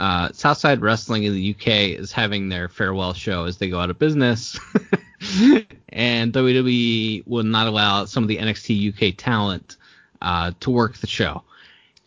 uh, 0.00 0.30
Southside 0.32 0.80
Wrestling 0.80 1.24
in 1.24 1.34
the 1.34 1.50
UK 1.54 1.98
is 1.98 2.10
having 2.10 2.48
their 2.48 2.68
farewell 2.70 3.12
show 3.12 3.44
as 3.44 3.58
they 3.58 3.68
go 3.68 3.78
out 3.78 3.90
of 3.90 3.98
business, 3.98 4.58
and 5.90 6.32
WWE 6.32 7.26
will 7.26 7.44
not 7.44 7.66
allow 7.66 8.06
some 8.06 8.24
of 8.24 8.28
the 8.28 8.38
NXT 8.38 8.94
UK 8.94 9.14
talent 9.16 9.76
uh, 10.22 10.52
to 10.60 10.70
work 10.70 10.96
the 10.96 11.06
show. 11.06 11.42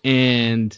And 0.03 0.77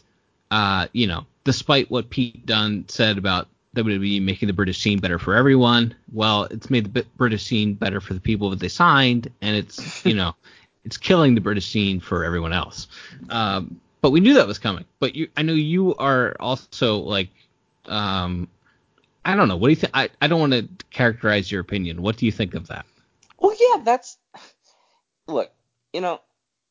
uh, 0.52 0.88
you 0.92 1.08
know, 1.08 1.26
despite 1.46 1.90
what 1.90 2.10
Pete 2.10 2.46
Dunne 2.46 2.84
said 2.90 3.18
about 3.18 3.48
WWE 3.78 4.22
making 4.22 4.48
the 4.48 4.54
British 4.54 4.80
scene 4.80 5.00
better 5.00 5.18
for 5.18 5.36
everyone. 5.36 5.96
Well, 6.12 6.46
it's 6.46 6.70
made 6.70 6.94
the 6.94 7.06
British 7.16 7.46
scene 7.46 7.76
better 7.76 8.02
for 8.02 8.14
the 8.14 8.20
people 8.20 8.50
that 8.50 8.60
they 8.60 8.68
signed, 8.68 9.32
and 9.42 9.56
it's 9.56 10.06
you 10.06 10.16
know, 10.16 10.36
it's 10.84 10.98
killing 10.98 11.34
the 11.34 11.42
British 11.42 11.70
scene 11.70 12.02
for 12.02 12.26
everyone 12.26 12.52
else. 12.52 12.88
Um, 13.30 13.80
but 14.06 14.12
we 14.12 14.20
knew 14.20 14.36
that 14.36 14.46
was 14.46 14.60
coming. 14.60 14.86
But 15.00 15.16
you, 15.16 15.30
I 15.36 15.42
know 15.42 15.54
you 15.54 15.96
are 15.96 16.36
also 16.40 16.98
like, 16.98 17.30
um, 17.88 18.48
I 19.26 19.36
don't 19.36 19.48
know. 19.48 19.58
What 19.58 19.70
do 19.70 19.72
you 19.72 19.78
think? 19.78 19.94
I, 19.96 20.12
I 20.22 20.28
don't 20.28 20.40
want 20.40 20.54
to 20.54 20.70
characterize 20.92 21.52
your 21.52 21.62
opinion. 21.62 22.04
What 22.04 22.16
do 22.18 22.28
you 22.28 22.32
think 22.32 22.54
of 22.54 22.68
that? 22.68 22.86
Well, 23.40 23.56
yeah, 23.60 23.82
that's 23.84 24.20
look, 25.28 25.52
you 25.92 26.02
know, 26.02 26.22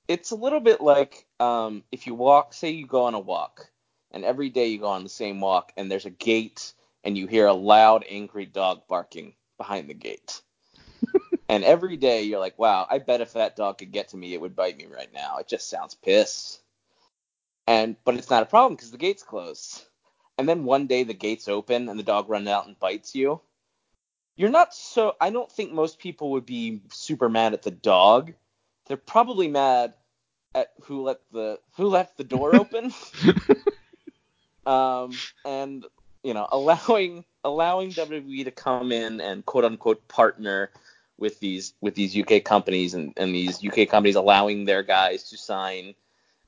it's 0.06 0.30
a 0.30 0.36
little 0.36 0.60
bit 0.60 0.80
like 0.80 1.26
um, 1.40 1.82
if 1.90 2.06
you 2.06 2.14
walk, 2.14 2.54
say 2.54 2.70
you 2.70 2.86
go 2.86 3.02
on 3.02 3.14
a 3.14 3.18
walk, 3.18 3.68
and 4.12 4.24
every 4.24 4.48
day 4.48 4.68
you 4.68 4.78
go 4.78 4.86
on 4.86 5.02
the 5.02 5.08
same 5.08 5.40
walk, 5.40 5.72
and 5.76 5.90
there's 5.90 6.06
a 6.06 6.10
gate, 6.10 6.72
and 7.02 7.18
you 7.18 7.26
hear 7.26 7.46
a 7.46 7.52
loud, 7.52 8.04
angry 8.08 8.46
dog 8.46 8.82
barking 8.86 9.34
behind 9.58 9.90
the 9.90 9.94
gate. 9.94 10.40
and 11.48 11.64
every 11.64 11.96
day 11.96 12.22
you're 12.22 12.38
like, 12.38 12.60
wow, 12.60 12.86
I 12.88 13.00
bet 13.00 13.22
if 13.22 13.32
that 13.32 13.56
dog 13.56 13.78
could 13.78 13.90
get 13.90 14.10
to 14.10 14.16
me, 14.16 14.34
it 14.34 14.40
would 14.40 14.54
bite 14.54 14.76
me 14.76 14.86
right 14.86 15.12
now. 15.12 15.38
It 15.38 15.48
just 15.48 15.68
sounds 15.68 15.96
pissed. 15.96 16.60
And 17.66 17.96
but 18.04 18.16
it's 18.16 18.30
not 18.30 18.42
a 18.42 18.46
problem 18.46 18.74
because 18.76 18.90
the 18.90 18.98
gate's 18.98 19.22
closed. 19.22 19.84
And 20.36 20.48
then 20.48 20.64
one 20.64 20.86
day 20.86 21.04
the 21.04 21.14
gates 21.14 21.48
open 21.48 21.88
and 21.88 21.98
the 21.98 22.04
dog 22.04 22.28
runs 22.28 22.48
out 22.48 22.66
and 22.66 22.78
bites 22.78 23.14
you. 23.14 23.40
You're 24.36 24.50
not 24.50 24.74
so. 24.74 25.14
I 25.20 25.30
don't 25.30 25.50
think 25.50 25.72
most 25.72 25.98
people 25.98 26.32
would 26.32 26.44
be 26.44 26.82
super 26.90 27.28
mad 27.28 27.52
at 27.52 27.62
the 27.62 27.70
dog. 27.70 28.32
They're 28.86 28.96
probably 28.96 29.48
mad 29.48 29.94
at 30.54 30.72
who 30.82 31.02
let 31.02 31.20
the 31.32 31.60
who 31.76 31.86
left 31.86 32.16
the 32.16 32.24
door 32.24 32.54
open. 32.56 32.92
um, 34.66 35.12
and 35.44 35.86
you 36.24 36.34
know, 36.34 36.48
allowing 36.50 37.24
allowing 37.44 37.90
WWE 37.90 38.44
to 38.44 38.50
come 38.50 38.90
in 38.90 39.20
and 39.20 39.46
quote 39.46 39.64
unquote 39.64 40.06
partner 40.08 40.70
with 41.18 41.38
these 41.38 41.74
with 41.80 41.94
these 41.94 42.16
UK 42.16 42.42
companies 42.42 42.94
and, 42.94 43.12
and 43.16 43.34
these 43.34 43.64
UK 43.64 43.88
companies 43.88 44.16
allowing 44.16 44.64
their 44.64 44.82
guys 44.82 45.30
to 45.30 45.36
sign 45.36 45.94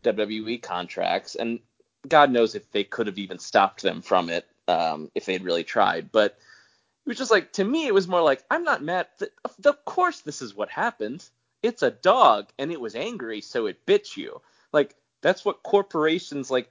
WWE 0.05 0.63
contracts, 0.63 1.35
and 1.35 1.61
God 2.07 2.31
knows 2.31 2.55
if 2.55 2.71
they 2.71 2.85
could 2.85 3.07
have 3.07 3.19
even 3.19 3.39
stopped 3.39 3.83
them 3.83 4.03
from 4.03 4.31
it 4.31 4.47
um, 4.69 5.11
if 5.15 5.25
they'd 5.25 5.45
really 5.45 5.65
tried. 5.65 6.13
But 6.13 6.39
it 7.05 7.09
was 7.09 7.19
just 7.19 7.31
like 7.31 7.53
to 7.55 7.65
me, 7.65 7.87
it 7.87 7.95
was 7.95 8.09
more 8.09 8.23
like 8.23 8.45
I'm 8.51 8.65
not 8.65 8.83
mad. 8.83 9.09
Of 9.65 9.85
course, 9.85 10.21
this 10.21 10.43
is 10.43 10.55
what 10.55 10.69
happened. 10.71 11.29
It's 11.63 11.83
a 11.83 11.91
dog, 11.91 12.49
and 12.59 12.71
it 12.71 12.81
was 12.81 12.95
angry, 12.95 13.41
so 13.41 13.67
it 13.67 13.87
bit 13.87 14.17
you. 14.17 14.41
Like 14.73 14.95
that's 15.23 15.45
what 15.45 15.63
corporations, 15.63 16.51
like 16.51 16.71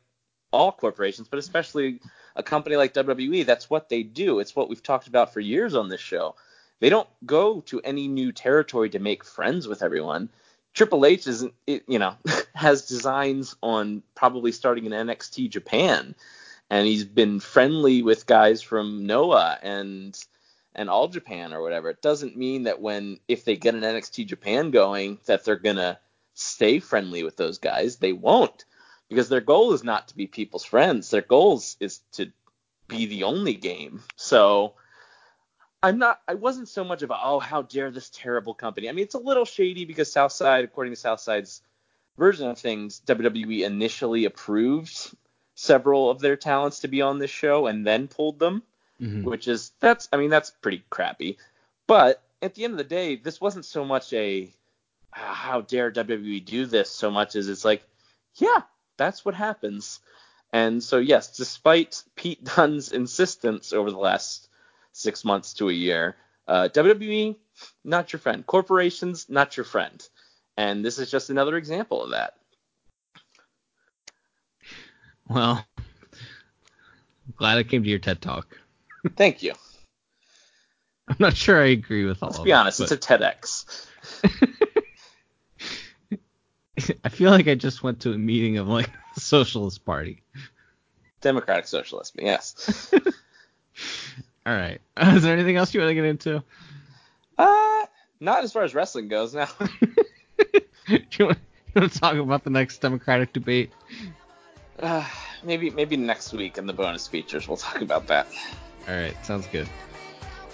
all 0.51 0.71
corporations, 0.71 1.27
but 1.27 1.39
especially 1.39 1.99
a 2.35 2.43
company 2.43 2.75
like 2.75 2.93
WWE, 2.93 3.45
that's 3.45 3.69
what 3.69 3.89
they 3.89 4.03
do. 4.03 4.39
It's 4.39 4.55
what 4.55 4.69
we've 4.69 4.83
talked 4.83 5.07
about 5.07 5.33
for 5.33 5.39
years 5.39 5.75
on 5.75 5.89
this 5.89 6.01
show. 6.01 6.35
They 6.79 6.89
don't 6.89 7.09
go 7.25 7.61
to 7.61 7.81
any 7.81 8.07
new 8.07 8.31
territory 8.31 8.89
to 8.91 8.99
make 8.99 9.23
friends 9.23 9.67
with 9.67 9.81
everyone. 9.81 10.29
Triple 10.75 11.05
H 11.05 11.25
isn't, 11.25 11.53
you 11.65 11.99
know, 11.99 12.15
has 12.53 12.85
designs 12.85 13.55
on 13.63 14.03
probably 14.13 14.51
starting 14.51 14.85
in 14.85 14.91
NXT 14.91 15.49
Japan, 15.49 16.13
and 16.69 16.85
he's 16.85 17.05
been 17.05 17.39
friendly 17.39 18.03
with 18.03 18.27
guys 18.27 18.61
from 18.61 19.07
Noah 19.07 19.57
and 19.63 20.17
and 20.77 20.89
All 20.89 21.07
Japan 21.07 21.53
or 21.53 21.61
whatever. 21.61 21.89
It 21.89 22.01
doesn't 22.01 22.35
mean 22.35 22.63
that 22.63 22.81
when 22.81 23.19
if 23.29 23.45
they 23.45 23.55
get 23.55 23.75
an 23.75 23.81
NXT 23.81 24.27
Japan 24.27 24.71
going 24.71 25.17
that 25.25 25.45
they're 25.45 25.55
gonna 25.55 25.97
stay 26.33 26.79
friendly 26.79 27.23
with 27.23 27.37
those 27.37 27.57
guys. 27.57 27.95
They 27.95 28.11
won't 28.13 28.65
because 29.09 29.29
their 29.29 29.41
goal 29.41 29.73
is 29.73 29.83
not 29.83 30.09
to 30.09 30.15
be 30.17 30.27
people's 30.27 30.65
friends. 30.65 31.09
Their 31.09 31.21
goal 31.21 31.63
is 31.79 32.01
to 32.13 32.31
be 32.89 33.05
the 33.05 33.23
only 33.23 33.53
game. 33.53 34.03
So 34.17 34.73
I'm 35.85 35.99
not. 35.99 36.19
I 36.27 36.33
wasn't 36.33 36.67
so 36.67 36.83
much 36.83 37.03
of 37.03 37.11
a 37.11 37.17
oh 37.23 37.39
how 37.39 37.61
dare 37.61 37.91
this 37.91 38.09
terrible 38.09 38.55
company. 38.55 38.89
I 38.89 38.91
mean 38.91 39.03
it's 39.03 39.13
a 39.13 39.19
little 39.19 39.45
shady 39.45 39.85
because 39.85 40.11
Southside, 40.11 40.63
according 40.63 40.93
to 40.93 40.99
Southside's 40.99 41.61
version 42.17 42.49
of 42.49 42.57
things, 42.57 42.99
WWE 43.05 43.63
initially 43.63 44.25
approved 44.25 45.15
several 45.53 46.09
of 46.09 46.19
their 46.19 46.37
talents 46.37 46.79
to 46.79 46.87
be 46.87 47.03
on 47.03 47.19
this 47.19 47.29
show 47.29 47.67
and 47.67 47.85
then 47.85 48.07
pulled 48.07 48.39
them, 48.39 48.63
mm-hmm. 48.99 49.25
which 49.25 49.47
is 49.47 49.73
that's 49.79 50.09
I 50.11 50.17
mean 50.17 50.31
that's 50.31 50.49
pretty 50.49 50.83
crappy. 50.89 51.37
But 51.85 52.23
at 52.41 52.55
the 52.55 52.63
end 52.63 52.73
of 52.73 52.77
the 52.79 52.83
day, 52.83 53.15
this 53.15 53.39
wasn't 53.39 53.65
so 53.65 53.85
much 53.85 54.11
a 54.11 54.51
ah, 55.13 55.33
how 55.35 55.61
dare 55.61 55.91
WWE 55.91 56.43
do 56.43 56.65
this 56.65 56.89
so 56.89 57.11
much 57.11 57.35
as 57.35 57.47
it's 57.47 57.63
like 57.63 57.83
yeah 58.37 58.61
that's 58.97 59.23
what 59.23 59.35
happens. 59.35 59.99
And 60.51 60.81
so 60.81 60.97
yes, 60.97 61.37
despite 61.37 62.01
Pete 62.15 62.43
Dunne's 62.43 62.91
insistence 62.91 63.71
over 63.71 63.91
the 63.91 63.99
last 63.99 64.49
six 64.95 65.25
months 65.25 65.53
to 65.55 65.69
a 65.69 65.73
year. 65.73 66.15
Uh, 66.47 66.69
WWE, 66.71 67.35
not 67.83 68.13
your 68.13 68.19
friend. 68.19 68.45
Corporations, 68.45 69.27
not 69.29 69.57
your 69.57 69.65
friend. 69.65 70.07
And 70.57 70.85
this 70.85 70.99
is 70.99 71.11
just 71.11 71.29
another 71.29 71.57
example 71.57 72.03
of 72.03 72.11
that. 72.11 72.35
Well, 75.27 75.65
glad 77.35 77.57
I 77.57 77.63
came 77.63 77.83
to 77.83 77.89
your 77.89 77.99
TED 77.99 78.21
Talk. 78.21 78.57
Thank 79.15 79.43
you. 79.43 79.53
I'm 81.07 81.17
not 81.19 81.35
sure 81.35 81.61
I 81.61 81.67
agree 81.67 82.05
with 82.05 82.23
all 82.23 82.29
Let's 82.29 82.41
be 82.41 82.53
honest, 82.53 82.79
it, 82.79 82.83
it's 82.83 82.91
a 82.93 82.97
TEDx. 82.97 83.85
I 87.03 87.09
feel 87.09 87.31
like 87.31 87.47
I 87.47 87.55
just 87.55 87.83
went 87.83 88.01
to 88.01 88.13
a 88.13 88.17
meeting 88.17 88.57
of 88.57 88.67
like 88.67 88.89
the 89.13 89.21
Socialist 89.21 89.85
Party. 89.85 90.23
Democratic 91.21 91.67
Socialist, 91.67 92.13
yes. 92.17 92.93
All 94.45 94.53
right. 94.53 94.79
Is 95.01 95.23
there 95.23 95.33
anything 95.33 95.55
else 95.57 95.73
you 95.73 95.79
want 95.79 95.89
to 95.89 95.95
get 95.95 96.05
into? 96.05 96.43
Uh, 97.37 97.85
not 98.19 98.43
as 98.43 98.53
far 98.53 98.63
as 98.63 98.75
wrestling 98.75 99.07
goes 99.07 99.33
now. 99.33 99.49
you, 100.87 100.99
want, 100.99 101.11
you 101.17 101.25
want 101.75 101.91
to 101.91 101.99
talk 101.99 102.15
about 102.15 102.43
the 102.43 102.49
next 102.49 102.77
Democratic 102.79 103.33
debate? 103.33 103.71
Uh, 104.79 105.05
maybe 105.43 105.69
maybe 105.69 105.95
next 105.95 106.33
week 106.33 106.57
in 106.57 106.65
the 106.65 106.73
bonus 106.73 107.07
features 107.07 107.47
we'll 107.47 107.57
talk 107.57 107.81
about 107.81 108.07
that. 108.07 108.27
All 108.87 108.95
right, 108.95 109.15
sounds 109.25 109.47
good. 109.47 109.67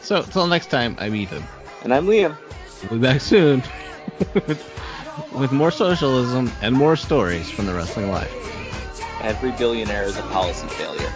So 0.02 0.18
until 0.18 0.48
next 0.48 0.68
time, 0.68 0.96
I'm 1.00 1.16
Ethan. 1.16 1.44
And 1.84 1.94
I'm 1.94 2.08
Liam. 2.08 2.36
We'll 2.84 3.00
be 3.00 3.06
back 3.06 3.22
soon 3.22 3.64
with 5.36 5.52
more 5.52 5.72
socialism 5.72 6.52
and 6.62 6.76
more 6.76 6.96
stories 6.96 7.50
from 7.50 7.66
the 7.66 7.74
wrestling 7.74 8.10
life. 8.10 8.32
Every 9.22 9.52
billionaire 9.52 10.04
is 10.04 10.18
a 10.18 10.24
policy 10.24 10.68
failure. 10.68 11.12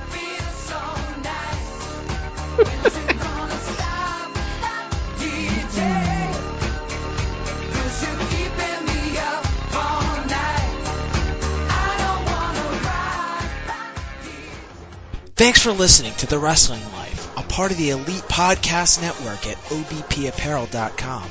Thanks 15.37 15.61
for 15.61 15.73
listening 15.73 16.13
to 16.13 16.27
The 16.27 16.39
Wrestling 16.39 16.81
Life, 16.93 17.37
a 17.37 17.43
part 17.43 17.71
of 17.71 17.77
the 17.77 17.89
Elite 17.89 18.23
Podcast 18.29 19.01
Network 19.01 19.45
at 19.45 19.57
obpapparel.com. 19.65 21.23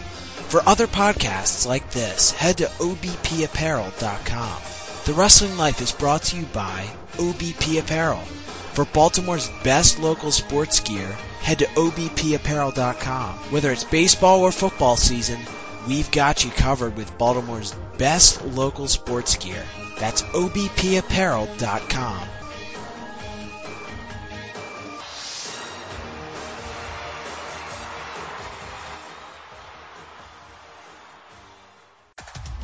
For 0.49 0.62
other 0.68 0.87
podcasts 0.87 1.66
like 1.66 1.91
this, 1.91 2.31
head 2.31 2.59
to 2.59 2.66
obpapparel.com. 2.66 4.62
The 5.07 5.14
Wrestling 5.14 5.57
Life 5.57 5.81
is 5.81 5.93
brought 5.93 6.25
to 6.25 6.37
you 6.37 6.45
by 6.45 6.91
OBP 7.14 7.81
Apparel. 7.81 8.22
For 8.75 8.85
Baltimore's 8.85 9.49
best 9.62 10.01
local 10.01 10.33
sports 10.33 10.81
gear, 10.81 11.07
head 11.41 11.61
to 11.61 11.66
obpapparel.com. 11.66 13.35
Whether 13.51 13.70
it's 13.70 13.85
baseball 13.85 14.41
or 14.41 14.51
football 14.51 14.97
season, 14.97 15.39
we've 15.87 16.11
got 16.11 16.45
you 16.45 16.51
covered 16.51 16.97
with 16.97 17.16
Baltimore's 17.16 17.72
best 17.99 18.45
local 18.45 18.89
sports 18.89 19.37
gear. 19.37 19.62
That's 20.01 20.22
obpapparel.com. 20.22 22.29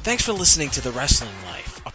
Thanks 0.02 0.24
for 0.24 0.32
listening 0.32 0.70
to 0.70 0.80
The 0.80 0.90
Wrestling 0.90 1.30
Life, 1.46 1.79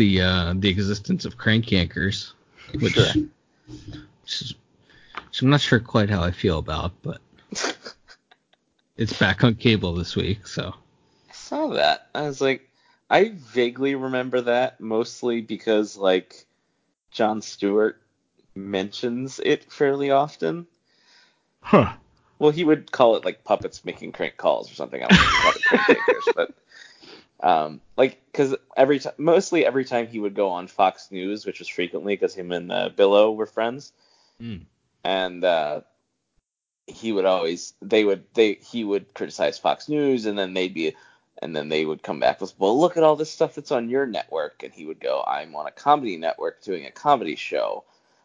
The 0.00 0.22
uh, 0.22 0.54
the 0.56 0.70
existence 0.70 1.26
of 1.26 1.36
crank 1.36 1.66
yankers, 1.66 2.32
which, 2.78 2.94
Sure. 2.94 3.04
which, 4.22 4.40
is, 4.40 4.54
which 5.26 5.42
I'm 5.42 5.50
not 5.50 5.60
sure 5.60 5.78
quite 5.78 6.08
how 6.08 6.22
I 6.22 6.30
feel 6.30 6.58
about, 6.58 6.92
but 7.02 7.20
it's 8.96 9.12
back 9.18 9.44
on 9.44 9.56
cable 9.56 9.92
this 9.92 10.16
week, 10.16 10.46
so 10.46 10.74
I 11.28 11.32
saw 11.34 11.66
that. 11.74 12.06
I 12.14 12.22
was 12.22 12.40
like, 12.40 12.66
I 13.10 13.34
vaguely 13.36 13.94
remember 13.94 14.40
that 14.40 14.80
mostly 14.80 15.42
because 15.42 15.98
like 15.98 16.46
Jon 17.10 17.42
Stewart 17.42 18.00
mentions 18.54 19.38
it 19.38 19.70
fairly 19.70 20.10
often. 20.10 20.66
Huh. 21.60 21.92
Well, 22.38 22.52
he 22.52 22.64
would 22.64 22.90
call 22.90 23.16
it 23.16 23.26
like 23.26 23.44
puppets 23.44 23.84
making 23.84 24.12
crank 24.12 24.38
calls 24.38 24.72
or 24.72 24.74
something. 24.76 25.02
I 25.02 25.08
don't 25.08 25.18
know 25.18 25.26
if 25.26 25.30
he 25.30 25.42
called 25.42 25.56
it 25.56 25.62
crank 25.62 25.88
makers, 25.88 26.28
but 26.34 26.54
um, 27.42 27.80
like 27.96 28.20
because 28.30 28.54
every 28.76 28.98
time, 29.00 29.14
mostly 29.18 29.64
every 29.64 29.84
time 29.84 30.06
he 30.06 30.20
would 30.20 30.34
go 30.34 30.50
on 30.50 30.66
Fox 30.66 31.10
News, 31.10 31.46
which 31.46 31.58
was 31.58 31.68
frequently 31.68 32.14
because 32.14 32.34
him 32.34 32.52
and 32.52 32.70
uh, 32.70 32.90
Billo 32.90 33.34
were 33.34 33.46
friends, 33.46 33.92
Mm. 34.40 34.62
and 35.04 35.44
uh, 35.44 35.82
he 36.86 37.12
would 37.12 37.26
always 37.26 37.74
they 37.82 38.04
would 38.04 38.24
they 38.34 38.54
he 38.54 38.84
would 38.84 39.12
criticize 39.14 39.58
Fox 39.58 39.88
News, 39.88 40.26
and 40.26 40.38
then 40.38 40.54
they'd 40.54 40.74
be 40.74 40.94
and 41.42 41.56
then 41.56 41.68
they 41.68 41.84
would 41.86 42.02
come 42.02 42.20
back 42.20 42.40
with, 42.40 42.52
well, 42.58 42.78
look 42.78 42.96
at 42.98 43.02
all 43.02 43.16
this 43.16 43.30
stuff 43.30 43.54
that's 43.54 43.72
on 43.72 43.88
your 43.88 44.06
network, 44.06 44.62
and 44.62 44.72
he 44.74 44.84
would 44.84 45.00
go, 45.00 45.24
I'm 45.26 45.56
on 45.56 45.66
a 45.66 45.70
comedy 45.70 46.18
network 46.18 46.62
doing 46.62 46.84
a 46.84 46.90
comedy 46.90 47.34
show. 47.36 47.84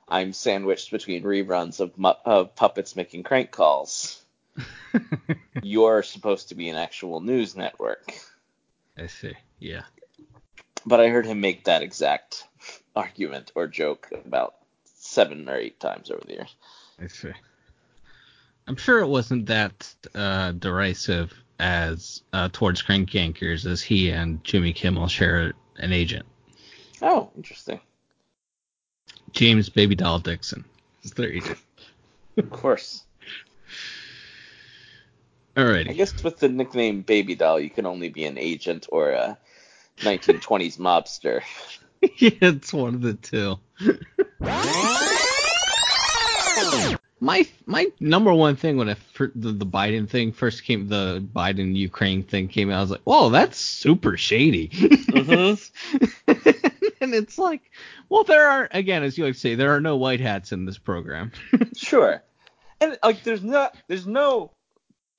I'm 0.09 0.34
sandwiched 0.34 0.91
between 0.91 1.24
reruns 1.24 1.80
of, 1.80 1.97
mu- 1.97 2.11
of 2.26 2.55
puppets 2.55 2.95
making 2.95 3.24
crank 3.24 3.51
calls. 3.51 4.22
You're 5.63 6.03
supposed 6.03 6.49
to 6.49 6.55
be 6.55 6.68
an 6.70 6.76
actual 6.76 7.22
news 7.22 7.55
network. 7.55 8.13
I 8.97 9.07
see. 9.07 9.33
Yeah. 9.59 9.83
But 10.85 10.99
I 10.99 11.09
heard 11.09 11.25
him 11.25 11.41
make 11.41 11.65
that 11.65 11.81
exact 11.81 12.47
argument 12.95 13.51
or 13.55 13.67
joke 13.67 14.09
about 14.25 14.55
seven 14.85 15.49
or 15.49 15.55
eight 15.55 15.79
times 15.79 16.11
over 16.11 16.21
the 16.25 16.33
years. 16.33 16.55
I 17.01 17.07
see. 17.07 17.31
I'm 18.67 18.77
sure 18.77 18.99
it 18.99 19.07
wasn't 19.07 19.47
that 19.47 19.93
uh, 20.15 20.51
derisive 20.53 21.33
as 21.59 22.23
uh, 22.33 22.49
towards 22.51 22.81
crank 22.81 23.11
yankers 23.11 23.65
as 23.65 23.81
he 23.81 24.09
and 24.09 24.43
Jimmy 24.43 24.73
Kimmel 24.73 25.07
share 25.07 25.53
an 25.77 25.93
agent. 25.93 26.25
Oh, 27.01 27.29
interesting. 27.35 27.79
James 29.31 29.69
Baby 29.69 29.95
Doll 29.95 30.19
Dixon 30.19 30.65
is 31.03 31.11
their 31.11 31.31
agent. 31.31 31.59
Of 32.37 32.49
course. 32.49 33.05
I 35.89 35.93
guess 35.93 36.24
with 36.24 36.39
the 36.39 36.49
nickname 36.49 37.01
Baby 37.01 37.36
Doll, 37.36 37.60
you 37.60 37.70
can 37.70 37.86
only 37.86 38.10
be 38.10 38.26
an 38.26 38.38
agent 38.38 38.88
or 38.91 39.12
a 39.12 39.38
1920s 39.99 40.78
mobster. 40.78 41.41
yeah, 42.18 42.32
it's 42.41 42.74
one 42.74 42.95
of 42.95 43.01
the 43.01 43.14
two. 43.14 43.58
my 47.20 47.47
my 47.66 47.88
number 47.99 48.34
one 48.34 48.56
thing 48.56 48.78
when 48.78 48.89
I 48.89 48.95
the, 49.18 49.51
the 49.51 49.66
Biden 49.66 50.10
thing 50.10 50.32
first 50.32 50.64
came, 50.64 50.88
the 50.88 51.26
Biden 51.34 51.76
Ukraine 51.76 52.24
thing 52.24 52.47
came 52.47 52.70
out, 52.70 52.78
I 52.78 52.82
was 52.82 52.91
like, 52.91 53.01
whoa, 53.03 53.30
that's 53.30 53.58
super 53.58 54.18
shady. 54.18 54.70
Mm-hmm. 54.70 55.56
and 57.01 57.16
it's 57.16 57.38
like, 57.38 57.72
well, 58.10 58.24
there 58.24 58.47
are 58.47 58.68
again, 58.72 59.03
as 59.03 59.18
you 59.18 59.26
like 59.26 59.34
to 59.34 59.39
say, 59.39 59.56
there 59.56 59.74
are 59.74 59.82
no 59.82 59.95
white 59.95 60.20
hats 60.20 60.51
in 60.51 60.66
this 60.66 60.78
program. 60.78 61.32
Sure. 61.76 62.24
And 62.80 62.97
like 63.03 63.24
there's 63.24 63.43
not 63.43 63.76
there's 63.88 64.08
no 64.08 64.51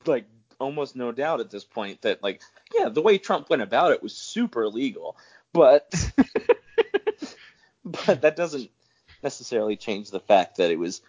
like 0.09 0.27
almost 0.59 0.97
no 0.97 1.13
doubt 1.13 1.41
at 1.41 1.51
this 1.51 1.65
point 1.65 2.03
that 2.03 2.23
like 2.23 2.41
yeah, 2.75 2.89
the 2.89 3.03
way 3.03 3.19
Trump 3.19 3.51
went 3.51 3.63
about 3.63 3.93
it 3.93 4.03
was 4.03 4.15
super 4.15 4.63
illegal. 4.63 5.17
But 5.53 5.93
but 7.85 8.23
that 8.23 8.37
doesn't 8.37 8.71
necessarily 9.23 9.77
change 9.77 10.11
the 10.11 10.21
fact 10.21 10.57
that 10.57 10.71
it 10.71 10.79
was 10.79 11.03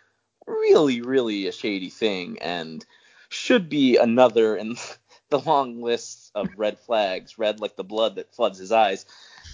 really 0.45 1.01
really 1.01 1.47
a 1.47 1.51
shady 1.51 1.89
thing 1.89 2.37
and 2.41 2.85
should 3.29 3.69
be 3.69 3.97
another 3.97 4.55
in 4.55 4.75
the 5.29 5.39
long 5.39 5.81
list 5.81 6.31
of 6.35 6.49
red 6.57 6.79
flags, 6.79 7.37
red 7.37 7.59
like 7.59 7.75
the 7.75 7.83
blood 7.83 8.15
that 8.15 8.33
floods 8.33 8.59
his 8.59 8.71
eyes, 8.71 9.05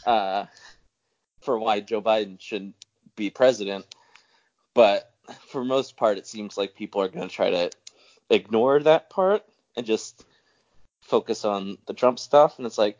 uh, 0.05 0.45
for 1.41 1.57
why 1.57 1.79
Joe 1.79 2.01
Biden 2.01 2.39
shouldn't 2.39 2.75
be 3.15 3.29
president. 3.29 3.85
But 4.73 5.11
for 5.47 5.63
most 5.63 5.97
part, 5.97 6.17
it 6.17 6.27
seems 6.27 6.57
like 6.57 6.75
people 6.75 7.01
are 7.01 7.07
going 7.07 7.27
to 7.27 7.33
try 7.33 7.49
to 7.49 7.71
ignore 8.29 8.79
that 8.79 9.09
part 9.09 9.43
and 9.75 9.85
just 9.85 10.25
focus 11.01 11.45
on 11.45 11.77
the 11.87 11.93
Trump 11.93 12.19
stuff. 12.19 12.57
And 12.57 12.65
it's 12.65 12.77
like, 12.77 12.97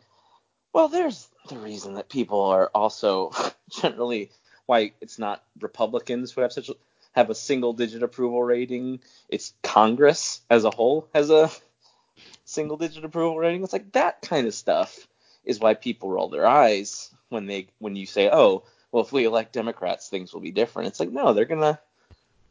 well, 0.72 0.88
there's 0.88 1.28
the 1.48 1.58
reason 1.58 1.94
that 1.94 2.08
people 2.08 2.42
are 2.42 2.70
also 2.74 3.32
generally 3.70 4.30
why 4.66 4.92
it's 5.00 5.18
not 5.18 5.44
Republicans 5.60 6.32
who 6.32 6.40
have 6.40 6.52
such 6.52 6.70
have 7.12 7.30
a 7.30 7.34
single 7.34 7.72
digit 7.72 8.02
approval 8.02 8.42
rating. 8.42 9.00
It's 9.28 9.54
Congress 9.62 10.40
as 10.50 10.64
a 10.64 10.70
whole 10.70 11.08
has 11.14 11.30
a 11.30 11.50
single 12.44 12.76
digit 12.76 13.04
approval 13.04 13.38
rating. 13.38 13.62
It's 13.62 13.72
like 13.72 13.92
that 13.92 14.22
kind 14.22 14.46
of 14.46 14.54
stuff 14.54 15.06
is 15.44 15.60
why 15.60 15.74
people 15.74 16.10
roll 16.10 16.28
their 16.28 16.46
eyes 16.46 17.10
when 17.28 17.46
they 17.46 17.68
when 17.78 17.96
you 17.96 18.06
say, 18.06 18.30
oh, 18.32 18.64
well, 18.90 19.04
if 19.04 19.12
we 19.12 19.24
elect 19.24 19.52
Democrats, 19.52 20.08
things 20.08 20.32
will 20.32 20.40
be 20.40 20.50
different. 20.50 20.88
It's 20.88 21.00
like 21.00 21.12
no, 21.12 21.32
they're 21.32 21.44
gonna 21.44 21.80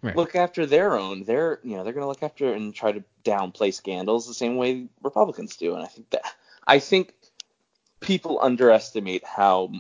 Right. 0.04 0.18
look 0.18 0.36
after 0.36 0.66
their 0.66 0.98
own. 0.98 1.24
They're 1.24 1.60
you 1.64 1.78
know 1.78 1.84
they're 1.84 1.94
gonna 1.94 2.08
look 2.08 2.24
after 2.24 2.54
and 2.54 2.76
try 2.76 2.92
to 2.92 3.04
downplay 3.24 3.74
scandals 3.74 4.28
the 4.28 4.34
same 4.34 4.58
way 4.58 4.88
Republicans 5.02 5.56
do. 5.56 5.74
And 5.76 5.84
I 5.84 5.88
think 5.88 6.10
that 6.10 6.24
I 6.68 6.80
think 6.80 7.14
people 8.02 8.40
underestimate 8.42 9.26
how 9.26 9.72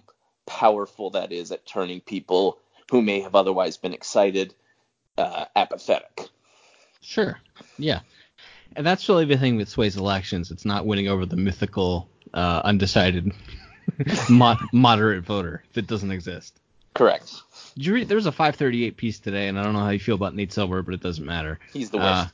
powerful 0.45 1.09
that 1.11 1.31
is 1.31 1.51
at 1.51 1.65
turning 1.65 1.99
people 1.99 2.59
who 2.89 3.01
may 3.01 3.19
have 3.21 3.35
otherwise 3.35 3.77
been 3.77 3.93
excited 3.93 4.55
uh, 5.17 5.45
apathetic. 5.55 6.29
Sure. 7.01 7.37
Yeah. 7.77 7.99
And 8.75 8.85
that's 8.85 9.07
really 9.09 9.25
the 9.25 9.37
thing 9.37 9.57
that 9.57 9.67
sways 9.67 9.97
elections. 9.97 10.51
It's 10.51 10.65
not 10.65 10.85
winning 10.85 11.07
over 11.07 11.25
the 11.25 11.35
mythical, 11.35 12.09
uh, 12.33 12.61
undecided, 12.63 13.31
mo- 14.29 14.57
moderate 14.71 15.23
voter 15.23 15.63
that 15.73 15.87
doesn't 15.87 16.11
exist. 16.11 16.59
Correct. 16.93 17.33
Did 17.75 17.85
you 17.85 17.93
read? 17.93 18.07
There 18.07 18.15
was 18.15 18.25
a 18.27 18.31
538 18.31 18.97
piece 18.97 19.19
today, 19.19 19.47
and 19.47 19.59
I 19.59 19.63
don't 19.63 19.73
know 19.73 19.79
how 19.79 19.89
you 19.89 19.99
feel 19.99 20.15
about 20.15 20.35
Nate 20.35 20.53
Silver, 20.53 20.81
but 20.83 20.93
it 20.93 21.01
doesn't 21.01 21.25
matter. 21.25 21.59
He's 21.73 21.89
the 21.89 21.97
Uh, 21.97 22.25
worst. 22.25 22.33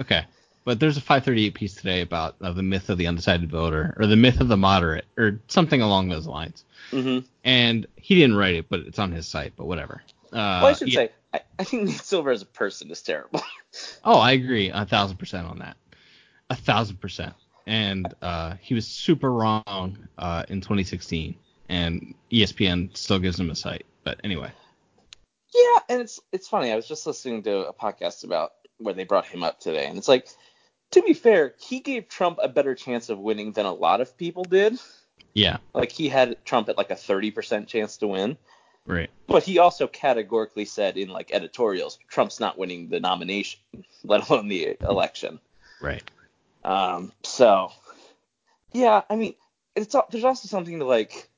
okay. 0.00 0.24
But 0.64 0.80
there's 0.80 0.96
a 0.96 1.00
538 1.00 1.54
piece 1.54 1.74
today 1.74 2.00
about 2.00 2.36
uh, 2.40 2.52
the 2.52 2.62
myth 2.62 2.88
of 2.90 2.98
the 2.98 3.06
undecided 3.06 3.50
voter, 3.50 3.94
or 3.98 4.06
the 4.06 4.16
myth 4.16 4.40
of 4.40 4.48
the 4.48 4.56
moderate, 4.56 5.04
or 5.16 5.40
something 5.48 5.80
along 5.80 6.08
those 6.08 6.26
lines. 6.26 6.64
hmm 6.90 7.20
And 7.44 7.86
he 7.96 8.14
didn't 8.16 8.36
write 8.36 8.54
it, 8.56 8.68
but 8.68 8.80
it's 8.80 8.98
on 8.98 9.12
his 9.12 9.26
site. 9.28 9.52
But 9.56 9.66
whatever. 9.66 10.02
Uh, 10.32 10.32
well, 10.32 10.66
I 10.66 10.72
should 10.72 10.88
yeah. 10.88 10.94
say 10.94 11.10
I, 11.34 11.40
I 11.58 11.64
think 11.64 11.84
Nate 11.84 12.00
Silver 12.00 12.30
as 12.30 12.42
a 12.42 12.46
person 12.46 12.90
is 12.90 13.02
terrible. 13.02 13.40
Oh, 14.04 14.18
I 14.18 14.32
agree 14.32 14.70
a 14.70 14.86
thousand 14.86 15.18
percent 15.18 15.46
on 15.46 15.58
that. 15.58 15.76
A 16.48 16.54
thousand 16.56 16.98
percent. 17.00 17.34
And 17.66 18.12
uh, 18.22 18.54
he 18.60 18.72
was 18.74 18.86
super 18.86 19.30
wrong 19.30 19.98
uh, 20.16 20.44
in 20.48 20.60
2016, 20.62 21.34
and 21.68 22.14
ESPN 22.30 22.96
still 22.96 23.18
gives 23.18 23.38
him 23.38 23.50
a 23.50 23.54
site. 23.56 23.86
But 24.04 24.20
anyway, 24.24 24.52
Yeah, 25.54 25.80
and 25.88 26.00
it's 26.00 26.20
it's 26.32 26.48
funny. 26.48 26.70
I 26.72 26.76
was 26.76 26.86
just 26.86 27.06
listening 27.06 27.42
to 27.44 27.68
a 27.68 27.72
podcast 27.72 28.24
about 28.24 28.52
where 28.78 28.94
they 28.94 29.04
brought 29.04 29.26
him 29.26 29.42
up 29.42 29.58
today, 29.60 29.86
and 29.86 29.96
it's 29.98 30.08
like, 30.08 30.28
to 30.92 31.02
be 31.02 31.14
fair, 31.14 31.54
he 31.58 31.80
gave 31.80 32.08
Trump 32.08 32.38
a 32.42 32.48
better 32.48 32.74
chance 32.74 33.08
of 33.08 33.18
winning 33.18 33.52
than 33.52 33.66
a 33.66 33.72
lot 33.72 34.00
of 34.00 34.16
people 34.16 34.44
did. 34.44 34.78
yeah, 35.34 35.58
Like 35.74 35.92
he 35.92 36.08
had 36.08 36.36
Trump 36.44 36.68
at 36.68 36.76
like 36.76 36.90
a 36.90 36.94
30% 36.94 37.66
chance 37.66 37.96
to 37.98 38.06
win, 38.06 38.36
right, 38.86 39.10
but 39.26 39.42
he 39.42 39.58
also 39.58 39.86
categorically 39.86 40.64
said 40.66 40.96
in 40.96 41.08
like 41.08 41.32
editorials, 41.32 41.98
Trump's 42.08 42.38
not 42.38 42.58
winning 42.58 42.88
the 42.88 43.00
nomination, 43.00 43.60
let 44.04 44.28
alone 44.28 44.48
the 44.48 44.76
election. 44.82 45.40
right, 45.80 46.02
Um, 46.64 47.12
so 47.22 47.72
yeah, 48.72 49.02
I 49.08 49.16
mean, 49.16 49.34
it's 49.74 49.94
there's 50.10 50.24
also 50.24 50.48
something 50.48 50.78
to 50.78 50.84
like 50.84 51.28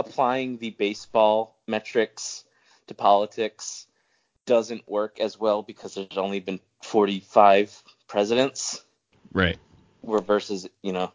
applying 0.00 0.58
the 0.58 0.70
baseball 0.70 1.56
metrics 1.66 2.44
to 2.86 2.94
politics 2.94 3.86
doesn't 4.46 4.88
work 4.88 5.20
as 5.20 5.38
well 5.38 5.62
because 5.62 5.94
there's 5.94 6.16
only 6.16 6.40
been 6.40 6.58
45 6.82 7.82
presidents 8.08 8.82
right, 9.32 9.58
where 10.00 10.20
versus 10.20 10.68
you 10.82 10.92
know 10.92 11.12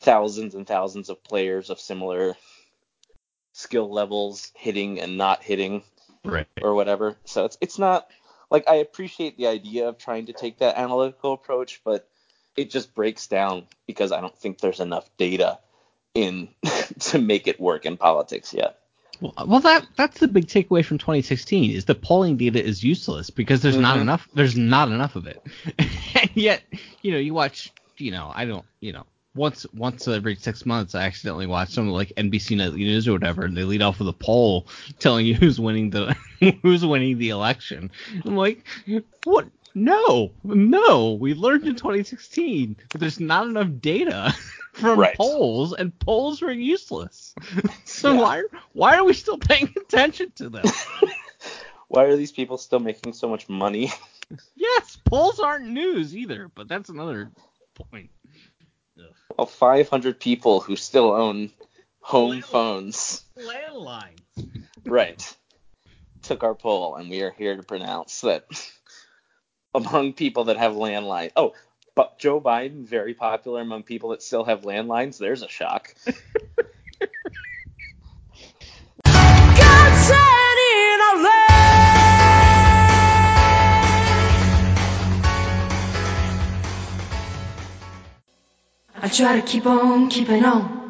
thousands 0.00 0.54
and 0.54 0.66
thousands 0.66 1.10
of 1.10 1.22
players 1.22 1.68
of 1.68 1.80
similar 1.80 2.36
skill 3.52 3.90
levels 3.92 4.52
hitting 4.54 5.00
and 5.00 5.18
not 5.18 5.42
hitting 5.42 5.82
right. 6.24 6.46
or 6.62 6.74
whatever. 6.74 7.16
So 7.24 7.44
it's 7.44 7.58
it's 7.60 7.78
not 7.78 8.08
like 8.50 8.68
I 8.68 8.76
appreciate 8.76 9.36
the 9.36 9.48
idea 9.48 9.88
of 9.88 9.98
trying 9.98 10.26
to 10.26 10.32
take 10.32 10.58
that 10.58 10.78
analytical 10.78 11.32
approach, 11.32 11.80
but 11.84 12.08
it 12.56 12.70
just 12.70 12.94
breaks 12.94 13.26
down 13.26 13.66
because 13.86 14.12
I 14.12 14.20
don't 14.20 14.36
think 14.36 14.58
there's 14.58 14.80
enough 14.80 15.10
data 15.16 15.58
in 16.14 16.48
to 17.00 17.18
make 17.18 17.46
it 17.46 17.60
work 17.60 17.86
in 17.86 17.96
politics 17.96 18.52
yet. 18.54 18.78
Well, 19.20 19.34
well, 19.46 19.60
that 19.60 19.86
that's 19.96 20.20
the 20.20 20.28
big 20.28 20.46
takeaway 20.46 20.84
from 20.84 20.98
2016 20.98 21.72
is 21.72 21.84
the 21.84 21.94
polling 21.94 22.36
data 22.36 22.64
is 22.64 22.84
useless 22.84 23.30
because 23.30 23.62
there's 23.62 23.76
not 23.76 23.96
Mhm. 23.98 24.02
enough 24.02 24.28
there's 24.34 24.56
not 24.56 24.88
enough 24.88 25.16
of 25.16 25.26
it. 25.26 25.42
and 25.78 26.30
yet, 26.34 26.62
you 27.02 27.10
know, 27.10 27.18
you 27.18 27.34
watch, 27.34 27.72
you 27.96 28.12
know, 28.12 28.30
I 28.32 28.44
don't, 28.44 28.64
you 28.80 28.92
know, 28.92 29.06
once 29.34 29.66
once 29.74 30.06
every 30.06 30.36
six 30.36 30.64
months, 30.64 30.94
I 30.94 31.02
accidentally 31.02 31.46
watch 31.46 31.70
some 31.70 31.88
like 31.88 32.12
NBC 32.16 32.56
Nightly 32.56 32.78
News 32.84 33.08
or 33.08 33.12
whatever, 33.12 33.44
and 33.44 33.56
they 33.56 33.64
lead 33.64 33.82
off 33.82 33.98
with 33.98 34.08
a 34.08 34.12
poll 34.12 34.68
telling 35.00 35.26
you 35.26 35.34
who's 35.34 35.58
winning 35.58 35.90
the 35.90 36.14
who's 36.62 36.86
winning 36.86 37.18
the 37.18 37.30
election. 37.30 37.90
I'm 38.24 38.36
like, 38.36 38.64
what? 39.24 39.48
No, 39.74 40.32
no. 40.44 41.12
We 41.12 41.34
learned 41.34 41.66
in 41.66 41.76
2016 41.76 42.76
that 42.90 42.98
there's 42.98 43.20
not 43.20 43.46
enough 43.46 43.68
data 43.80 44.34
from 44.78 44.98
Right. 44.98 45.16
polls, 45.16 45.72
and 45.72 45.96
polls 45.98 46.40
were 46.40 46.52
useless. 46.52 47.34
so 47.84 48.12
Yeah. 48.14 48.20
why 48.20 48.42
why 48.72 48.96
are 48.96 49.04
we 49.04 49.12
still 49.12 49.38
paying 49.38 49.72
attention 49.76 50.32
to 50.36 50.48
them? 50.48 50.64
Why 51.90 52.04
are 52.04 52.16
these 52.16 52.32
people 52.32 52.58
still 52.58 52.80
making 52.80 53.14
so 53.14 53.30
much 53.30 53.48
money? 53.48 53.90
yes, 54.54 54.98
polls 55.06 55.40
aren't 55.40 55.68
news 55.68 56.14
either, 56.14 56.50
but 56.54 56.68
that's 56.68 56.90
another 56.90 57.32
point. 57.74 58.10
Well, 59.38 59.46
500 59.46 60.20
people 60.20 60.60
who 60.60 60.76
still 60.76 61.10
own 61.12 61.50
home 62.00 62.42
phones. 62.42 63.24
Landline. 63.38 64.18
Right. 64.84 65.36
Took 66.22 66.42
our 66.42 66.54
poll, 66.54 66.96
and 66.96 67.08
we 67.08 67.22
are 67.22 67.30
here 67.30 67.56
to 67.56 67.62
pronounce 67.62 68.20
that 68.20 68.44
among 69.74 70.12
people 70.12 70.44
that 70.44 70.58
have 70.58 70.72
landline. 70.74 71.30
Oh, 71.36 71.54
but 71.98 72.16
Joe 72.16 72.40
Biden, 72.40 72.84
very 72.84 73.12
popular 73.12 73.60
among 73.60 73.82
people 73.82 74.10
that 74.10 74.22
still 74.22 74.44
have 74.44 74.60
landlines. 74.60 75.18
There's 75.18 75.42
a 75.42 75.48
shock. 75.48 75.96
I 89.00 89.08
try 89.12 89.40
to 89.40 89.42
keep 89.44 89.66
on 89.66 90.08
keeping 90.08 90.44
on. 90.44 90.87